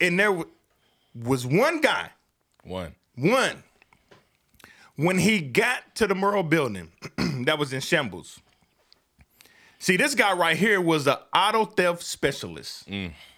and 0.00 0.18
there 0.20 0.30
wa- 0.32 0.44
was 1.14 1.44
one 1.44 1.80
guy, 1.80 2.10
One. 2.62 2.94
one. 3.16 3.64
When 4.98 5.16
he 5.18 5.40
got 5.40 5.94
to 5.94 6.08
the 6.08 6.14
Murrah 6.14 6.48
building, 6.50 6.90
that 7.44 7.56
was 7.56 7.72
in 7.72 7.80
shambles. 7.80 8.40
See, 9.78 9.96
this 9.96 10.16
guy 10.16 10.32
right 10.32 10.56
here 10.56 10.80
was 10.80 11.06
an 11.06 11.18
auto 11.32 11.66
theft 11.66 12.02
specialist. 12.02 12.88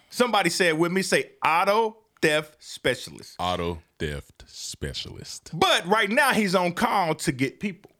Somebody 0.08 0.48
said 0.48 0.78
with 0.78 0.90
me, 0.90 1.02
say 1.02 1.32
auto 1.44 1.98
theft 2.22 2.56
specialist. 2.60 3.36
Auto 3.38 3.82
theft 3.98 4.44
specialist. 4.46 5.50
But 5.52 5.86
right 5.86 6.08
now 6.08 6.32
he's 6.32 6.54
on 6.54 6.72
call 6.72 7.14
to 7.16 7.30
get 7.30 7.60
people. 7.60 7.90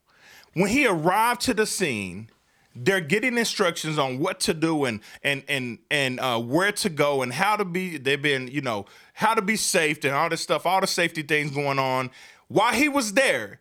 When 0.55 0.71
he 0.71 0.87
arrived 0.87 1.43
to 1.43 1.53
the 1.53 1.67
scene, 1.67 2.31
they're 2.75 3.03
getting 3.03 3.37
instructions 3.37 3.99
on 3.99 4.21
what 4.21 4.41
to 4.41 4.55
do 4.55 4.87
and 4.87 5.01
and 5.23 5.43
and 5.49 5.81
and 5.91 6.19
uh, 6.19 6.41
where 6.41 6.73
to 6.73 6.89
go 6.89 7.21
and 7.21 7.31
how 7.31 7.57
to 7.57 7.67
be. 7.67 7.99
They've 7.99 8.21
been, 8.21 8.49
you 8.49 8.63
know, 8.63 8.87
how 9.13 9.35
to 9.35 9.43
be 9.43 9.57
safe 9.57 10.03
and 10.05 10.15
all 10.15 10.31
this 10.31 10.41
stuff, 10.41 10.65
all 10.65 10.81
the 10.81 10.87
safety 10.87 11.23
things 11.23 11.51
going 11.51 11.79
on. 11.79 12.11
While 12.51 12.73
he 12.73 12.89
was 12.89 13.13
there, 13.13 13.61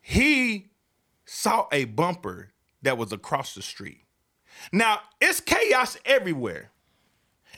he 0.00 0.70
saw 1.24 1.66
a 1.72 1.86
bumper 1.86 2.50
that 2.82 2.96
was 2.96 3.12
across 3.12 3.52
the 3.52 3.62
street. 3.62 4.04
Now 4.72 5.00
it's 5.20 5.40
chaos 5.40 5.96
everywhere, 6.04 6.70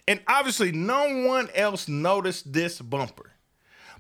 and 0.09 0.21
obviously 0.27 0.73
no 0.73 1.27
one 1.27 1.51
else 1.55 1.87
noticed 1.87 2.55
this 2.55 2.81
bumper. 2.81 3.33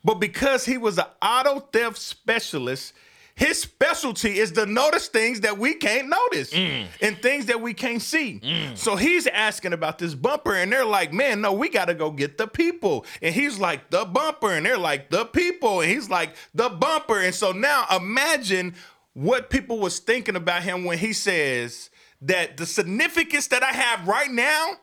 But 0.02 0.14
because 0.14 0.64
he 0.64 0.78
was 0.78 0.96
an 0.96 1.04
auto 1.20 1.60
theft 1.60 1.98
specialist, 1.98 2.94
his 3.36 3.60
specialty 3.60 4.38
is 4.38 4.52
to 4.52 4.64
notice 4.64 5.08
things 5.08 5.40
that 5.40 5.58
we 5.58 5.74
can't 5.74 6.08
notice 6.08 6.52
mm. 6.52 6.86
and 7.00 7.20
things 7.20 7.46
that 7.46 7.60
we 7.60 7.74
can't 7.74 8.00
see. 8.00 8.40
Mm. 8.40 8.76
So 8.76 8.94
he's 8.94 9.26
asking 9.26 9.72
about 9.72 9.98
this 9.98 10.14
bumper, 10.14 10.54
and 10.54 10.70
they're 10.70 10.84
like, 10.84 11.12
man, 11.12 11.40
no, 11.40 11.52
we 11.52 11.68
got 11.68 11.86
to 11.86 11.94
go 11.94 12.10
get 12.10 12.38
the 12.38 12.46
people. 12.46 13.04
And 13.20 13.34
he's 13.34 13.58
like, 13.58 13.90
the 13.90 14.04
bumper. 14.04 14.52
And 14.52 14.64
they're 14.64 14.78
like, 14.78 15.10
the 15.10 15.24
people. 15.24 15.80
And 15.80 15.90
he's 15.90 16.08
like, 16.08 16.36
the 16.54 16.68
bumper. 16.68 17.20
And 17.20 17.34
so 17.34 17.50
now 17.50 17.86
imagine 17.94 18.74
what 19.14 19.50
people 19.50 19.78
was 19.80 19.98
thinking 19.98 20.36
about 20.36 20.62
him 20.62 20.84
when 20.84 20.98
he 20.98 21.12
says 21.12 21.90
that 22.22 22.56
the 22.56 22.66
significance 22.66 23.48
that 23.48 23.62
I 23.62 23.72
have 23.72 24.06
right 24.06 24.30
now 24.30 24.74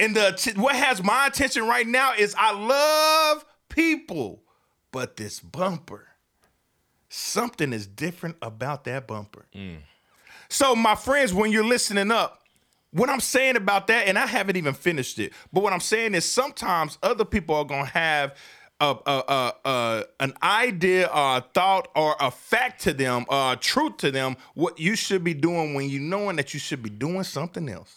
and 0.00 0.16
the 0.16 0.54
what 0.56 0.74
has 0.74 1.02
my 1.02 1.26
attention 1.26 1.66
right 1.66 1.86
now 1.86 2.12
is 2.14 2.34
I 2.36 2.52
love 2.52 3.44
people, 3.68 4.42
but 4.90 5.16
this 5.16 5.38
bumper, 5.40 6.08
something 7.12 7.72
is 7.72 7.86
different 7.86 8.36
about 8.42 8.84
that 8.84 9.06
bumper. 9.06 9.44
So, 10.48 10.74
my 10.74 10.94
friends, 10.94 11.32
when 11.32 11.50
you're 11.52 11.64
listening 11.64 12.10
up, 12.10 12.40
what 12.90 13.08
I'm 13.08 13.20
saying 13.20 13.56
about 13.56 13.86
that, 13.86 14.06
and 14.08 14.18
I 14.18 14.26
haven't 14.26 14.56
even 14.56 14.74
finished 14.74 15.18
it, 15.18 15.32
but 15.52 15.62
what 15.62 15.72
I'm 15.72 15.80
saying 15.80 16.14
is 16.14 16.24
sometimes 16.30 16.98
other 17.02 17.24
people 17.24 17.54
are 17.54 17.64
gonna 17.64 17.86
have 17.86 18.36
a, 18.80 18.96
a, 19.06 19.52
a, 19.64 20.04
an 20.20 20.34
idea 20.42 21.06
or 21.06 21.36
a 21.38 21.40
thought 21.54 21.88
or 21.94 22.16
a 22.20 22.30
fact 22.30 22.82
to 22.82 22.92
them 22.92 23.24
or 23.28 23.52
a 23.52 23.56
truth 23.56 23.98
to 23.98 24.10
them 24.10 24.36
what 24.54 24.78
you 24.78 24.96
should 24.96 25.22
be 25.22 25.34
doing 25.34 25.72
when 25.74 25.88
you 25.88 26.00
knowing 26.00 26.36
that 26.36 26.52
you 26.52 26.60
should 26.60 26.82
be 26.82 26.90
doing 26.90 27.22
something 27.22 27.68
else. 27.68 27.94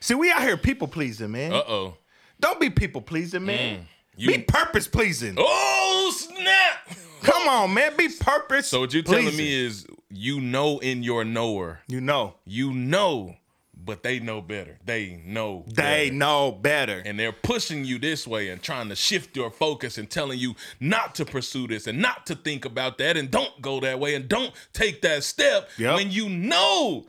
See, 0.00 0.14
we 0.14 0.30
out 0.30 0.42
here 0.42 0.56
people 0.56 0.88
pleasing, 0.88 1.30
man. 1.32 1.52
Uh 1.52 1.62
oh. 1.66 1.96
Don't 2.38 2.60
be 2.60 2.70
people 2.70 3.00
pleasing, 3.00 3.44
man. 3.46 3.86
You- 4.16 4.28
be 4.32 4.38
purpose 4.38 4.86
pleasing. 4.88 5.34
Oh 5.38 6.12
snap! 6.16 6.96
Come 7.22 7.48
on, 7.48 7.72
man. 7.74 7.96
Be 7.96 8.08
purpose. 8.08 8.68
So 8.68 8.80
what 8.80 8.92
you're 8.92 9.02
telling 9.02 9.36
me 9.36 9.52
is 9.52 9.86
you 10.10 10.40
know 10.40 10.78
in 10.80 11.02
your 11.02 11.24
knower, 11.24 11.80
you 11.88 12.00
know. 12.00 12.34
you 12.44 12.72
know 12.72 13.36
but 13.84 14.04
they 14.04 14.20
know 14.20 14.40
better. 14.40 14.78
They 14.84 15.20
know 15.26 15.64
They 15.66 16.04
better. 16.10 16.14
know 16.14 16.52
better. 16.52 17.02
and 17.04 17.18
they're 17.18 17.32
pushing 17.32 17.84
you 17.84 17.98
this 17.98 18.28
way 18.28 18.48
and 18.50 18.62
trying 18.62 18.88
to 18.90 18.94
shift 18.94 19.34
your 19.36 19.50
focus 19.50 19.98
and 19.98 20.08
telling 20.08 20.38
you 20.38 20.54
not 20.78 21.16
to 21.16 21.24
pursue 21.24 21.66
this 21.66 21.88
and 21.88 21.98
not 22.00 22.24
to 22.26 22.36
think 22.36 22.64
about 22.64 22.98
that 22.98 23.16
and 23.16 23.28
don't 23.28 23.60
go 23.60 23.80
that 23.80 23.98
way 23.98 24.14
and 24.14 24.28
don't 24.28 24.52
take 24.72 25.02
that 25.02 25.24
step 25.24 25.68
Yep. 25.78 25.96
when 25.96 26.12
you 26.12 26.28
know 26.28 27.06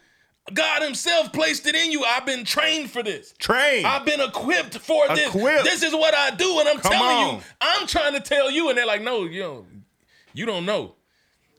God 0.54 0.82
Himself 0.82 1.32
placed 1.32 1.66
it 1.68 1.76
in 1.76 1.92
you. 1.92 2.04
I've 2.04 2.26
been 2.26 2.44
trained 2.44 2.92
for 2.92 3.02
this. 3.04 3.34
Train. 3.38 3.86
I've 3.86 4.06
been 4.06 4.20
equipped 4.20 4.78
for 4.80 5.08
this. 5.10 5.28
Equipped. 5.34 5.64
This 5.64 5.84
is 5.84 5.94
what 5.94 6.14
I 6.14 6.32
do, 6.32 6.60
and 6.60 6.68
I'm 6.68 6.80
Come 6.80 6.92
telling 6.92 7.18
on. 7.28 7.36
you, 7.36 7.42
I'm 7.62 7.88
trying 7.88 8.14
to 8.14 8.20
tell 8.20 8.52
you, 8.52 8.68
and 8.70 8.78
they're 8.78 8.86
like, 8.86 9.02
no, 9.02 9.24
you 9.24 9.40
know, 9.42 9.66
you 10.34 10.46
don't 10.46 10.66
know. 10.66 10.96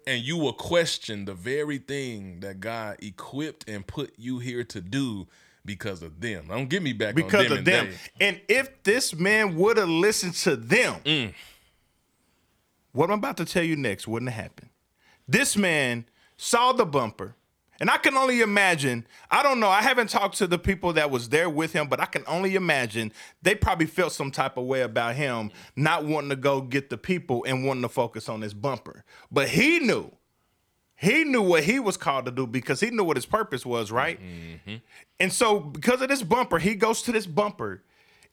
And 0.06 0.22
you 0.22 0.36
will 0.36 0.52
question 0.52 1.24
the 1.24 1.32
very 1.32 1.78
thing 1.78 2.40
that 2.40 2.60
God 2.60 2.98
equipped 3.02 3.66
and 3.70 3.86
put 3.86 4.12
you 4.18 4.38
here 4.38 4.62
to 4.64 4.82
do 4.82 5.28
because 5.64 6.02
of 6.02 6.20
them. 6.20 6.44
Don't 6.48 6.68
get 6.68 6.82
me 6.82 6.92
back 6.92 7.14
because 7.14 7.44
on 7.46 7.48
them 7.50 7.58
of 7.60 7.64
them. 7.64 7.88
they. 8.18 8.26
And 8.28 8.40
if 8.48 8.82
this 8.82 9.14
man 9.14 9.56
would 9.56 9.78
have 9.78 9.88
listened 9.88 10.34
to 10.34 10.56
them, 10.56 10.96
Mm. 11.06 11.32
what 12.92 13.10
I'm 13.10 13.18
about 13.18 13.38
to 13.38 13.46
tell 13.46 13.62
you 13.62 13.76
next 13.76 14.06
wouldn't 14.06 14.30
have 14.30 14.42
happened. 14.42 14.68
This 15.26 15.56
man 15.56 16.04
saw 16.36 16.72
the 16.72 16.84
bumper. 16.84 17.34
And 17.80 17.90
I 17.90 17.96
can 17.96 18.16
only 18.16 18.40
imagine, 18.40 19.06
I 19.30 19.42
don't 19.42 19.58
know, 19.58 19.68
I 19.68 19.82
haven't 19.82 20.08
talked 20.10 20.38
to 20.38 20.46
the 20.46 20.58
people 20.58 20.92
that 20.92 21.10
was 21.10 21.28
there 21.28 21.50
with 21.50 21.72
him, 21.72 21.88
but 21.88 22.00
I 22.00 22.06
can 22.06 22.22
only 22.26 22.54
imagine 22.54 23.12
they 23.42 23.54
probably 23.54 23.86
felt 23.86 24.12
some 24.12 24.30
type 24.30 24.56
of 24.56 24.64
way 24.64 24.82
about 24.82 25.16
him 25.16 25.50
not 25.74 26.04
wanting 26.04 26.30
to 26.30 26.36
go 26.36 26.60
get 26.60 26.88
the 26.88 26.96
people 26.96 27.44
and 27.48 27.64
wanting 27.66 27.82
to 27.82 27.88
focus 27.88 28.28
on 28.28 28.40
this 28.40 28.54
bumper. 28.54 29.04
But 29.30 29.48
he 29.48 29.80
knew. 29.80 30.12
He 30.96 31.24
knew 31.24 31.42
what 31.42 31.64
he 31.64 31.80
was 31.80 31.96
called 31.96 32.24
to 32.26 32.30
do 32.30 32.46
because 32.46 32.78
he 32.80 32.90
knew 32.90 33.02
what 33.02 33.16
his 33.16 33.26
purpose 33.26 33.66
was, 33.66 33.90
right? 33.90 34.18
And 35.18 35.32
so 35.32 35.58
because 35.58 36.00
of 36.00 36.08
this 36.08 36.22
bumper, 36.22 36.58
he 36.60 36.76
goes 36.76 37.02
to 37.02 37.12
this 37.12 37.26
bumper 37.26 37.82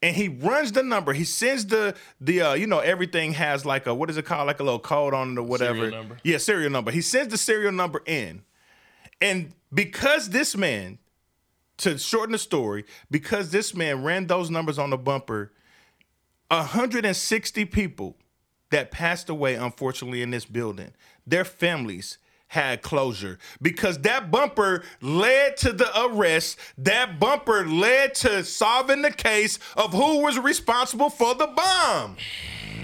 and 0.04 0.16
he 0.16 0.28
runs 0.28 0.72
the 0.72 0.84
number. 0.84 1.14
He 1.14 1.24
sends 1.24 1.66
the 1.66 1.96
the 2.22 2.42
uh, 2.42 2.54
you 2.54 2.68
know 2.68 2.80
everything 2.80 3.34
has 3.34 3.66
like 3.66 3.88
a 3.88 3.94
what 3.96 4.10
is 4.12 4.18
it 4.18 4.26
called 4.26 4.46
like 4.48 4.60
a 4.60 4.64
little 4.64 4.80
code 4.80 5.14
on 5.14 5.32
it 5.34 5.40
or 5.40 5.44
whatever. 5.44 5.80
Serial 5.80 5.92
number? 5.98 6.18
Yeah, 6.24 6.38
serial 6.38 6.70
number. 6.72 6.92
He 6.92 7.02
sends 7.02 7.32
the 7.32 7.38
serial 7.38 7.72
number 7.72 8.04
in. 8.06 8.44
And 9.22 9.54
because 9.74 10.30
this 10.30 10.56
man 10.58 10.98
to 11.78 11.98
shorten 11.98 12.34
the 12.34 12.38
story, 12.38 12.86
because 13.10 13.52
this 13.52 13.76
man 13.76 14.04
ran 14.04 14.28
those 14.28 14.50
numbers 14.50 14.78
on 14.78 14.90
the 14.90 14.98
bumper, 14.98 15.52
160 16.50 17.66
people 17.66 18.18
that 18.72 18.92
passed 18.92 19.30
away 19.30 19.56
unfortunately 19.56 20.22
in 20.22 20.32
this 20.32 20.46
building, 20.46 20.92
their 21.26 21.46
families 21.46 22.18
had 22.52 22.82
closure 22.82 23.40
because 23.62 24.00
that 24.00 24.30
bumper 24.30 24.84
led 25.02 25.56
to 25.56 25.72
the 25.72 25.90
arrest. 26.06 26.60
That 26.78 27.18
bumper 27.18 27.66
led 27.66 28.14
to 28.16 28.44
solving 28.44 29.02
the 29.02 29.12
case 29.12 29.58
of 29.78 29.94
who 29.94 30.22
was 30.22 30.38
responsible 30.38 31.10
for 31.10 31.34
the 31.34 31.48
bomb. 31.48 32.18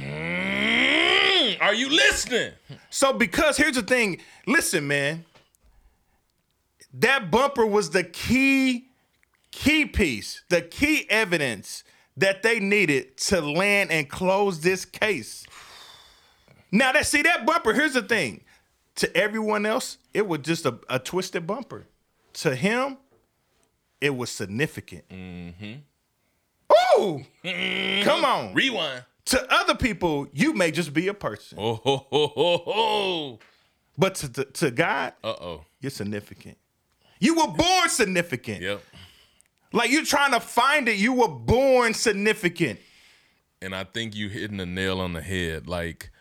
Mm, 0.01 1.61
are 1.61 1.73
you 1.73 1.89
listening? 1.89 2.53
So, 2.89 3.11
because 3.11 3.57
here's 3.57 3.75
the 3.75 3.81
thing 3.81 4.21
listen, 4.45 4.87
man, 4.87 5.25
that 6.99 7.29
bumper 7.31 7.65
was 7.65 7.89
the 7.91 8.03
key, 8.03 8.89
key 9.51 9.85
piece, 9.85 10.43
the 10.49 10.61
key 10.61 11.05
evidence 11.09 11.83
that 12.15 12.43
they 12.43 12.59
needed 12.59 13.17
to 13.17 13.41
land 13.41 13.91
and 13.91 14.09
close 14.09 14.61
this 14.61 14.85
case. 14.85 15.45
Now, 16.71 16.91
that 16.91 17.05
see 17.05 17.21
that 17.21 17.45
bumper, 17.45 17.73
here's 17.73 17.93
the 17.93 18.01
thing. 18.01 18.43
To 18.95 19.15
everyone 19.15 19.65
else, 19.65 19.99
it 20.13 20.27
was 20.27 20.39
just 20.39 20.65
a, 20.65 20.79
a 20.89 20.97
twisted 20.97 21.45
bumper. 21.45 21.85
To 22.33 22.55
him, 22.55 22.97
it 24.01 24.15
was 24.15 24.31
significant. 24.31 25.07
Mm-hmm. 25.09 25.73
Ooh! 26.99 27.23
Come 28.03 28.25
on. 28.25 28.53
Rewind. 28.53 29.03
To 29.25 29.53
other 29.53 29.75
people, 29.75 30.27
you 30.33 30.53
may 30.53 30.71
just 30.71 30.93
be 30.93 31.07
a 31.09 31.13
person. 31.13 31.57
Oh, 31.61 31.75
ho, 31.75 32.07
ho, 32.09 32.27
ho, 32.27 32.57
ho. 32.65 33.39
But 33.97 34.15
to, 34.15 34.29
to, 34.29 34.45
to 34.45 34.71
God, 34.71 35.13
Uh 35.23 35.27
oh. 35.39 35.65
you're 35.79 35.89
significant. 35.91 36.57
You 37.19 37.35
were 37.35 37.47
born 37.47 37.89
significant. 37.89 38.61
Yep. 38.61 38.81
Like 39.73 39.91
you're 39.91 40.05
trying 40.05 40.31
to 40.31 40.39
find 40.39 40.87
it, 40.87 40.97
you 40.97 41.13
were 41.13 41.27
born 41.27 41.93
significant. 41.93 42.79
And 43.61 43.75
I 43.75 43.83
think 43.83 44.15
you 44.15 44.29
hitting 44.29 44.57
the 44.57 44.65
nail 44.65 44.99
on 44.99 45.13
the 45.13 45.21
head. 45.21 45.67
Like 45.67 46.11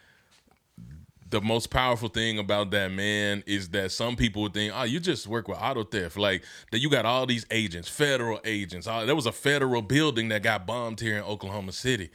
the 1.29 1.41
most 1.41 1.71
powerful 1.71 2.09
thing 2.09 2.39
about 2.39 2.71
that 2.71 2.93
man 2.93 3.43
is 3.47 3.71
that 3.71 3.93
some 3.93 4.17
people 4.17 4.43
would 4.43 4.55
think, 4.55 4.73
oh, 4.75 4.85
you 4.85 5.01
just 5.01 5.27
work 5.27 5.49
with 5.49 5.59
auto 5.59 5.85
theft. 5.85 6.17
Like 6.17 6.45
that 6.73 6.79
you 6.79 6.89
got 6.89 7.05
all 7.05 7.27
these 7.27 7.47
agents, 7.51 7.89
federal 7.89 8.41
agents. 8.45 8.87
Oh, 8.87 9.05
there 9.05 9.17
was 9.17 9.27
a 9.27 9.33
federal 9.33 9.83
building 9.83 10.29
that 10.29 10.43
got 10.43 10.67
bombed 10.67 11.01
here 11.01 11.17
in 11.17 11.23
Oklahoma 11.23 11.73
City. 11.73 12.11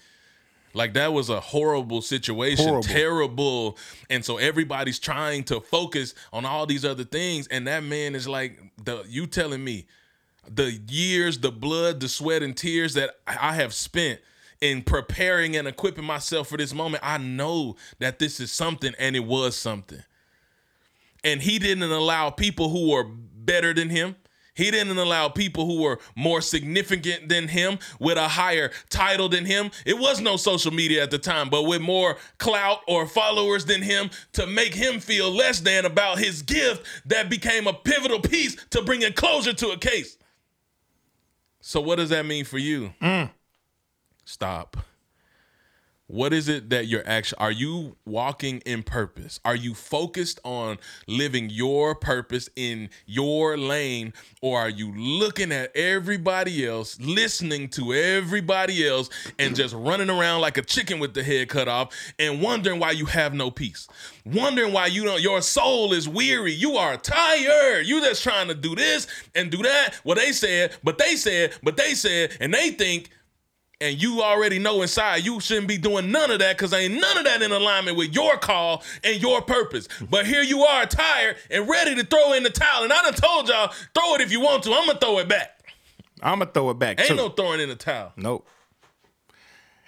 Like 0.73 0.93
that 0.93 1.13
was 1.13 1.29
a 1.29 1.39
horrible 1.39 2.01
situation, 2.01 2.65
Horrible. 2.65 2.83
terrible. 2.83 3.77
And 4.09 4.23
so 4.23 4.37
everybody's 4.37 4.99
trying 4.99 5.43
to 5.45 5.59
focus 5.59 6.13
on 6.31 6.45
all 6.45 6.65
these 6.65 6.85
other 6.85 7.03
things. 7.03 7.47
And 7.47 7.67
that 7.67 7.83
man 7.83 8.15
is 8.15 8.27
like, 8.27 8.59
the 8.83 9.03
you 9.07 9.27
telling 9.27 9.63
me 9.63 9.85
the 10.47 10.71
years, 10.87 11.39
the 11.39 11.51
blood, 11.51 11.99
the 11.99 12.09
sweat, 12.09 12.41
and 12.43 12.55
tears 12.55 12.93
that 12.95 13.11
I 13.27 13.55
have 13.55 13.73
spent 13.73 14.19
in 14.59 14.83
preparing 14.83 15.55
and 15.55 15.67
equipping 15.67 16.05
myself 16.05 16.47
for 16.47 16.57
this 16.57 16.73
moment, 16.73 17.03
I 17.05 17.17
know 17.17 17.75
that 17.99 18.19
this 18.19 18.39
is 18.39 18.51
something, 18.51 18.93
and 18.99 19.15
it 19.15 19.25
was 19.25 19.55
something. 19.55 20.03
And 21.23 21.41
he 21.41 21.59
didn't 21.59 21.83
allow 21.83 22.29
people 22.29 22.69
who 22.69 22.91
were 22.91 23.03
better 23.03 23.73
than 23.73 23.89
him. 23.89 24.15
He 24.61 24.69
didn't 24.69 24.95
allow 24.95 25.27
people 25.27 25.65
who 25.65 25.81
were 25.81 25.97
more 26.15 26.39
significant 26.39 27.29
than 27.29 27.47
him 27.47 27.79
with 27.99 28.19
a 28.19 28.27
higher 28.27 28.69
title 28.91 29.27
than 29.27 29.43
him. 29.43 29.71
It 29.87 29.97
was 29.97 30.21
no 30.21 30.37
social 30.37 30.71
media 30.71 31.01
at 31.01 31.09
the 31.09 31.17
time, 31.17 31.49
but 31.49 31.63
with 31.63 31.81
more 31.81 32.17
clout 32.37 32.81
or 32.87 33.07
followers 33.07 33.65
than 33.65 33.81
him 33.81 34.11
to 34.33 34.45
make 34.45 34.75
him 34.75 34.99
feel 34.99 35.31
less 35.31 35.61
than 35.61 35.85
about 35.85 36.19
his 36.19 36.43
gift 36.43 36.85
that 37.07 37.27
became 37.27 37.65
a 37.65 37.73
pivotal 37.73 38.19
piece 38.19 38.55
to 38.69 38.83
bringing 38.83 39.13
closure 39.13 39.53
to 39.53 39.69
a 39.69 39.77
case. 39.79 40.15
So, 41.59 41.81
what 41.81 41.95
does 41.95 42.09
that 42.09 42.27
mean 42.27 42.45
for 42.45 42.59
you? 42.59 42.93
Mm. 43.01 43.31
Stop. 44.25 44.77
What 46.11 46.33
is 46.33 46.49
it 46.49 46.71
that 46.71 46.87
you're 46.87 47.07
actually 47.07 47.37
are 47.39 47.53
you 47.53 47.95
walking 48.05 48.59
in 48.65 48.83
purpose? 48.83 49.39
Are 49.45 49.55
you 49.55 49.73
focused 49.73 50.41
on 50.43 50.77
living 51.07 51.49
your 51.49 51.95
purpose 51.95 52.49
in 52.57 52.89
your 53.05 53.57
lane 53.57 54.11
or 54.41 54.59
are 54.59 54.69
you 54.69 54.93
looking 54.93 55.53
at 55.53 55.73
everybody 55.73 56.67
else, 56.67 56.99
listening 56.99 57.69
to 57.69 57.93
everybody 57.93 58.85
else 58.85 59.09
and 59.39 59.55
just 59.55 59.73
running 59.73 60.09
around 60.09 60.41
like 60.41 60.57
a 60.57 60.63
chicken 60.63 60.99
with 60.99 61.13
the 61.13 61.23
head 61.23 61.47
cut 61.47 61.69
off 61.69 61.95
and 62.19 62.41
wondering 62.41 62.77
why 62.77 62.91
you 62.91 63.05
have 63.05 63.33
no 63.33 63.49
peace? 63.49 63.87
Wondering 64.25 64.73
why 64.73 64.87
you 64.87 65.05
don't 65.05 65.21
your 65.21 65.41
soul 65.41 65.93
is 65.93 66.09
weary. 66.09 66.51
You 66.51 66.73
are 66.75 66.97
tired. 66.97 67.85
You 67.85 68.01
just 68.01 68.21
trying 68.21 68.49
to 68.49 68.53
do 68.53 68.75
this 68.75 69.07
and 69.33 69.49
do 69.49 69.63
that. 69.63 70.01
Well, 70.03 70.15
they 70.15 70.33
said, 70.33 70.75
but 70.83 70.97
they 70.97 71.15
said, 71.15 71.53
but 71.63 71.77
they 71.77 71.93
said 71.93 72.35
and 72.41 72.53
they 72.53 72.71
think 72.71 73.11
and 73.81 74.01
you 74.01 74.21
already 74.21 74.59
know 74.59 74.81
inside 74.83 75.25
you 75.25 75.39
shouldn't 75.39 75.67
be 75.67 75.77
doing 75.77 76.11
none 76.11 76.29
of 76.31 76.39
that 76.39 76.55
because 76.57 76.71
ain't 76.71 76.93
none 76.93 77.17
of 77.17 77.25
that 77.25 77.41
in 77.41 77.51
alignment 77.51 77.97
with 77.97 78.13
your 78.13 78.37
call 78.37 78.83
and 79.03 79.21
your 79.21 79.41
purpose. 79.41 79.87
But 80.09 80.27
here 80.27 80.43
you 80.43 80.61
are, 80.61 80.85
tired 80.85 81.37
and 81.49 81.67
ready 81.67 81.95
to 81.95 82.05
throw 82.05 82.33
in 82.33 82.43
the 82.43 82.51
towel. 82.51 82.83
And 82.83 82.93
I 82.93 83.01
done 83.01 83.13
told 83.15 83.49
y'all, 83.49 83.73
throw 83.93 84.15
it 84.15 84.21
if 84.21 84.31
you 84.31 84.39
want 84.39 84.63
to. 84.63 84.73
I'm 84.73 84.85
gonna 84.85 84.99
throw 84.99 85.17
it 85.17 85.27
back. 85.27 85.73
I'm 86.21 86.39
gonna 86.39 86.51
throw 86.51 86.69
it 86.69 86.79
back 86.79 86.99
Ain't 86.99 87.09
too. 87.09 87.15
no 87.15 87.29
throwing 87.29 87.59
in 87.59 87.69
the 87.69 87.75
towel. 87.75 88.13
Nope. 88.15 88.47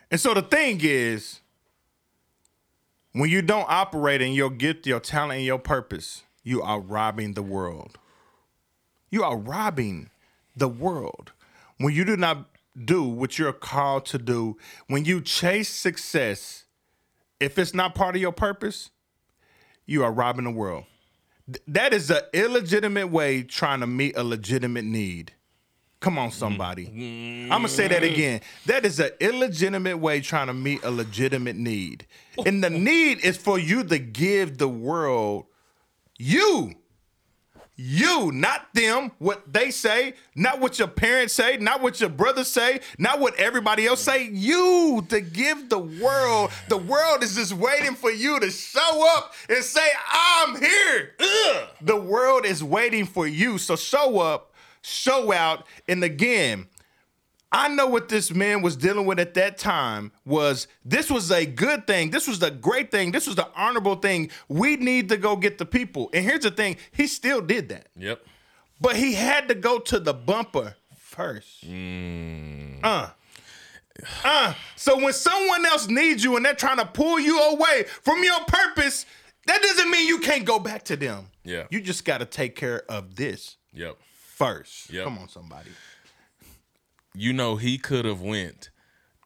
And 0.10 0.20
so 0.20 0.34
the 0.34 0.42
thing 0.42 0.80
is, 0.82 1.40
when 3.14 3.30
you 3.30 3.44
don't 3.44 3.68
operate 3.70 4.22
in 4.22 4.34
your 4.34 4.50
gift, 4.50 4.88
your 4.88 5.00
talent, 5.00 5.38
and 5.38 5.46
your 5.46 5.60
purpose, 5.60 6.24
you 6.44 6.64
are 6.64 6.80
robbing 6.80 7.34
the 7.36 7.44
world. 7.44 8.00
You 9.12 9.24
are 9.24 9.38
robbing 9.38 10.10
the 10.56 10.68
world. 10.68 11.32
When 11.78 11.94
you 11.94 12.04
do 12.06 12.18
not 12.18 12.48
do 12.82 13.04
what 13.04 13.38
you're 13.38 13.54
called 13.54 14.06
to 14.08 14.18
do, 14.18 14.58
when 14.88 15.06
you 15.06 15.22
chase 15.22 15.70
success, 15.70 16.66
if 17.40 17.58
it's 17.60 17.74
not 17.74 17.96
part 17.96 18.16
of 18.16 18.22
your 18.22 18.32
purpose, 18.32 18.90
you 19.86 20.04
are 20.04 20.12
robbing 20.12 20.46
the 20.46 20.52
world. 20.52 20.86
Th- 21.46 21.62
That 21.68 21.94
is 21.94 22.10
an 22.10 22.22
illegitimate 22.34 23.10
way 23.10 23.44
trying 23.44 23.82
to 23.82 23.88
meet 23.88 24.16
a 24.18 24.24
legitimate 24.24 24.86
need. 24.86 25.34
Come 26.00 26.18
on, 26.18 26.32
somebody. 26.32 26.88
Mm-hmm. 26.88 27.52
I'm 27.52 27.60
gonna 27.60 27.70
say 27.70 27.88
that 27.88 28.04
again. 28.04 28.42
That 28.66 28.86
is 28.86 29.00
an 29.00 29.12
illegitimate 29.22 30.00
way 30.00 30.20
trying 30.20 30.48
to 30.48 30.54
meet 30.54 30.84
a 30.84 30.92
legitimate 30.92 31.56
need. 31.56 32.06
And 32.46 32.62
the 32.62 32.70
need 32.92 33.20
is 33.24 33.38
for 33.38 33.58
you 33.58 33.86
to 33.86 33.98
give 34.00 34.58
the 34.58 34.68
world 34.68 35.46
you. 36.18 36.74
You, 37.76 38.32
not 38.32 38.72
them, 38.74 39.12
what 39.18 39.52
they 39.52 39.72
say, 39.72 40.14
not 40.36 40.60
what 40.60 40.78
your 40.78 40.88
parents 40.88 41.34
say, 41.34 41.58
not 41.58 41.82
what 41.82 42.00
your 42.00 42.10
brothers 42.10 42.48
say, 42.48 42.82
not 43.00 43.20
what 43.20 43.36
everybody 43.36 43.88
else 43.88 44.02
say. 44.02 44.30
You 44.32 45.04
to 45.10 45.22
give 45.22 45.70
the 45.70 45.80
world. 45.80 46.52
The 46.70 46.78
world 46.78 47.24
is 47.24 47.36
just 47.36 47.54
waiting 47.54 47.96
for 47.96 48.12
you 48.12 48.40
to 48.40 48.52
show 48.52 49.08
up 49.16 49.34
and 49.50 49.64
say, 49.64 49.88
I'm 50.12 50.60
here. 50.60 51.16
Ugh. 51.20 51.68
The 51.82 51.98
world 51.98 52.46
is 52.46 52.64
waiting 52.64 53.06
for 53.06 53.26
you. 53.26 53.58
So 53.58 53.76
show 53.76 54.20
up, 54.20 54.54
show 54.84 55.32
out. 55.34 55.66
And 55.88 56.04
again, 56.04 56.68
I 57.56 57.68
know 57.68 57.86
what 57.86 58.10
this 58.10 58.32
man 58.34 58.64
was 58.64 58.76
dealing 58.76 59.06
with 59.06 59.20
at 59.20 59.36
that 59.36 59.60
time 59.60 60.12
was 60.26 60.68
this 60.84 61.12
was 61.12 61.30
a 61.32 61.46
good 61.46 61.86
thing. 61.86 62.10
This 62.10 62.28
was 62.28 62.40
the 62.40 62.50
great 62.50 62.90
thing. 62.90 63.12
This 63.12 63.28
was 63.28 63.36
the 63.36 63.48
honorable 63.56 63.96
thing. 63.96 64.32
We 64.50 64.76
need 64.76 65.10
to 65.10 65.18
go 65.18 65.36
get 65.36 65.60
the 65.60 65.66
people. 65.66 66.10
And 66.14 66.26
here's 66.26 66.44
the 66.44 66.52
thing, 66.52 66.78
he 66.92 67.06
still 67.06 67.42
did 67.42 67.70
that. 67.70 67.90
Yep. 67.96 68.26
But 68.82 68.96
he 68.96 69.14
had 69.14 69.48
to 69.50 69.56
go 69.56 69.78
to 69.80 70.00
the 70.00 70.14
bumper 70.16 70.76
first. 70.98 71.64
Uh. 72.84 73.10
Uh. 74.26 74.54
So 74.76 74.98
when 75.02 75.14
someone 75.14 75.66
else 75.66 75.88
needs 75.88 76.24
you 76.24 76.36
and 76.36 76.44
they're 76.44 76.56
trying 76.56 76.78
to 76.78 76.86
pull 76.86 77.20
you 77.20 77.40
away 77.40 77.84
from 78.02 78.24
your 78.24 78.40
purpose, 78.48 79.06
that 79.46 79.62
doesn't 79.62 79.92
mean 79.92 80.08
you 80.08 80.20
can't 80.20 80.44
go 80.44 80.58
back 80.58 80.84
to 80.86 80.96
them. 80.96 81.28
Yeah. 81.44 81.66
You 81.70 81.82
just 81.82 82.04
got 82.04 82.18
to 82.18 82.26
take 82.26 82.56
care 82.56 82.84
of 82.90 83.16
this 83.16 83.58
Yep. 83.74 83.98
first. 84.12 84.90
Yep. 84.92 85.04
Come 85.04 85.18
on, 85.20 85.30
somebody. 85.30 85.70
You 87.16 87.34
know 87.34 87.56
he 87.56 87.78
could 87.78 88.06
have 88.06 88.22
went 88.22 88.70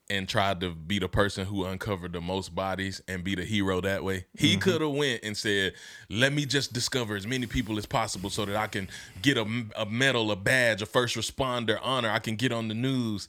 and 0.10 0.30
tried 0.30 0.62
to 0.62 0.74
be 0.74 1.00
the 1.00 1.10
person 1.10 1.46
who 1.46 1.66
uncovered 1.66 2.14
the 2.14 2.22
most 2.22 2.56
bodies 2.56 3.02
and 3.10 3.24
be 3.26 3.36
the 3.36 3.44
hero 3.44 3.82
that 3.82 4.04
way. 4.04 4.26
He 4.38 4.56
Mm-hmm. 4.56 4.60
could 4.60 4.82
have 4.82 4.92
went 4.92 5.22
and 5.24 5.36
said, 5.36 5.74
"Let 6.10 6.32
me 6.34 6.46
just 6.46 6.72
discover 6.74 7.16
as 7.16 7.28
many 7.28 7.46
people 7.46 7.78
as 7.78 7.86
possible 7.86 8.30
so 8.30 8.46
that 8.46 8.56
I 8.56 8.68
can 8.68 8.88
get 9.22 9.38
a, 9.38 9.46
a 9.76 9.86
medal, 9.86 10.32
a 10.32 10.36
badge, 10.38 10.82
a 10.82 10.86
first 10.86 11.16
responder 11.18 11.78
honor. 11.82 12.10
I 12.10 12.20
can 12.20 12.36
get 12.36 12.52
on 12.52 12.68
the 12.70 12.74
news." 12.74 13.28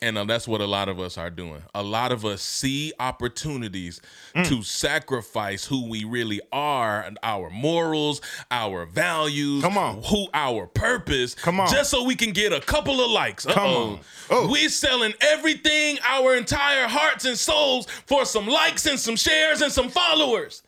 And 0.00 0.16
uh, 0.16 0.24
that's 0.24 0.46
what 0.46 0.60
a 0.60 0.66
lot 0.66 0.88
of 0.88 1.00
us 1.00 1.18
are 1.18 1.30
doing. 1.30 1.62
A 1.74 1.82
lot 1.82 2.12
of 2.12 2.24
us 2.24 2.40
see 2.42 2.92
opportunities 3.00 4.00
Mm. 4.34 4.46
to 4.48 4.62
sacrifice 4.62 5.64
who 5.64 5.88
we 5.88 6.04
really 6.04 6.40
are, 6.52 7.00
and 7.02 7.18
our 7.22 7.48
morals, 7.50 8.20
our 8.50 8.84
values, 8.84 9.62
Come 9.62 9.78
on. 9.78 10.02
who 10.04 10.26
our 10.34 10.66
purpose, 10.66 11.34
Come 11.34 11.58
on. 11.60 11.68
just 11.70 11.90
so 11.90 12.04
we 12.04 12.14
can 12.14 12.32
get 12.32 12.52
a 12.52 12.60
couple 12.60 13.00
of 13.02 13.10
likes. 13.10 13.44
Come 13.46 13.54
Uh-oh. 13.58 13.90
on. 13.92 14.00
Oh. 14.30 14.48
We 14.48 14.68
selling 14.68 15.14
everything, 15.20 15.98
our 16.04 16.36
entire 16.36 16.86
hearts 16.86 17.24
and 17.24 17.38
souls 17.38 17.86
for 18.06 18.24
some 18.24 18.46
likes 18.46 18.86
and 18.86 19.00
some 19.00 19.16
shares 19.16 19.62
and 19.62 19.72
some 19.72 19.88
followers. 19.88 20.62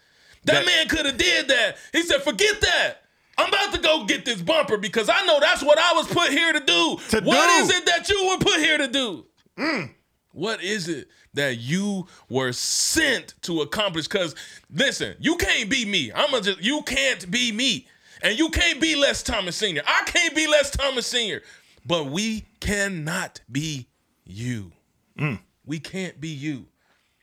That, 0.44 0.54
That- 0.54 0.66
man 0.66 0.88
could 0.88 1.04
have 1.06 1.18
did 1.18 1.48
that. 1.48 1.76
He 1.92 2.02
said, 2.02 2.22
"Forget 2.22 2.60
that. 2.62 2.99
I'm 3.40 3.48
about 3.48 3.74
to 3.74 3.80
go 3.80 4.04
get 4.04 4.24
this 4.24 4.40
bumper 4.42 4.76
because 4.76 5.08
I 5.08 5.24
know 5.26 5.38
that's 5.40 5.62
what 5.62 5.78
I 5.78 5.92
was 5.94 6.06
put 6.08 6.30
here 6.30 6.52
to 6.52 6.60
do. 6.60 6.98
To 7.10 7.20
What 7.22 7.46
do. 7.46 7.64
is 7.64 7.70
it 7.70 7.86
that 7.86 8.08
you 8.08 8.28
were 8.28 8.38
put 8.38 8.60
here 8.60 8.78
to 8.78 8.88
do? 8.88 9.26
Mm. 9.58 9.90
What 10.32 10.62
is 10.62 10.88
it 10.88 11.08
that 11.34 11.58
you 11.58 12.06
were 12.28 12.52
sent 12.52 13.34
to 13.42 13.62
accomplish? 13.62 14.06
Because 14.06 14.34
listen, 14.72 15.16
you 15.20 15.36
can't 15.36 15.68
be 15.70 15.84
me. 15.84 16.12
I'm 16.12 16.30
gonna 16.30 16.42
just 16.42 16.62
you 16.62 16.82
can't 16.82 17.30
be 17.30 17.50
me, 17.52 17.86
and 18.22 18.38
you 18.38 18.50
can't 18.50 18.80
be 18.80 18.94
Les 18.94 19.22
Thomas 19.22 19.56
Sr. 19.56 19.82
I 19.86 20.02
can't 20.06 20.34
be 20.34 20.46
Les 20.46 20.70
Thomas 20.70 21.06
Sr. 21.06 21.42
But 21.84 22.06
we 22.06 22.44
cannot 22.60 23.40
be 23.50 23.88
you. 24.24 24.70
Mm. 25.18 25.40
We 25.66 25.80
can't 25.80 26.20
be 26.20 26.28
you. 26.28 26.66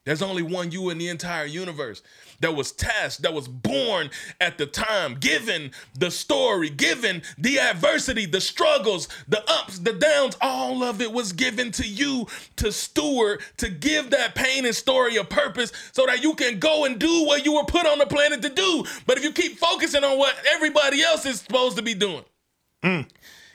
There's 0.03 0.21
only 0.21 0.41
one 0.41 0.71
you 0.71 0.89
in 0.89 0.97
the 0.97 1.09
entire 1.09 1.45
universe 1.45 2.01
that 2.39 2.55
was 2.55 2.71
tasked, 2.71 3.23
that 3.23 3.33
was 3.33 3.47
born 3.47 4.09
at 4.39 4.57
the 4.57 4.65
time, 4.65 5.15
given 5.15 5.71
the 5.97 6.11
story, 6.11 6.69
given 6.69 7.21
the 7.37 7.59
adversity, 7.59 8.25
the 8.25 8.41
struggles, 8.41 9.07
the 9.27 9.43
ups, 9.49 9.79
the 9.79 9.93
downs, 9.93 10.37
all 10.41 10.83
of 10.83 11.01
it 11.01 11.11
was 11.11 11.33
given 11.33 11.71
to 11.71 11.87
you 11.87 12.27
to 12.57 12.71
steward, 12.71 13.41
to 13.57 13.69
give 13.69 14.11
that 14.11 14.35
pain 14.35 14.65
and 14.65 14.75
story 14.75 15.17
a 15.17 15.23
purpose 15.23 15.71
so 15.91 16.05
that 16.05 16.23
you 16.23 16.33
can 16.35 16.59
go 16.59 16.85
and 16.85 16.99
do 16.99 17.25
what 17.25 17.45
you 17.45 17.53
were 17.53 17.65
put 17.65 17.85
on 17.85 17.99
the 17.99 18.05
planet 18.05 18.41
to 18.41 18.49
do. 18.49 18.83
But 19.05 19.17
if 19.17 19.23
you 19.23 19.31
keep 19.31 19.57
focusing 19.57 20.03
on 20.03 20.17
what 20.17 20.35
everybody 20.51 21.01
else 21.01 21.25
is 21.25 21.41
supposed 21.41 21.77
to 21.77 21.83
be 21.83 21.93
doing, 21.93 22.23
mm. 22.83 23.07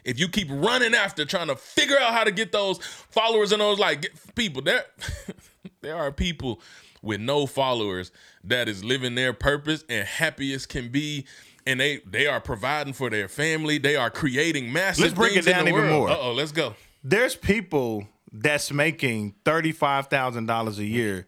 if 0.05 0.19
you 0.19 0.29
keep 0.29 0.49
running 0.51 0.95
after 0.95 1.25
trying 1.25 1.49
to 1.49 1.57
figure 1.57 1.99
out 1.99 2.13
how 2.13 2.25
to 2.25 2.33
get 2.33 2.53
those 2.53 2.79
followers 2.79 3.53
and 3.53 3.61
those 3.61 3.79
like 3.79 4.03
get- 4.03 4.35
people 4.35 4.63
there 4.63 4.85
there 5.83 5.97
are 5.97 6.11
people 6.11 6.61
with 7.03 7.21
no 7.21 7.47
followers 7.47 8.11
that 8.45 8.69
is 8.69 8.83
living 8.85 9.15
their 9.15 9.33
purpose 9.33 9.85
and 9.89 10.07
happy 10.07 10.55
as 10.55 10.65
can 10.67 10.89
be 10.89 11.27
and 11.67 11.79
they 11.81 11.99
they 12.07 12.27
are 12.27 12.41
providing 12.41 12.93
for 12.93 13.11
their 13.11 13.29
family 13.29 13.79
they 13.79 13.97
are 13.97 14.11
creating 14.11 14.73
massive 14.73 15.03
Let's 15.05 15.15
break 15.15 15.37
it 15.37 15.45
down 15.45 15.69
even 15.69 15.75
world. 15.75 15.91
more. 15.91 16.11
uh-oh 16.11 16.33
let's 16.33 16.53
go 16.53 16.75
There's 17.05 17.37
people 17.37 18.07
that's 18.33 18.73
making 18.73 19.35
thirty-five 19.45 20.07
thousand 20.07 20.47
dollars 20.47 20.79
a 20.79 20.85
year 20.87 21.27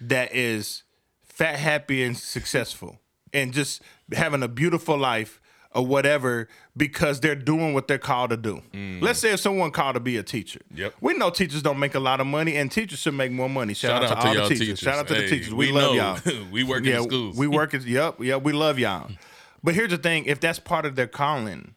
that 0.00 0.34
is 0.34 0.82
fat, 1.24 1.56
happy, 1.58 2.02
and 2.04 2.16
successful, 2.16 3.00
and 3.32 3.52
just 3.52 3.82
having 4.12 4.42
a 4.42 4.48
beautiful 4.48 4.96
life 4.96 5.40
or 5.74 5.84
whatever 5.84 6.48
because 6.76 7.20
they're 7.20 7.34
doing 7.34 7.74
what 7.74 7.88
they're 7.88 7.98
called 7.98 8.30
to 8.30 8.36
do. 8.36 8.62
Let's 9.00 9.18
say 9.18 9.32
if 9.32 9.40
someone 9.40 9.70
called 9.70 9.94
to 9.94 10.00
be 10.00 10.16
a 10.16 10.22
teacher. 10.22 10.60
Mm. 10.72 10.78
Yep. 10.78 10.94
We 11.00 11.14
know 11.14 11.30
teachers 11.30 11.62
don't 11.62 11.78
make 11.78 11.94
a 11.94 12.00
lot 12.00 12.20
of 12.20 12.26
money, 12.26 12.56
and 12.56 12.70
teachers 12.70 13.00
should 13.00 13.14
make 13.14 13.32
more 13.32 13.48
money. 13.48 13.74
Shout, 13.74 14.04
out, 14.04 14.08
to, 14.08 14.28
all 14.28 14.34
y'all 14.34 14.42
the 14.44 14.54
teachers. 14.54 14.60
teachers. 14.60 14.78
Shout 14.78 14.98
out 14.98 15.08
to 15.08 15.14
the 15.14 15.28
teachers. 15.28 15.52
We, 15.52 15.66
we 15.66 15.72
love 15.72 15.94
know. 15.96 16.32
y'all. 16.32 16.44
We 16.52 16.62
work 16.62 16.80
in 16.80 16.84
yeah, 16.84 16.96
the 16.98 17.02
schools. 17.04 17.36
We 17.36 17.46
work 17.48 17.74
at 17.74 17.84
yep, 17.84 18.20
yep. 18.20 18.42
We 18.42 18.52
love 18.52 18.78
y'all. 18.78 19.10
But 19.64 19.72
here's 19.74 19.88
the 19.88 19.96
thing: 19.96 20.26
if 20.26 20.40
that's 20.40 20.58
part 20.58 20.84
of 20.84 20.94
their 20.94 21.06
calling, 21.06 21.74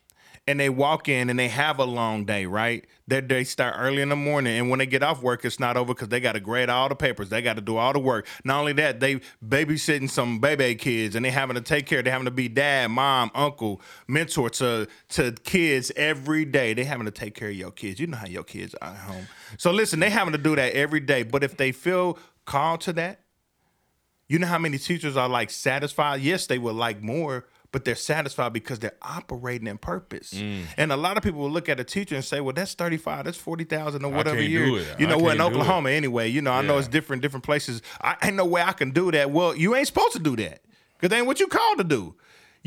and 0.48 0.58
they 0.60 0.70
walk 0.70 1.10
in 1.10 1.30
and 1.30 1.38
they 1.38 1.50
have 1.50 1.78
a 1.78 1.84
long 1.84 2.24
day, 2.24 2.46
right? 2.46 2.86
They 3.08 3.20
they 3.20 3.44
start 3.44 3.76
early 3.78 4.02
in 4.02 4.10
the 4.10 4.16
morning, 4.16 4.58
and 4.58 4.70
when 4.70 4.80
they 4.80 4.86
get 4.86 5.04
off 5.04 5.22
work, 5.22 5.44
it's 5.44 5.60
not 5.60 5.76
over 5.76 5.94
because 5.94 6.08
they 6.08 6.20
got 6.20 6.34
to 6.34 6.40
grade 6.40 6.70
all 6.70 6.88
the 6.88 6.96
papers. 6.96 7.30
They 7.30 7.42
got 7.42 7.56
to 7.58 7.62
do 7.62 7.78
all 7.78 7.92
the 7.94 8.00
work. 8.00 8.26
Not 8.44 8.60
only 8.60 8.74
that, 8.74 9.00
they 9.00 9.20
babysitting 9.46 10.10
some 10.10 10.40
baby 10.40 10.76
kids, 10.76 11.16
and 11.16 11.26
they 11.26 11.32
having 11.32 11.56
to 11.56 11.62
take 11.62 11.86
care. 11.86 12.02
They 12.02 12.10
having 12.10 12.26
to 12.26 12.32
be 12.32 12.48
dad, 12.48 12.92
mom, 12.92 13.30
uncle, 13.36 13.82
mentor 14.08 14.50
to 14.52 14.88
to 15.10 15.32
kids 15.44 15.92
every 15.96 16.46
day. 16.46 16.74
They 16.74 16.86
having 16.86 17.06
to 17.06 17.12
take 17.12 17.36
care 17.36 17.50
of 17.50 17.56
your 17.56 17.72
kids. 17.72 18.00
You 18.00 18.08
know 18.08 18.18
how 18.18 18.28
your 18.28 18.44
kids 18.44 18.74
are 18.82 18.90
at 18.90 18.98
home. 18.98 19.28
So 19.58 19.72
listen, 19.72 20.00
they 20.00 20.10
having 20.10 20.32
to 20.32 20.40
do 20.40 20.56
that 20.56 20.74
every 20.74 21.02
day. 21.02 21.24
But 21.24 21.44
if 21.44 21.58
they 21.58 21.72
feel 21.74 22.18
called 22.46 22.82
to 22.82 22.94
that, 22.94 23.20
you 24.28 24.40
know 24.40 24.48
how 24.48 24.58
many 24.58 24.78
teachers 24.78 25.16
are 25.16 25.30
like 25.30 25.50
satisfied? 25.50 26.22
Yes, 26.22 26.48
they 26.48 26.58
would 26.58 26.76
like 26.76 27.02
more, 27.02 27.46
but 27.78 27.86
they're 27.86 27.94
satisfied 27.94 28.54
because 28.54 28.80
they're 28.80 28.98
operating 29.04 29.68
in 29.68 29.78
purpose. 29.78 30.34
Mm. 30.34 30.64
And 30.78 30.92
a 30.92 30.98
lot 30.98 31.16
of 31.16 31.22
people 31.22 31.42
will 31.42 31.52
look 31.52 31.70
at 31.70 31.80
a 31.80 31.84
teacher 31.84 32.16
and 32.16 32.26
say, 32.26 32.42
"Well, 32.42 32.56
that's 32.56 32.74
thirty 32.74 32.98
five, 32.98 33.26
that's 33.26 33.38
forty 33.38 33.66
thousand, 33.66 34.04
or 34.04 34.12
whatever 34.12 34.42
year." 34.42 34.66
You 34.98 35.06
know 35.06 35.20
what? 35.20 35.34
In 35.34 35.38
can't 35.38 35.54
it. 35.54 35.58
Oklahoma, 35.58 35.92
anyway. 35.92 36.28
You 36.28 36.42
know, 36.42 36.52
I 36.54 36.64
know 36.64 36.80
it's 36.80 36.88
different, 36.88 37.22
different 37.22 37.46
places. 37.46 37.84
I 38.02 38.16
ain't 38.24 38.36
no 38.36 38.46
way 38.46 38.64
I 38.64 38.72
can 38.72 38.90
do 38.90 39.12
that. 39.12 39.30
Well, 39.30 39.56
you 39.56 39.76
ain't 39.76 39.86
supposed 39.86 40.14
to 40.14 40.20
do 40.20 40.36
that 40.38 40.62
because 41.00 41.16
ain't 41.16 41.28
what 41.28 41.40
you 41.40 41.46
called 41.46 41.78
to 41.78 41.84
do. 41.84 42.16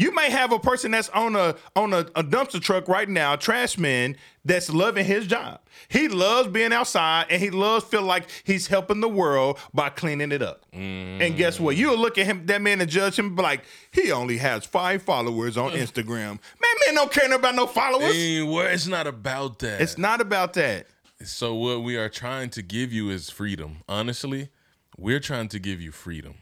You 0.01 0.15
may 0.15 0.31
have 0.31 0.51
a 0.51 0.59
person 0.59 0.93
that's 0.93 1.11
on 1.11 1.37
a 1.37 1.57
on 1.77 1.93
a, 1.93 1.99
a 2.17 2.25
dumpster 2.25 2.59
truck 2.59 2.89
right 2.89 3.07
now, 3.07 3.35
a 3.35 3.37
trash 3.37 3.77
man 3.77 4.17
that's 4.47 4.71
loving 4.71 5.05
his 5.05 5.27
job. 5.27 5.61
He 5.89 6.09
loves 6.09 6.49
being 6.49 6.73
outside 6.73 7.27
and 7.29 7.43
he 7.43 7.51
loves 7.51 7.85
feel 7.85 8.01
like 8.01 8.25
he's 8.43 8.67
helping 8.67 9.01
the 9.03 9.11
world 9.11 9.59
by 9.75 9.91
cleaning 9.91 10.33
it 10.33 10.41
up. 10.41 10.65
Mm. 10.73 11.21
And 11.21 11.37
guess 11.37 11.61
what? 11.61 11.77
You'll 11.77 11.99
look 11.99 12.17
at 12.17 12.25
him, 12.25 12.47
that 12.47 12.63
man, 12.63 12.81
and 12.81 12.89
judge 12.89 13.19
him 13.19 13.27
and 13.27 13.37
be 13.37 13.43
like, 13.43 13.65
he 13.91 14.11
only 14.11 14.39
has 14.39 14.65
five 14.65 15.03
followers 15.03 15.59
on 15.59 15.71
Instagram. 15.73 16.39
Man, 16.39 16.75
man 16.87 16.95
don't 16.95 17.13
care 17.13 17.31
about 17.31 17.55
no 17.55 17.67
followers. 17.67 18.17
Ain't 18.17 18.49
wor- 18.49 18.69
it's 18.69 18.87
not 18.87 19.07
about 19.07 19.59
that 19.59 19.83
It's 19.83 19.99
not 19.99 20.23
about 20.23 20.55
that. 20.55 20.87
So 21.25 21.55
what 21.55 21.83
we 21.83 21.99
are 21.99 22.09
trying 22.09 22.49
to 22.51 22.63
give 22.63 22.91
you 22.91 23.11
is 23.11 23.29
freedom. 23.29 23.83
Honestly, 23.87 24.49
we're 24.97 25.21
trying 25.21 25.49
to 25.49 25.59
give 25.59 25.79
you 25.79 25.93
freedom. 25.93 26.37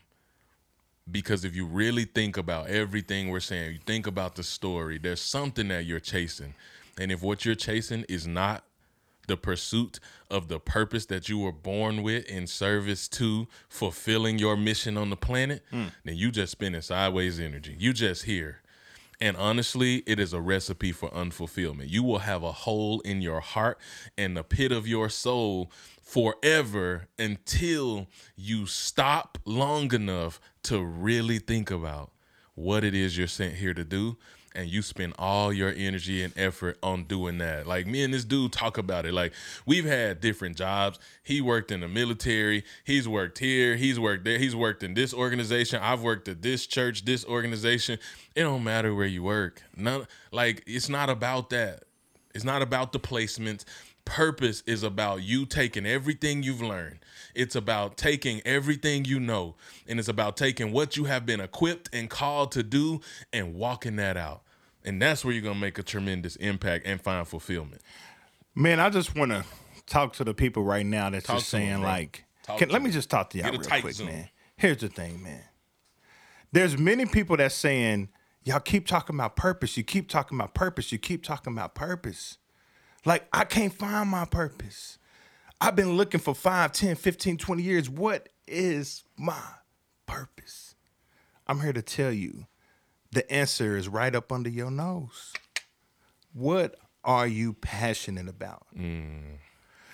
Because 1.11 1.45
if 1.45 1.55
you 1.55 1.67
really 1.67 2.05
think 2.05 2.37
about 2.37 2.69
everything 2.69 3.29
we're 3.29 3.41
saying, 3.41 3.73
you 3.73 3.79
think 3.87 4.07
about 4.07 4.35
the 4.35 4.43
story, 4.43 4.99
there's 4.99 5.21
something 5.21 5.69
that 5.69 5.85
you're 5.85 6.01
chasing. 6.01 6.55
And 6.99 7.11
if 7.13 7.23
what 7.23 7.45
you're 7.45 7.55
chasing 7.55 8.05
is 8.09 8.27
not 8.27 8.65
the 9.29 9.37
pursuit 9.37 10.01
of 10.31 10.49
the 10.49 10.59
purpose 10.59 11.07
that 11.07 11.29
you 11.29 11.39
were 11.39 11.53
born 11.53 12.03
with 12.03 12.25
in 12.27 12.47
service 12.47 13.07
to 13.09 13.47
fulfilling 13.69 14.39
your 14.39 14.57
mission 14.57 14.97
on 14.97 15.11
the 15.11 15.17
planet, 15.17 15.63
hmm. 15.71 15.87
then 16.05 16.17
you 16.17 16.31
just 16.31 16.53
spending 16.53 16.81
sideways 16.81 17.39
energy. 17.39 17.77
You 17.79 17.93
just 17.93 18.25
here. 18.25 18.63
And 19.21 19.37
honestly, 19.37 20.05
it 20.07 20.21
is 20.21 20.33
a 20.33 20.41
recipe 20.41 20.93
for 20.93 21.11
unfulfillment. 21.11 21.89
You 21.89 22.05
will 22.05 22.21
have 22.21 22.43
a 22.43 22.53
hole 22.53 23.01
in 23.01 23.21
your 23.21 23.41
heart 23.41 23.79
and 24.17 24.37
the 24.37 24.45
pit 24.45 24.71
of 24.71 24.87
your 24.87 25.09
soul 25.09 25.73
forever 26.03 27.09
until 27.19 28.07
you 28.37 28.67
stop 28.67 29.37
long 29.45 29.93
enough 29.93 30.41
to 30.69 30.83
really 30.83 31.39
think 31.39 31.71
about 31.71 32.11
what 32.55 32.85
it 32.85 32.95
is 32.95 33.17
you're 33.17 33.27
sent 33.27 33.55
here 33.55 33.73
to 33.73 33.85
do. 33.85 34.17
And 34.55 34.69
you 34.69 34.83
spend 34.83 35.15
all 35.19 35.53
your 35.53 35.73
energy 35.77 36.23
and 36.23 36.37
effort 36.37 36.79
on 36.83 37.05
doing 37.05 37.39
that. 37.39 37.67
Like 37.67 37.87
me 37.87 38.03
and 38.03 38.13
this 38.13 38.25
dude 38.25 38.53
talk 38.53 38.77
about 38.77 39.07
it. 39.07 39.13
Like 39.13 39.33
we've 39.67 39.85
had 39.85 40.21
different 40.21 40.57
jobs. 40.57 40.99
He 41.23 41.41
worked 41.41 41.71
in 41.71 41.81
the 41.81 41.87
military. 41.87 42.65
He's 42.85 43.07
worked 43.07 43.39
here. 43.39 43.77
He's 43.77 44.01
worked 44.01 44.25
there. 44.25 44.39
He's 44.39 44.57
worked 44.57 44.83
in 44.83 44.95
this 44.95 45.15
organization. 45.15 45.81
I've 45.81 46.03
worked 46.03 46.27
at 46.29 46.43
this 46.43 46.67
church, 46.67 47.05
this 47.05 47.25
organization. 47.25 47.99
It 48.35 48.43
don't 48.43 48.65
matter 48.65 48.95
where 48.95 49.07
you 49.07 49.23
work. 49.23 49.63
None 49.77 50.07
like 50.33 50.65
it's 50.67 50.89
not 50.89 51.09
about 51.09 51.51
that. 51.51 51.85
It's 52.35 52.45
not 52.45 52.61
about 52.61 52.93
the 52.93 53.01
placements. 53.01 53.65
Purpose 54.09 54.63
is 54.67 54.83
about 54.83 55.23
you 55.23 55.45
taking 55.45 55.85
everything 55.85 56.43
you've 56.43 56.63
learned. 56.63 57.01
It's 57.35 57.55
about 57.55 57.99
taking 57.99 58.41
everything 58.47 59.05
you 59.05 59.21
know. 59.21 59.55
And 59.87 59.99
it's 59.99 60.09
about 60.09 60.37
taking 60.37 60.73
what 60.73 60.97
you 60.97 61.05
have 61.05 61.27
been 61.27 61.41
equipped 61.41 61.91
and 61.93 62.09
called 62.09 62.51
to 62.53 62.63
do 62.63 63.03
and 63.35 63.55
walking 63.55 63.97
that 63.97 64.17
out. 64.17 64.43
And 64.83 65.01
that's 65.01 65.27
where 65.27 65.35
you're 65.35 65.43
gonna 65.43 65.61
make 65.61 65.79
a 65.79 65.83
tremendous 65.83 66.37
impact 66.37 66.87
and 66.87 67.01
find 67.01 67.29
fulfillment. 67.29 67.83
Man, 68.55 68.81
I 68.81 68.89
just 68.89 69.15
want 69.15 69.31
to 69.31 69.45
talk 69.87 70.15
to 70.15 70.25
the 70.25 70.33
people 70.33 70.63
right 70.63 70.87
now 70.87 71.11
that's 71.11 71.27
Talk 71.27 71.37
just 71.41 71.51
saying 71.51 71.81
bro. 71.81 71.87
like, 71.87 72.25
can, 72.57 72.69
to 72.69 72.73
let 72.73 72.83
me 72.83 72.91
just 72.91 73.11
talk 73.11 73.29
to 73.31 73.39
y'all 73.39 73.51
Get 73.51 73.61
real 73.61 73.81
quick, 73.81 73.95
Zoom. 73.95 74.07
man. 74.07 74.29
Here's 74.57 74.79
the 74.79 74.89
thing, 74.89 75.23
man. 75.23 75.43
There's 76.51 76.79
many 76.79 77.05
people 77.05 77.37
that's 77.37 77.55
saying, 77.55 78.09
y'all 78.43 78.59
keep 78.59 78.87
talking 78.87 79.15
about 79.17 79.37
purpose. 79.37 79.77
You 79.77 79.85
keep 79.85 80.09
talking 80.09 80.39
about 80.39 80.55
purpose. 80.55 80.91
You 80.93 80.99
keep 80.99 81.23
talking 81.23 81.53
about 81.53 81.75
purpose. 81.75 82.39
Like, 83.05 83.27
I 83.33 83.45
can't 83.45 83.73
find 83.73 84.09
my 84.09 84.25
purpose. 84.25 84.99
I've 85.61 85.77
been 85.77 85.97
looking 85.97 86.21
for 86.21 86.35
5, 86.35 86.73
10, 86.73 86.97
15, 86.97 87.37
20 87.37 87.63
years. 87.63 87.91
What 87.91 88.29
is 88.47 89.05
my 89.17 89.41
purpose? 90.07 90.75
I'm 91.47 91.61
here 91.61 91.73
to 91.73 91.83
tell 91.83 92.13
you 92.13 92.47
the 93.13 93.31
answer 93.33 93.77
is 93.77 93.89
right 93.89 94.15
up 94.15 94.31
under 94.31 94.51
your 94.51 94.71
nose. 94.71 95.33
What 96.33 96.77
are 97.05 97.27
you 97.27 97.55
passionate 97.55 98.29
about? 98.29 98.67
Mm. 98.77 99.39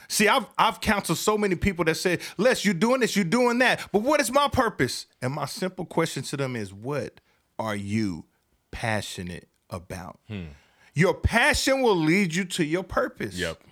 See, 0.09 0.29
I've 0.29 0.47
I've 0.59 0.81
counseled 0.81 1.19
so 1.19 1.39
many 1.39 1.55
people 1.55 1.85
that 1.87 1.97
say, 1.97 2.19
Les, 2.37 2.65
you're 2.65 2.75
doing 2.75 3.01
this, 3.01 3.17
you're 3.17 3.25
doing 3.25 3.59
that. 3.59 3.89
But 3.93 4.03
what 4.03 4.21
is 4.21 4.31
my 4.31 4.49
purpose? 4.49 5.07
And 5.23 5.33
my 5.33 5.47
simple 5.47 5.87
question 5.87 6.23
to 6.25 6.37
them 6.37 6.57
is, 6.57 6.73
what 6.73 7.21
are 7.59 7.77
you 7.77 8.25
passionate 8.71 9.49
about? 9.71 10.19
Hmm. 10.29 10.49
Your 10.95 11.15
passion 11.15 11.83
will 11.83 11.97
lead 11.97 12.35
you 12.35 12.45
to 12.45 12.65
your 12.65 12.85
purpose. 12.85 13.35
Yep. 13.35 13.63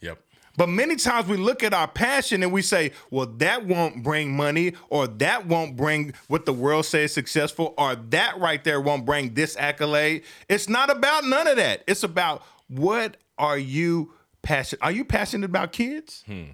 Yep. 0.00 0.18
But 0.56 0.68
many 0.68 0.96
times 0.96 1.28
we 1.28 1.36
look 1.36 1.62
at 1.62 1.74
our 1.74 1.88
passion 1.88 2.42
and 2.42 2.52
we 2.52 2.62
say, 2.62 2.92
well, 3.10 3.26
that 3.36 3.66
won't 3.66 4.02
bring 4.02 4.34
money, 4.34 4.74
or 4.88 5.06
that 5.06 5.46
won't 5.46 5.76
bring 5.76 6.14
what 6.28 6.46
the 6.46 6.52
world 6.52 6.86
says 6.86 7.12
successful, 7.12 7.74
or 7.78 7.96
that 7.96 8.38
right 8.38 8.62
there 8.64 8.80
won't 8.80 9.04
bring 9.04 9.34
this 9.34 9.56
accolade. 9.56 10.24
It's 10.48 10.68
not 10.68 10.90
about 10.90 11.24
none 11.24 11.46
of 11.46 11.56
that. 11.56 11.84
It's 11.86 12.02
about 12.02 12.42
what 12.68 13.16
are 13.38 13.58
you 13.58 14.12
passionate? 14.42 14.82
Are 14.82 14.92
you 14.92 15.04
passionate 15.04 15.46
about 15.46 15.72
kids? 15.72 16.22
Hmm. 16.26 16.44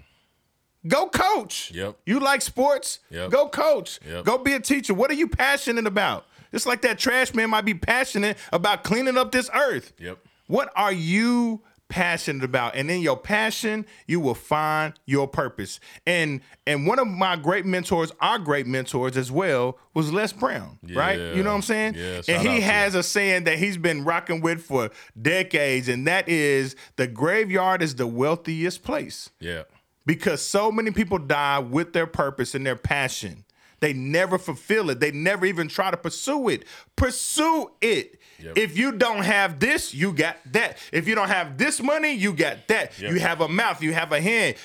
Go 0.87 1.09
coach. 1.09 1.71
Yep. 1.71 1.97
You 2.05 2.21
like 2.21 2.41
sports? 2.41 2.99
Yep. 3.09 3.31
Go 3.31 3.49
coach. 3.49 3.99
Yep. 4.07 4.23
Go 4.23 4.37
be 4.37 4.53
a 4.53 4.61
teacher. 4.61 4.93
What 4.93 5.11
are 5.11 5.15
you 5.15 5.27
passionate 5.27 5.85
about? 5.85 6.25
It's 6.51 6.65
like 6.65 6.81
that 6.81 6.99
trash 6.99 7.33
man 7.33 7.49
might 7.49 7.65
be 7.65 7.73
passionate 7.73 8.37
about 8.51 8.83
cleaning 8.83 9.17
up 9.17 9.31
this 9.31 9.49
earth. 9.53 9.93
Yep. 9.99 10.19
What 10.47 10.71
are 10.75 10.91
you 10.93 11.61
passionate 11.89 12.43
about? 12.43 12.75
And 12.75 12.89
in 12.91 13.01
your 13.01 13.17
passion, 13.17 13.85
you 14.07 14.19
will 14.19 14.35
find 14.35 14.93
your 15.05 15.27
purpose. 15.27 15.79
And 16.05 16.41
and 16.67 16.85
one 16.87 16.99
of 16.99 17.07
my 17.07 17.35
great 17.35 17.65
mentors, 17.65 18.11
our 18.19 18.37
great 18.39 18.67
mentors 18.67 19.17
as 19.17 19.31
well, 19.31 19.77
was 19.93 20.11
Les 20.13 20.31
Brown, 20.33 20.77
right? 20.93 21.19
You 21.19 21.41
know 21.43 21.49
what 21.49 21.55
I'm 21.57 21.61
saying? 21.63 21.95
Yeah, 21.95 22.21
and 22.27 22.47
he 22.47 22.61
has 22.61 22.93
a 22.95 23.03
saying 23.03 23.43
that 23.45 23.57
he's 23.57 23.77
been 23.77 24.03
rocking 24.05 24.41
with 24.41 24.61
for 24.63 24.89
decades, 25.19 25.87
and 25.89 26.05
that 26.07 26.29
is 26.29 26.75
the 26.95 27.07
graveyard 27.07 27.81
is 27.81 27.95
the 27.95 28.07
wealthiest 28.07 28.83
place 28.83 29.29
Yeah. 29.39 29.63
because 30.05 30.41
so 30.41 30.71
many 30.71 30.91
people 30.91 31.17
die 31.19 31.59
with 31.59 31.93
their 31.93 32.07
purpose 32.07 32.53
and 32.55 32.65
their 32.65 32.75
passion. 32.75 33.45
They 33.79 33.93
never 33.93 34.37
fulfill 34.37 34.89
it. 34.89 34.99
They 34.99 35.11
never 35.11 35.45
even 35.45 35.67
try 35.67 35.89
to 35.91 35.97
pursue 35.97 36.49
it. 36.49 36.65
Pursue 36.95 37.71
it. 37.81 38.19
Yep. 38.39 38.57
If 38.57 38.77
you 38.77 38.91
don't 38.93 39.23
have 39.23 39.59
this, 39.59 39.93
you 39.93 40.13
got 40.13 40.37
that. 40.53 40.77
If 40.91 41.07
you 41.07 41.15
don't 41.15 41.29
have 41.29 41.57
this 41.57 41.81
money, 41.81 42.13
you 42.13 42.33
got 42.33 42.67
that. 42.67 42.99
Yep. 42.99 43.11
You 43.11 43.19
have 43.19 43.41
a 43.41 43.47
mouth, 43.47 43.81
you 43.81 43.93
have 43.93 44.11
a 44.11 44.21
hand. 44.21 44.55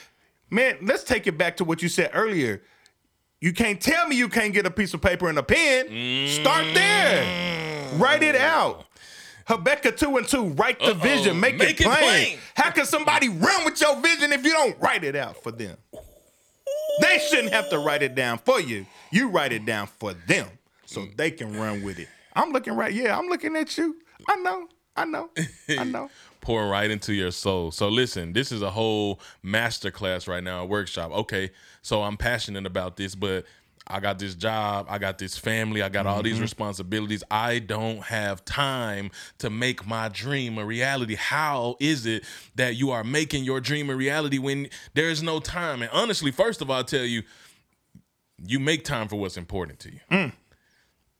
Man, 0.50 0.76
let's 0.82 1.04
take 1.04 1.26
it 1.26 1.36
back 1.38 1.56
to 1.58 1.64
what 1.64 1.82
you 1.82 1.88
said 1.88 2.10
earlier. 2.14 2.62
You 3.40 3.52
can't 3.52 3.80
tell 3.80 4.06
me 4.08 4.16
you 4.16 4.28
can't 4.28 4.54
get 4.54 4.64
a 4.66 4.70
piece 4.70 4.94
of 4.94 5.00
paper 5.02 5.28
and 5.28 5.38
a 5.38 5.42
pen. 5.42 5.86
Start 6.28 6.66
there. 6.74 7.24
Mm. 7.92 8.00
Write 8.00 8.22
it 8.22 8.36
out. 8.36 8.86
Habakkuk 9.46 9.98
2 9.98 10.16
and 10.16 10.26
2, 10.26 10.44
write 10.50 10.78
the 10.78 10.86
Uh-oh. 10.86 10.94
vision, 10.94 11.38
make, 11.38 11.56
Make 11.58 11.72
it 11.72 11.80
it 11.82 11.84
plain. 11.84 11.98
plain. 11.98 12.38
How 12.54 12.70
can 12.70 12.86
somebody 12.86 13.28
run 13.28 13.64
with 13.66 13.78
your 13.78 14.00
vision 14.00 14.32
if 14.32 14.42
you 14.42 14.52
don't 14.52 14.80
write 14.80 15.04
it 15.04 15.14
out 15.14 15.42
for 15.42 15.52
them? 15.52 15.76
They 17.00 17.18
shouldn't 17.18 17.52
have 17.52 17.70
to 17.70 17.78
write 17.78 18.02
it 18.02 18.14
down 18.14 18.38
for 18.38 18.60
you. 18.60 18.86
You 19.10 19.28
write 19.28 19.52
it 19.52 19.64
down 19.64 19.86
for 19.86 20.14
them 20.14 20.48
so 20.86 21.02
mm. 21.02 21.16
they 21.16 21.30
can 21.30 21.58
run 21.58 21.82
with 21.82 21.98
it. 21.98 22.08
I'm 22.34 22.50
looking 22.50 22.74
right. 22.74 22.92
Yeah, 22.92 23.18
I'm 23.18 23.26
looking 23.26 23.56
at 23.56 23.76
you. 23.76 23.96
I 24.28 24.36
know. 24.36 24.68
I 24.96 25.04
know. 25.04 25.30
I 25.68 25.84
know. 25.84 26.10
pouring 26.40 26.68
right 26.68 26.90
into 26.90 27.12
your 27.12 27.30
soul. 27.30 27.70
So 27.70 27.88
listen, 27.88 28.32
this 28.32 28.52
is 28.52 28.62
a 28.62 28.70
whole 28.70 29.20
masterclass 29.44 30.28
right 30.28 30.42
now, 30.42 30.62
a 30.62 30.66
workshop. 30.66 31.10
Okay, 31.10 31.50
so 31.82 32.02
I'm 32.02 32.16
passionate 32.16 32.66
about 32.66 32.96
this, 32.96 33.14
but 33.14 33.44
I 33.86 34.00
got 34.00 34.18
this 34.18 34.34
job, 34.34 34.86
I 34.88 34.98
got 34.98 35.18
this 35.18 35.36
family, 35.36 35.82
I 35.82 35.90
got 35.90 36.06
all 36.06 36.22
these 36.22 36.34
mm-hmm. 36.34 36.42
responsibilities. 36.42 37.22
I 37.30 37.58
don't 37.58 38.02
have 38.04 38.44
time 38.44 39.10
to 39.38 39.50
make 39.50 39.86
my 39.86 40.08
dream 40.08 40.56
a 40.56 40.64
reality. 40.64 41.16
How 41.16 41.76
is 41.80 42.06
it 42.06 42.24
that 42.54 42.76
you 42.76 42.90
are 42.92 43.04
making 43.04 43.44
your 43.44 43.60
dream 43.60 43.90
a 43.90 43.94
reality 43.94 44.38
when 44.38 44.70
there 44.94 45.10
is 45.10 45.22
no 45.22 45.38
time? 45.38 45.82
And 45.82 45.90
honestly, 45.92 46.30
first 46.30 46.62
of 46.62 46.70
all, 46.70 46.78
I'll 46.78 46.84
tell 46.84 47.04
you, 47.04 47.22
you 48.46 48.58
make 48.58 48.84
time 48.84 49.08
for 49.08 49.16
what's 49.16 49.36
important 49.36 49.78
to 49.80 49.92
you 49.92 50.00
mm. 50.10 50.32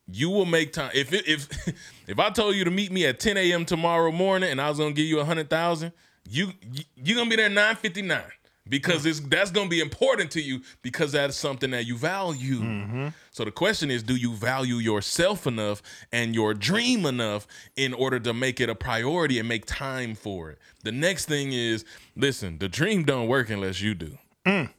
you 0.06 0.28
will 0.28 0.46
make 0.46 0.72
time. 0.72 0.90
If 0.94 1.12
it, 1.12 1.28
if 1.28 1.48
if 2.08 2.18
I 2.18 2.30
told 2.30 2.56
you 2.56 2.64
to 2.64 2.70
meet 2.70 2.90
me 2.90 3.06
at 3.06 3.20
10 3.20 3.36
a.m. 3.36 3.64
tomorrow 3.64 4.10
morning 4.10 4.50
and 4.50 4.60
I 4.60 4.68
was 4.68 4.78
gonna 4.78 4.92
give 4.92 5.06
you 5.06 5.20
a 5.20 5.24
hundred 5.24 5.48
thousand, 5.48 5.92
you 6.28 6.52
you 6.72 6.84
you 6.96 7.14
gonna 7.14 7.30
be 7.30 7.36
there 7.36 7.48
9:59 7.50 8.24
because 8.68 9.04
it's 9.04 9.20
that's 9.20 9.50
gonna 9.50 9.68
be 9.68 9.80
important 9.80 10.30
to 10.32 10.40
you 10.40 10.62
because 10.82 11.12
that's 11.12 11.36
something 11.36 11.70
that 11.72 11.86
you 11.86 11.96
value. 11.96 12.60
Mm-hmm. 12.60 13.08
So 13.30 13.44
the 13.44 13.50
question 13.50 13.90
is, 13.90 14.02
do 14.02 14.16
you 14.16 14.32
value 14.32 14.76
yourself 14.76 15.46
enough 15.46 15.82
and 16.12 16.34
your 16.34 16.54
dream 16.54 17.04
enough 17.04 17.46
in 17.76 17.92
order 17.92 18.18
to 18.20 18.32
make 18.32 18.60
it 18.60 18.68
a 18.68 18.74
priority 18.74 19.38
and 19.38 19.48
make 19.48 19.66
time 19.66 20.14
for 20.14 20.50
it? 20.50 20.58
The 20.82 20.92
next 20.92 21.26
thing 21.26 21.52
is, 21.52 21.84
listen, 22.16 22.58
the 22.58 22.68
dream 22.68 23.04
don't 23.04 23.28
work 23.28 23.50
unless 23.50 23.80
you 23.80 23.94
do. 23.94 24.18
Mm. 24.46 24.70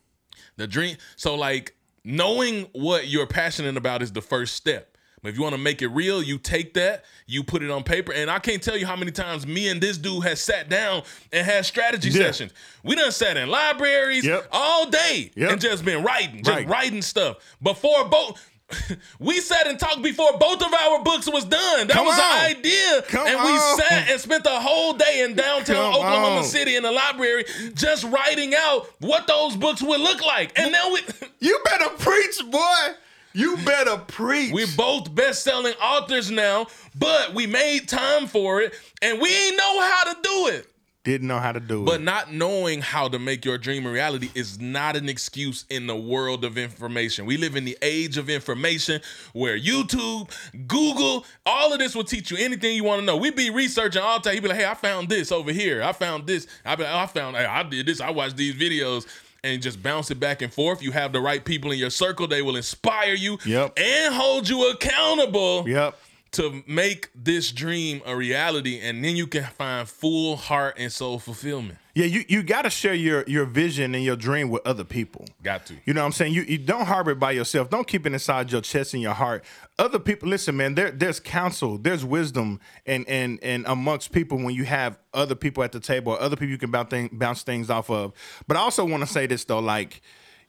The 0.58 0.68
dream. 0.68 0.98
So 1.16 1.36
like 1.36 1.76
knowing 2.04 2.68
what 2.74 3.08
you're 3.08 3.28
passionate 3.28 3.78
about 3.78 4.02
is 4.02 4.12
the 4.12 4.22
first 4.22 4.56
step. 4.56 4.95
If 5.28 5.36
you 5.38 5.44
want 5.44 5.54
to 5.56 5.62
make 5.62 5.82
it 5.82 5.88
real, 5.88 6.22
you 6.24 6.38
take 6.38 6.74
that, 6.76 7.06
you 7.28 7.44
put 7.44 7.64
it 7.64 7.72
on 7.72 7.84
paper, 7.84 8.14
and 8.14 8.30
I 8.30 8.40
can't 8.40 8.62
tell 8.62 8.78
you 8.78 8.86
how 8.86 8.96
many 8.96 9.12
times 9.12 9.46
me 9.48 9.68
and 9.70 9.82
this 9.82 9.98
dude 9.98 10.24
has 10.24 10.40
sat 10.42 10.70
down 10.70 11.04
and 11.34 11.46
had 11.46 11.66
strategy 11.66 12.10
Yeah. 12.10 12.26
sessions. 12.28 12.52
We 12.84 12.96
done 12.96 13.12
sat 13.12 13.38
in 13.38 13.50
libraries 13.50 14.26
Yep. 14.26 14.48
all 14.52 14.86
day 14.88 15.32
Yep. 15.36 15.52
and 15.52 15.62
just 15.62 15.84
been 15.86 16.04
writing, 16.04 16.44
just 16.44 16.50
Right. 16.56 16.68
writing 16.68 17.02
stuff 17.02 17.38
before 17.62 18.06
both. 18.06 18.40
we 19.20 19.40
sat 19.42 19.68
and 19.68 19.80
talked 19.80 20.02
before 20.02 20.38
both 20.40 20.60
of 20.64 20.74
our 20.74 21.04
books 21.04 21.28
was 21.30 21.46
done. 21.46 21.86
That 21.88 21.94
Come 21.94 22.06
was 22.08 22.18
on. 22.18 22.40
the 22.40 22.58
idea, 22.58 23.02
Come 23.04 23.28
and 23.28 23.36
on. 23.36 23.46
we 23.46 23.60
sat 23.84 24.10
and 24.10 24.20
spent 24.20 24.44
the 24.44 24.60
whole 24.60 24.94
day 24.94 25.22
in 25.22 25.36
downtown 25.36 25.76
Come 25.76 25.96
Oklahoma 25.96 26.38
on. 26.38 26.44
City 26.44 26.76
in 26.76 26.82
the 26.82 26.92
library 26.92 27.46
just 27.76 28.04
writing 28.06 28.56
out 28.56 28.88
what 29.02 29.28
those 29.28 29.56
books 29.56 29.84
would 29.84 30.02
look 30.02 30.26
like. 30.26 30.52
And 30.58 30.72
now 30.72 30.92
we. 30.92 31.02
You 31.42 31.60
better 31.64 31.90
preach, 31.90 32.40
boy. 32.50 32.94
You 33.36 33.58
better 33.58 33.98
preach. 33.98 34.54
We're 34.54 34.66
both 34.78 35.14
best-selling 35.14 35.74
authors 35.74 36.32
now, 36.32 36.68
but 36.98 37.34
we 37.34 37.48
made 37.48 37.90
time 37.90 38.28
for 38.28 38.62
it, 38.62 38.74
and 39.02 39.20
we 39.20 39.28
ain't 39.28 39.58
know 39.58 39.82
how 39.82 40.14
to 40.14 40.18
do 40.22 40.48
it. 40.48 40.68
didn't 41.04 41.28
know 41.28 41.40
how 41.40 41.52
to 41.52 41.60
do 41.60 41.84
But 41.84 41.96
it. 41.96 41.98
But 41.98 42.02
not 42.04 42.34
knowing 42.34 42.82
how 42.82 43.10
to 43.10 43.20
make 43.20 43.44
your 43.44 43.58
dream 43.58 43.86
a 43.86 43.92
reality 43.92 44.30
is 44.36 44.60
not 44.60 44.96
an 44.96 45.10
excuse 45.10 45.66
in 45.70 45.86
the 45.86 45.96
world 45.96 46.46
of 46.46 46.58
information. 46.58 47.26
We 47.26 47.36
live 47.36 47.58
in 47.58 47.66
the 47.66 47.78
age 47.82 48.18
of 48.18 48.30
information 48.30 49.02
where 49.34 49.60
YouTube, 49.60 50.32
Google, 50.66 51.26
all 51.46 51.74
of 51.74 51.80
this 51.80 51.94
will 51.94 52.06
teach 52.06 52.32
you 52.32 52.38
anything 52.38 52.76
you 52.76 52.86
want 52.86 53.02
to 53.02 53.06
know. 53.06 53.18
We 53.18 53.32
be 53.32 53.50
researching 53.50 54.02
all 54.02 54.20
the 54.20 54.30
time. 54.30 54.36
You 54.36 54.42
be 54.42 54.48
like, 54.48 54.60
hey, 54.60 54.66
I 54.66 54.76
found 54.76 55.10
this 55.10 55.32
over 55.32 55.52
here. 55.52 55.84
I 55.84 55.92
found 55.92 56.26
this. 56.26 56.48
I 56.66 56.76
be 56.76 56.84
like, 56.84 56.94
oh, 56.94 57.00
I 57.00 57.06
found, 57.08 57.36
hey, 57.36 57.46
I 57.46 57.64
did 57.64 57.86
this. 57.86 58.00
I 58.00 58.12
watched 58.12 58.38
these 58.38 58.56
videos. 58.56 59.06
And 59.46 59.62
just 59.62 59.84
bounce 59.84 60.10
it 60.10 60.20
back 60.20 60.42
and 60.42 60.52
forth. 60.52 60.82
You 60.82 60.92
have 60.92 61.14
the 61.14 61.22
right 61.22 61.46
people 61.46 61.72
in 61.72 61.78
your 61.78 61.92
circle. 61.92 62.28
They 62.28 62.42
will 62.42 62.56
inspire 62.56 63.14
you 63.14 63.38
Yep. 63.46 63.78
and 63.78 64.14
hold 64.16 64.50
you 64.50 64.72
accountable 64.72 65.70
Yep. 65.70 65.96
To 66.36 66.64
make 66.68 67.10
this 67.16 67.52
dream 67.52 68.02
a 68.06 68.16
reality, 68.16 68.80
and 68.82 69.04
then 69.04 69.16
you 69.16 69.28
can 69.28 69.44
find 69.44 69.88
full 69.88 70.36
heart 70.36 70.76
and 70.78 70.92
soul 70.92 71.20
fulfillment. 71.20 71.78
Yeah, 71.94 72.08
you, 72.08 72.26
you 72.28 72.44
got 72.44 72.64
to 72.64 72.70
share 72.70 72.94
your 72.94 73.24
your 73.26 73.46
vision 73.46 73.96
and 73.96 74.04
your 74.04 74.18
dream 74.18 74.50
with 74.50 74.68
other 74.68 74.84
people. 74.84 75.26
Got 75.42 75.66
to. 75.68 75.76
You 75.86 75.94
know 75.94 76.02
what 76.02 76.08
I'm 76.08 76.12
saying? 76.12 76.34
You, 76.34 76.42
you 76.42 76.58
don't 76.58 76.86
harbor 76.86 77.12
it 77.12 77.20
by 77.20 77.32
yourself. 77.32 77.70
Don't 77.70 77.88
keep 77.88 78.06
it 78.06 78.12
inside 78.12 78.52
your 78.52 78.60
chest 78.60 78.94
and 78.94 79.02
your 79.02 79.14
heart. 79.14 79.46
Other 79.80 79.98
people, 79.98 80.28
listen, 80.28 80.58
man. 80.58 80.76
There, 80.76 80.92
there's 80.92 81.22
counsel, 81.22 81.78
there's 81.78 82.04
wisdom, 82.04 82.60
and 82.86 83.08
and 83.08 83.40
and 83.42 83.66
amongst 83.66 84.12
people 84.12 84.38
when 84.38 84.54
you 84.54 84.66
have 84.66 84.98
other 85.14 85.36
people 85.36 85.64
at 85.64 85.72
the 85.72 85.80
table, 85.80 86.12
or 86.12 86.20
other 86.20 86.36
people 86.36 86.52
you 86.52 86.58
can 86.58 86.70
bounce, 86.70 86.90
thing, 86.90 87.10
bounce 87.14 87.44
things 87.44 87.70
off 87.70 87.90
of. 87.90 88.12
But 88.46 88.58
I 88.58 88.60
also 88.60 88.84
want 88.84 89.02
to 89.04 89.08
say 89.08 89.26
this 89.26 89.46
though, 89.46 89.60
like 89.60 90.02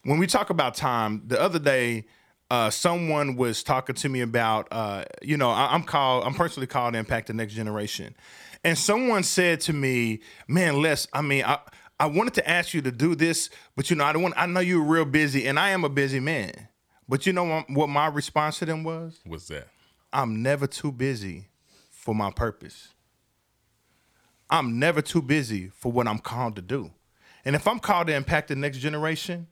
when 0.03 0.19
we 0.19 0.27
talk 0.27 0.51
about 0.51 0.75
time, 0.75 1.23
the 1.27 1.41
other 1.41 1.61
day. 1.61 2.07
Uh, 2.51 2.71
someone 2.71 3.35
was 3.35 3.63
talking 3.65 3.97
to 3.97 4.09
me 4.09 4.21
about, 4.21 4.69
uh, 4.71 5.05
you 5.21 5.37
know, 5.37 5.51
I, 5.51 5.75
I'm 5.75 5.83
called, 5.83 6.25
I'm 6.25 6.35
personally 6.35 6.69
called 6.69 6.93
to 6.93 6.99
Impact 6.99 7.27
the 7.27 7.35
Next 7.35 7.55
Generation, 7.55 8.15
and 8.63 8.79
someone 8.79 9.25
said 9.25 9.61
to 9.63 9.73
me, 9.73 10.21
"Man, 10.47 10.81
Les, 10.81 11.09
I 11.13 11.23
mean, 11.23 11.45
I, 11.45 11.59
I 11.99 12.07
wanted 12.07 12.35
to 12.35 12.49
ask 12.49 12.73
you 12.73 12.83
to 12.83 12.93
do 12.93 13.15
this, 13.15 13.51
but 13.75 13.91
you 13.91 13.97
know, 13.97 14.05
I 14.05 14.13
don't 14.13 14.23
want. 14.23 14.35
I 14.37 14.47
know 14.47 14.61
you're 14.61 14.83
real 14.83 15.05
busy, 15.05 15.47
and 15.49 15.59
I 15.59 15.71
am 15.71 15.85
a 15.85 15.89
busy 15.89 16.21
man. 16.21 16.69
But 17.09 17.27
you 17.27 17.33
know 17.33 17.45
what, 17.45 17.71
what 17.71 17.89
my 17.89 18.07
response 18.09 18.59
to 18.59 18.67
them 18.67 18.85
was? 18.85 19.19
What's 19.25 19.47
that? 19.49 19.69
I'm 20.13 20.43
never 20.43 20.67
too 20.67 20.93
busy 20.93 21.49
for 21.91 22.15
my 22.15 22.31
purpose. 22.31 22.89
I'm 24.51 24.79
never 24.79 25.03
too 25.03 25.23
busy 25.23 25.69
for 25.69 25.91
what 25.91 26.07
I'm 26.07 26.19
called 26.19 26.57
to 26.57 26.63
do. 26.63 26.91
And 27.45 27.55
if 27.55 27.67
I'm 27.67 27.79
called 27.79 28.09
to 28.09 28.15
impact 28.15 28.49
the 28.49 28.57
next 28.57 28.79
generation, 28.79 29.47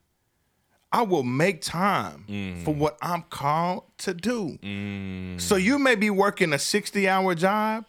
I 0.95 1.03
will 1.03 1.25
make 1.25 1.61
time 1.61 2.25
for 2.65 2.73
mm. 2.73 2.77
what 2.77 2.97
I'm 3.03 3.23
called 3.23 3.83
to 3.99 4.15
do. 4.15 4.57
Mm. 4.63 5.41
So 5.41 5.57
you 5.57 5.77
may 5.81 5.97
be 5.97 6.09
working 6.09 6.53
a 6.53 6.59
60 6.59 7.09
hour 7.09 7.35
job. 7.35 7.85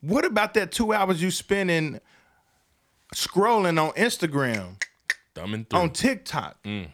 What 0.00 0.24
about 0.24 0.54
that 0.54 0.72
two 0.72 0.92
hours 0.92 1.22
you 1.22 1.30
spending 1.30 2.00
scrolling 3.14 3.80
on 3.80 3.92
Instagram, 3.92 4.82
Thumbing 5.36 5.64
through. 5.70 5.78
on 5.78 5.90
TikTok? 5.90 6.60
Mm. 6.64 6.88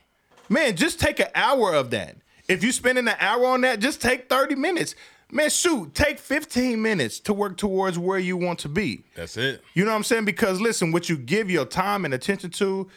Man, 0.51 0.77
just 0.77 1.01
take 1.01 1.21
an 1.21 1.29
hour 1.35 1.73
of 1.73 1.91
that. 1.93 2.17
If 2.47 2.63
you're 2.63 2.73
spending 2.73 3.09
an 3.09 3.17
hour 3.19 3.47
on 3.47 3.63
that, 3.63 3.81
just 3.81 4.03
take 4.03 4.29
30 4.29 4.57
minutes. 4.57 4.95
Man, 5.33 5.49
shoot, 5.49 5.95
take 5.95 6.19
15 6.19 6.83
minutes 6.83 7.19
to 7.21 7.33
work 7.33 7.57
towards 7.57 7.99
where 7.99 8.19
you 8.19 8.37
want 8.37 8.59
to 8.59 8.69
be. 8.69 9.05
That's 9.15 9.39
it. 9.39 9.63
You 9.73 9.87
know 9.87 9.93
what 9.93 9.97
I'm 9.97 10.05
saying? 10.05 10.27
Because 10.27 10.61
listen, 10.61 10.93
what 10.93 11.09
you 11.09 11.17
give 11.17 11.51
your 11.51 11.65
time 11.65 12.05
and 12.05 12.13
attention 12.13 12.51
to 12.51 12.91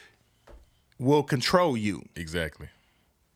will 0.98 1.22
control 1.22 1.76
you 1.76 2.04
Exactly. 2.16 2.68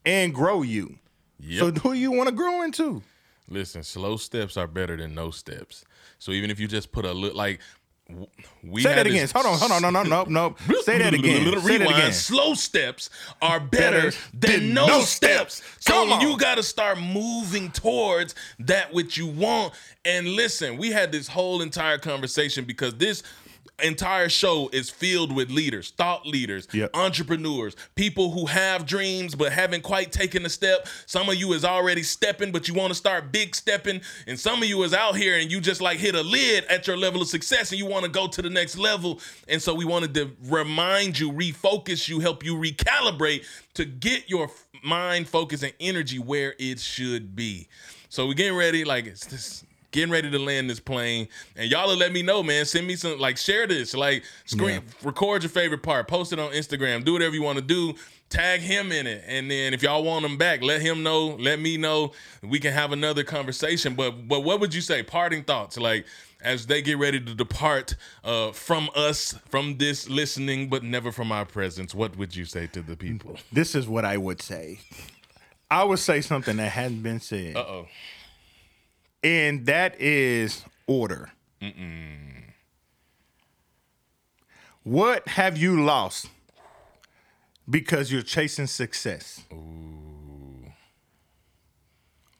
and 0.04 0.34
grow 0.34 0.62
you. 0.62 0.98
Yep. 1.40 1.58
So 1.60 1.70
who 1.80 1.92
you 1.92 2.10
want 2.12 2.28
to 2.28 2.34
grow 2.34 2.62
into? 2.62 3.02
Listen, 3.48 3.82
slow 3.82 4.16
steps 4.16 4.56
are 4.56 4.66
better 4.66 4.96
than 4.96 5.14
no 5.14 5.30
steps. 5.30 5.84
So 6.18 6.32
even 6.32 6.50
if 6.50 6.58
you 6.60 6.68
just 6.68 6.92
put 6.92 7.04
a 7.04 7.12
little, 7.12 7.36
like, 7.36 7.60
we 8.62 8.82
Say 8.82 8.94
that 8.94 9.04
this- 9.04 9.12
again. 9.12 9.28
Hold 9.34 9.46
on, 9.46 9.58
hold 9.58 9.72
on, 9.72 9.82
no, 9.82 9.90
no, 9.90 10.02
no, 10.02 10.24
no. 10.24 10.56
Say 10.82 10.96
that 10.98 11.12
again. 11.14 11.44
Little 11.44 11.60
Say 11.60 11.76
that 11.76 11.80
rewind. 11.80 11.98
again. 11.98 12.12
Slow 12.12 12.54
steps 12.54 13.10
are 13.42 13.60
better, 13.60 14.10
Better 14.10 14.16
than, 14.32 14.50
than 14.60 14.74
no, 14.74 14.86
no 14.86 15.00
steps. 15.02 15.56
steps. 15.56 15.76
So 15.84 15.92
Come 15.92 16.12
on. 16.12 16.20
you 16.22 16.38
got 16.38 16.54
to 16.56 16.62
start 16.62 16.98
moving 16.98 17.70
towards 17.70 18.34
that 18.60 18.92
which 18.94 19.18
you 19.18 19.26
want. 19.26 19.74
And 20.06 20.26
listen, 20.28 20.78
we 20.78 20.90
had 20.90 21.12
this 21.12 21.28
whole 21.28 21.60
entire 21.60 21.98
conversation 21.98 22.64
because 22.64 22.94
this 22.94 23.22
entire 23.82 24.28
show 24.28 24.68
is 24.72 24.90
filled 24.90 25.34
with 25.34 25.50
leaders, 25.50 25.90
thought 25.96 26.26
leaders, 26.26 26.66
Yep. 26.72 26.90
entrepreneurs, 26.94 27.76
people 27.94 28.30
who 28.32 28.46
have 28.46 28.86
dreams 28.86 29.34
but 29.34 29.52
haven't 29.52 29.82
quite 29.82 30.12
taken 30.12 30.44
a 30.44 30.48
step. 30.48 30.88
Some 31.06 31.28
of 31.28 31.36
you 31.36 31.52
is 31.52 31.64
already 31.64 32.02
stepping, 32.02 32.52
but 32.52 32.68
you 32.68 32.74
want 32.74 32.90
to 32.90 32.94
start 32.94 33.32
big 33.32 33.54
stepping. 33.54 34.00
And 34.26 34.38
some 34.38 34.62
of 34.62 34.68
you 34.68 34.82
is 34.82 34.92
out 34.94 35.16
here 35.16 35.36
and 35.38 35.50
you 35.50 35.60
just 35.60 35.80
like 35.80 35.98
hit 35.98 36.14
a 36.14 36.22
lid 36.22 36.64
at 36.64 36.86
your 36.86 36.96
level 36.96 37.22
of 37.22 37.28
success 37.28 37.70
and 37.70 37.78
you 37.78 37.86
want 37.86 38.04
to 38.04 38.10
go 38.10 38.26
to 38.28 38.42
the 38.42 38.50
next 38.50 38.76
level. 38.78 39.20
And 39.48 39.60
so 39.62 39.74
we 39.74 39.84
wanted 39.84 40.14
to 40.14 40.32
remind 40.44 41.18
you, 41.18 41.30
refocus 41.32 42.08
you, 42.08 42.20
help 42.20 42.44
you 42.44 42.54
recalibrate 42.56 43.44
to 43.74 43.84
get 43.84 44.28
your 44.28 44.50
mind, 44.82 45.28
focus, 45.28 45.62
and 45.62 45.72
energy 45.80 46.18
where 46.18 46.54
it 46.58 46.80
should 46.80 47.34
be. 47.36 47.68
So 48.08 48.26
we're 48.26 48.34
getting 48.34 48.56
ready, 48.56 48.84
like 48.84 49.06
it's 49.06 49.26
this 49.26 49.64
getting 49.90 50.10
ready 50.10 50.30
to 50.30 50.38
land 50.38 50.68
this 50.68 50.80
plane. 50.80 51.28
And 51.56 51.70
y'all 51.70 51.88
will 51.88 51.96
let 51.96 52.12
me 52.12 52.22
know, 52.22 52.42
man. 52.42 52.64
Send 52.64 52.86
me 52.86 52.96
some, 52.96 53.18
like, 53.18 53.36
share 53.36 53.66
this, 53.66 53.94
like, 53.94 54.24
screen, 54.44 54.82
record 55.02 55.42
your 55.42 55.50
favorite 55.50 55.82
part, 55.82 56.08
post 56.08 56.32
it 56.32 56.38
on 56.38 56.52
Instagram, 56.52 57.04
do 57.04 57.12
whatever 57.12 57.34
you 57.34 57.42
want 57.42 57.58
to 57.58 57.64
do. 57.64 57.94
Tag 58.30 58.60
him 58.60 58.92
in 58.92 59.06
it, 59.06 59.24
and 59.26 59.50
then 59.50 59.72
if 59.72 59.82
y'all 59.82 60.04
want 60.04 60.22
him 60.22 60.36
back, 60.36 60.62
let 60.62 60.82
him 60.82 61.02
know. 61.02 61.28
Let 61.40 61.60
me 61.60 61.78
know. 61.78 62.12
We 62.42 62.60
can 62.60 62.74
have 62.74 62.92
another 62.92 63.24
conversation. 63.24 63.94
But 63.94 64.28
but 64.28 64.40
what 64.40 64.60
would 64.60 64.74
you 64.74 64.82
say? 64.82 65.02
Parting 65.02 65.44
thoughts, 65.44 65.78
like 65.78 66.04
as 66.42 66.66
they 66.66 66.82
get 66.82 66.98
ready 66.98 67.18
to 67.18 67.34
depart 67.34 67.96
uh, 68.24 68.52
from 68.52 68.90
us, 68.94 69.34
from 69.48 69.78
this 69.78 70.10
listening, 70.10 70.68
but 70.68 70.82
never 70.82 71.10
from 71.10 71.32
our 71.32 71.44
presence. 71.44 71.94
What 71.94 72.18
would 72.18 72.36
you 72.36 72.44
say 72.44 72.66
to 72.68 72.82
the 72.82 72.96
people? 72.96 73.38
This 73.50 73.74
is 73.74 73.88
what 73.88 74.04
I 74.04 74.18
would 74.18 74.42
say. 74.42 74.80
I 75.70 75.84
would 75.84 75.98
say 75.98 76.20
something 76.20 76.58
that 76.58 76.72
hadn't 76.72 77.02
been 77.02 77.20
said. 77.20 77.56
Uh 77.56 77.60
oh. 77.60 77.88
And 79.22 79.66
that 79.66 80.00
is 80.00 80.64
order. 80.86 81.30
What 84.82 85.28
have 85.28 85.58
you 85.58 85.82
lost 85.84 86.28
because 87.68 88.10
you're 88.10 88.22
chasing 88.22 88.66
success? 88.66 89.42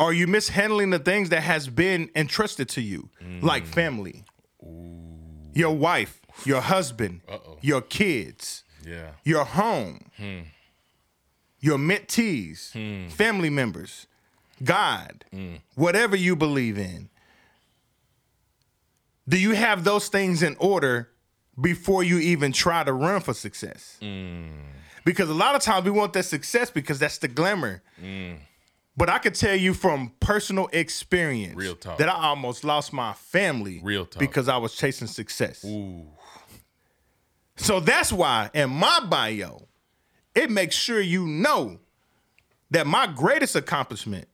Are 0.00 0.12
you 0.12 0.26
mishandling 0.26 0.90
the 0.90 0.98
things 0.98 1.28
that 1.30 1.42
has 1.42 1.68
been 1.68 2.08
entrusted 2.14 2.68
to 2.70 2.80
you, 2.80 3.10
mm. 3.22 3.42
like 3.42 3.66
family, 3.66 4.24
your 5.52 5.76
wife, 5.76 6.20
your 6.44 6.60
husband, 6.60 7.20
Uh-oh. 7.28 7.58
your 7.60 7.82
kids, 7.82 8.62
Yeah. 8.86 9.10
your 9.24 9.44
home, 9.44 10.10
hmm. 10.16 10.40
your 11.60 11.78
mentees, 11.78 12.72
hmm. 12.72 13.08
family 13.08 13.50
members, 13.50 14.06
God, 14.62 15.24
mm. 15.32 15.60
whatever 15.74 16.16
you 16.16 16.36
believe 16.36 16.78
in. 16.78 17.08
Do 19.28 19.38
you 19.38 19.54
have 19.54 19.84
those 19.84 20.08
things 20.08 20.42
in 20.42 20.56
order 20.58 21.10
before 21.60 22.02
you 22.02 22.18
even 22.18 22.52
try 22.52 22.82
to 22.84 22.92
run 22.92 23.20
for 23.20 23.34
success? 23.34 23.98
Mm. 24.00 24.48
Because 25.04 25.28
a 25.28 25.34
lot 25.34 25.54
of 25.54 25.62
times 25.62 25.84
we 25.84 25.90
want 25.90 26.12
that 26.14 26.24
success 26.24 26.70
because 26.70 26.98
that's 26.98 27.18
the 27.18 27.28
glamour. 27.28 27.82
Mm. 28.02 28.38
But 28.96 29.08
I 29.08 29.18
could 29.18 29.34
tell 29.34 29.54
you 29.54 29.74
from 29.74 30.12
personal 30.18 30.68
experience 30.72 31.54
Real 31.56 31.76
talk. 31.76 31.98
that 31.98 32.08
I 32.08 32.14
almost 32.14 32.64
lost 32.64 32.92
my 32.92 33.12
family 33.12 33.80
Real 33.82 34.04
talk. 34.04 34.18
because 34.18 34.48
I 34.48 34.56
was 34.56 34.74
chasing 34.74 35.06
success. 35.06 35.64
Ooh. 35.64 36.06
So 37.56 37.80
that's 37.80 38.12
why 38.12 38.50
in 38.54 38.70
my 38.70 39.00
bio, 39.08 39.68
it 40.34 40.50
makes 40.50 40.74
sure 40.76 41.00
you 41.00 41.26
know 41.26 41.78
that 42.70 42.86
my 42.86 43.06
greatest 43.06 43.56
accomplishment 43.56 44.27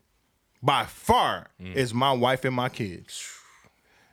by 0.64 0.86
far 0.86 1.48
mm. 1.60 1.74
is 1.74 1.92
my 1.92 2.12
wife 2.12 2.44
and 2.44 2.56
my 2.56 2.70
kids. 2.70 3.30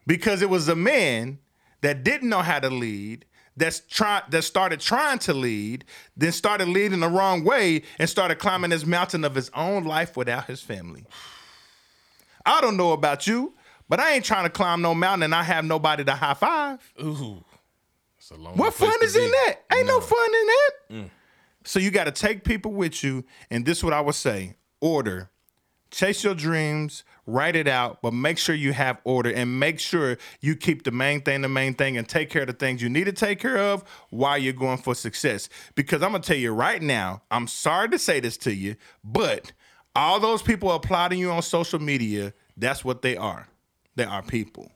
Because 0.05 0.41
it 0.41 0.49
was 0.49 0.67
a 0.67 0.75
man 0.75 1.39
that 1.79 2.03
didn't 2.03 2.27
know 2.27 2.41
how 2.41 2.59
to 2.59 2.69
lead, 2.69 3.25
that's 3.55 3.79
try 3.79 4.21
that 4.29 4.41
started 4.43 4.79
trying 4.79 5.19
to 5.19 5.33
lead, 5.33 5.85
then 6.17 6.31
started 6.31 6.67
leading 6.67 6.99
the 6.99 7.07
wrong 7.07 7.43
way 7.43 7.83
and 7.97 8.09
started 8.09 8.35
climbing 8.35 8.71
this 8.71 8.85
mountain 8.85 9.23
of 9.23 9.35
his 9.35 9.49
own 9.53 9.85
life 9.85 10.17
without 10.17 10.45
his 10.45 10.61
family. 10.61 11.05
I 12.45 12.59
don't 12.59 12.75
know 12.75 12.91
about 12.91 13.27
you, 13.27 13.53
but 13.87 13.99
I 13.99 14.13
ain't 14.13 14.25
trying 14.25 14.43
to 14.43 14.49
climb 14.49 14.81
no 14.81 14.93
mountain 14.93 15.23
and 15.23 15.35
I 15.35 15.43
have 15.43 15.63
nobody 15.63 16.03
to 16.03 16.13
high 16.13 16.33
five. 16.33 16.93
Ooh. 17.01 17.43
It's 18.17 18.31
a 18.31 18.35
long 18.35 18.57
What 18.57 18.73
fun 18.73 18.93
is 19.03 19.15
in 19.15 19.31
that? 19.31 19.59
Ain't 19.73 19.87
no, 19.87 20.01
fun 20.01 20.25
in 20.25 20.47
that. 20.47 20.71
Mm. 20.91 21.09
So 21.63 21.79
you 21.79 21.91
got 21.91 22.05
to 22.05 22.11
take 22.11 22.43
people 22.43 22.71
with 22.73 23.03
you, 23.03 23.23
and 23.49 23.65
this 23.65 23.79
is 23.79 23.83
what 23.83 23.93
I 23.93 24.01
would 24.01 24.15
say: 24.15 24.55
order, 24.79 25.29
chase 25.91 26.23
your 26.23 26.33
dreams, 26.33 27.03
write 27.25 27.55
it 27.55 27.67
out, 27.67 28.01
but 28.01 28.13
make 28.13 28.37
sure 28.37 28.55
you 28.55 28.73
have 28.73 28.97
order, 29.03 29.31
and 29.31 29.59
make 29.59 29.79
sure 29.79 30.17
you 30.39 30.55
keep 30.55 30.83
the 30.83 30.91
main 30.91 31.21
thing 31.21 31.41
the 31.41 31.49
main 31.49 31.73
thing, 31.73 31.97
and 31.97 32.07
take 32.07 32.29
care 32.29 32.43
of 32.43 32.47
the 32.47 32.53
things 32.53 32.81
you 32.81 32.89
need 32.89 33.05
to 33.05 33.11
take 33.11 33.39
care 33.39 33.57
of 33.57 33.83
while 34.09 34.37
you're 34.37 34.53
going 34.53 34.77
for 34.77 34.95
success. 34.95 35.49
Because 35.75 36.01
I'm 36.01 36.11
gonna 36.11 36.23
tell 36.23 36.37
you 36.37 36.51
right 36.51 36.81
now, 36.81 37.21
I'm 37.29 37.47
sorry 37.47 37.89
to 37.89 37.99
say 37.99 38.19
this 38.19 38.37
to 38.37 38.53
you, 38.53 38.75
but 39.03 39.51
all 39.95 40.19
those 40.19 40.41
people 40.41 40.71
applauding 40.71 41.19
you 41.19 41.31
on 41.31 41.41
social 41.41 41.79
media, 41.79 42.33
that's 42.57 42.83
what 42.83 43.01
they 43.01 43.17
are. 43.17 43.47
They 43.95 44.05
are 44.05 44.21
people. 44.21 44.71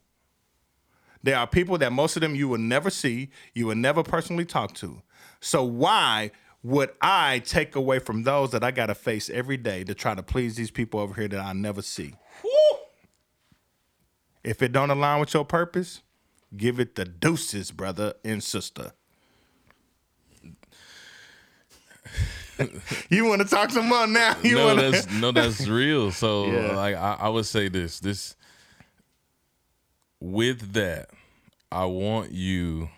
They 1.23 1.33
are 1.33 1.47
people 1.47 1.77
that 1.79 1.91
most 1.91 2.15
of 2.15 2.21
them 2.21 2.35
you 2.35 2.47
will 2.47 2.59
never 2.59 2.89
see, 2.91 3.29
you 3.53 3.65
will 3.65 3.75
never 3.75 4.03
personally 4.03 4.45
talk 4.45 4.73
to. 4.75 5.01
So 5.39 5.63
why 5.63 6.31
would 6.65 6.89
I 6.99 7.43
take 7.45 7.75
away 7.75 7.99
from 7.99 8.23
those 8.23 8.49
that 8.49 8.63
I 8.63 8.71
got 8.71 8.87
to 8.87 8.95
face 8.95 9.29
every 9.29 9.55
day 9.55 9.83
to 9.83 9.93
try 9.93 10.15
to 10.15 10.23
please 10.23 10.55
these 10.55 10.71
people 10.71 10.99
over 10.99 11.13
here 11.13 11.27
that 11.27 11.39
I 11.39 11.53
never 11.53 11.83
see? 11.83 12.15
Woo. 12.43 12.79
If 14.43 14.63
it 14.63 14.71
don't 14.71 14.89
align 14.89 15.19
with 15.19 15.31
your 15.35 15.45
purpose, 15.45 16.01
give 16.57 16.79
it 16.79 16.95
the 16.95 17.05
deuces, 17.05 17.69
brother 17.69 18.15
and 18.23 18.43
sister. 18.43 18.93
you 23.09 23.25
want 23.25 23.43
to 23.43 23.47
talk 23.47 23.69
some 23.69 23.87
more 23.87 24.07
now? 24.07 24.35
You 24.41 24.55
no, 24.55 24.65
wanna... 24.65 24.89
that's 24.89 25.11
no, 25.11 25.31
that's 25.31 25.67
real. 25.67 26.11
So, 26.11 26.47
Yeah. 26.47 26.75
like, 26.75 26.95
I, 26.95 27.17
I 27.19 27.29
would 27.29 27.45
say 27.45 27.67
this: 27.67 27.99
this 27.99 28.35
with 30.19 30.73
that, 30.73 31.11
I 31.71 31.85
want 31.85 32.31
you 32.31 32.89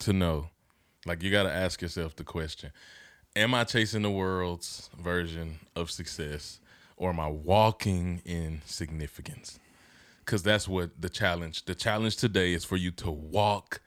to 0.00 0.12
know, 0.12 0.48
like, 1.04 1.22
you 1.22 1.30
got 1.30 1.44
to 1.44 1.52
ask 1.52 1.80
yourself 1.82 2.16
the 2.16 2.24
question: 2.24 2.72
Am 3.36 3.52
I 3.52 3.64
chasing 3.64 4.00
the 4.00 4.10
world's 4.10 4.88
version 4.98 5.58
of 5.74 5.90
success, 5.90 6.58
or 6.96 7.10
am 7.10 7.20
I 7.20 7.28
walking 7.28 8.22
in 8.24 8.62
significance? 8.64 9.58
Because 10.24 10.42
that's 10.42 10.66
what 10.66 10.98
the 10.98 11.10
challenge. 11.10 11.66
The 11.66 11.74
challenge 11.74 12.16
today 12.16 12.54
is 12.54 12.64
for 12.64 12.76
you 12.76 12.90
to 12.92 13.10
walk 13.10 13.82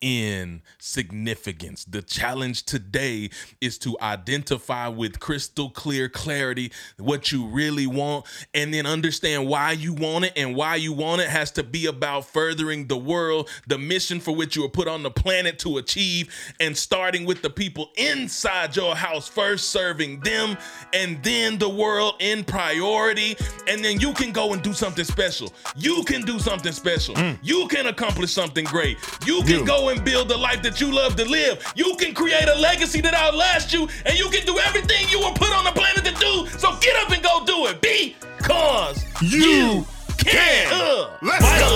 in 0.00 0.62
significance. 0.78 1.84
The 1.84 2.02
challenge 2.02 2.64
today 2.64 3.30
is 3.60 3.78
to 3.78 3.96
identify 4.00 4.88
with 4.88 5.20
crystal 5.20 5.70
clear 5.70 6.08
clarity 6.08 6.72
what 6.98 7.32
you 7.32 7.46
really 7.46 7.86
want 7.86 8.26
and 8.52 8.72
then 8.72 8.86
understand 8.86 9.48
why 9.48 9.72
you 9.72 9.92
want 9.92 10.26
it. 10.26 10.32
And 10.36 10.54
why 10.56 10.76
you 10.76 10.92
want 10.92 11.20
it 11.20 11.28
has 11.28 11.50
to 11.52 11.62
be 11.62 11.86
about 11.86 12.26
furthering 12.26 12.86
the 12.86 12.96
world, 12.96 13.48
the 13.66 13.78
mission 13.78 14.20
for 14.20 14.34
which 14.34 14.56
you 14.56 14.62
were 14.62 14.68
put 14.68 14.88
on 14.88 15.02
the 15.02 15.10
planet 15.10 15.58
to 15.60 15.78
achieve, 15.78 16.34
and 16.60 16.76
starting 16.76 17.24
with 17.24 17.42
the 17.42 17.50
people 17.50 17.90
inside 17.96 18.76
your 18.76 18.94
house 18.94 19.28
first, 19.28 19.70
serving 19.70 20.20
them, 20.20 20.56
and 20.92 21.22
then 21.22 21.58
the 21.58 21.68
world 21.68 22.14
in 22.20 22.44
priority. 22.44 23.36
And 23.68 23.84
then 23.84 24.00
you 24.00 24.12
can 24.12 24.32
go 24.32 24.52
and 24.52 24.62
do 24.62 24.72
something 24.72 25.04
special. 25.04 25.52
You 25.76 26.02
can 26.04 26.22
do 26.22 26.38
something 26.38 26.72
special. 26.72 27.14
Mm. 27.14 27.38
You 27.42 27.68
can 27.68 27.86
accomplish 27.86 28.32
something 28.32 28.64
great. 28.64 28.98
You 29.26 29.40
can 29.42 29.60
you. 29.60 29.66
go 29.66 29.88
and 29.88 29.93
and 29.94 30.04
build 30.04 30.28
the 30.28 30.36
life 30.36 30.62
that 30.62 30.80
you 30.80 30.92
love 30.92 31.16
to 31.16 31.24
live. 31.24 31.62
You 31.76 31.94
can 31.96 32.14
create 32.14 32.48
a 32.48 32.58
legacy 32.58 33.00
that 33.00 33.14
outlasts 33.14 33.72
you, 33.72 33.88
and 34.04 34.18
you 34.18 34.28
can 34.28 34.44
do 34.44 34.58
everything 34.58 35.08
you 35.08 35.20
were 35.20 35.32
put 35.34 35.50
on 35.50 35.64
the 35.64 35.72
planet 35.72 36.04
to 36.04 36.14
do. 36.14 36.46
So 36.58 36.76
get 36.80 36.96
up 37.02 37.10
and 37.10 37.22
go 37.22 37.44
do 37.44 37.66
it. 37.66 37.80
Because 37.80 39.04
you, 39.22 39.38
you 39.38 39.86
can. 40.18 40.68
can. 40.68 40.72
Uh, 40.72 41.16
Let's 41.22 41.44
go. 41.60 41.70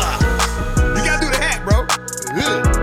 You 0.97 1.05
gotta 1.05 1.25
do 1.25 1.31
the 1.31 1.39
hat, 1.39 1.64
bro. 1.64 1.87
Ugh. 2.43 2.78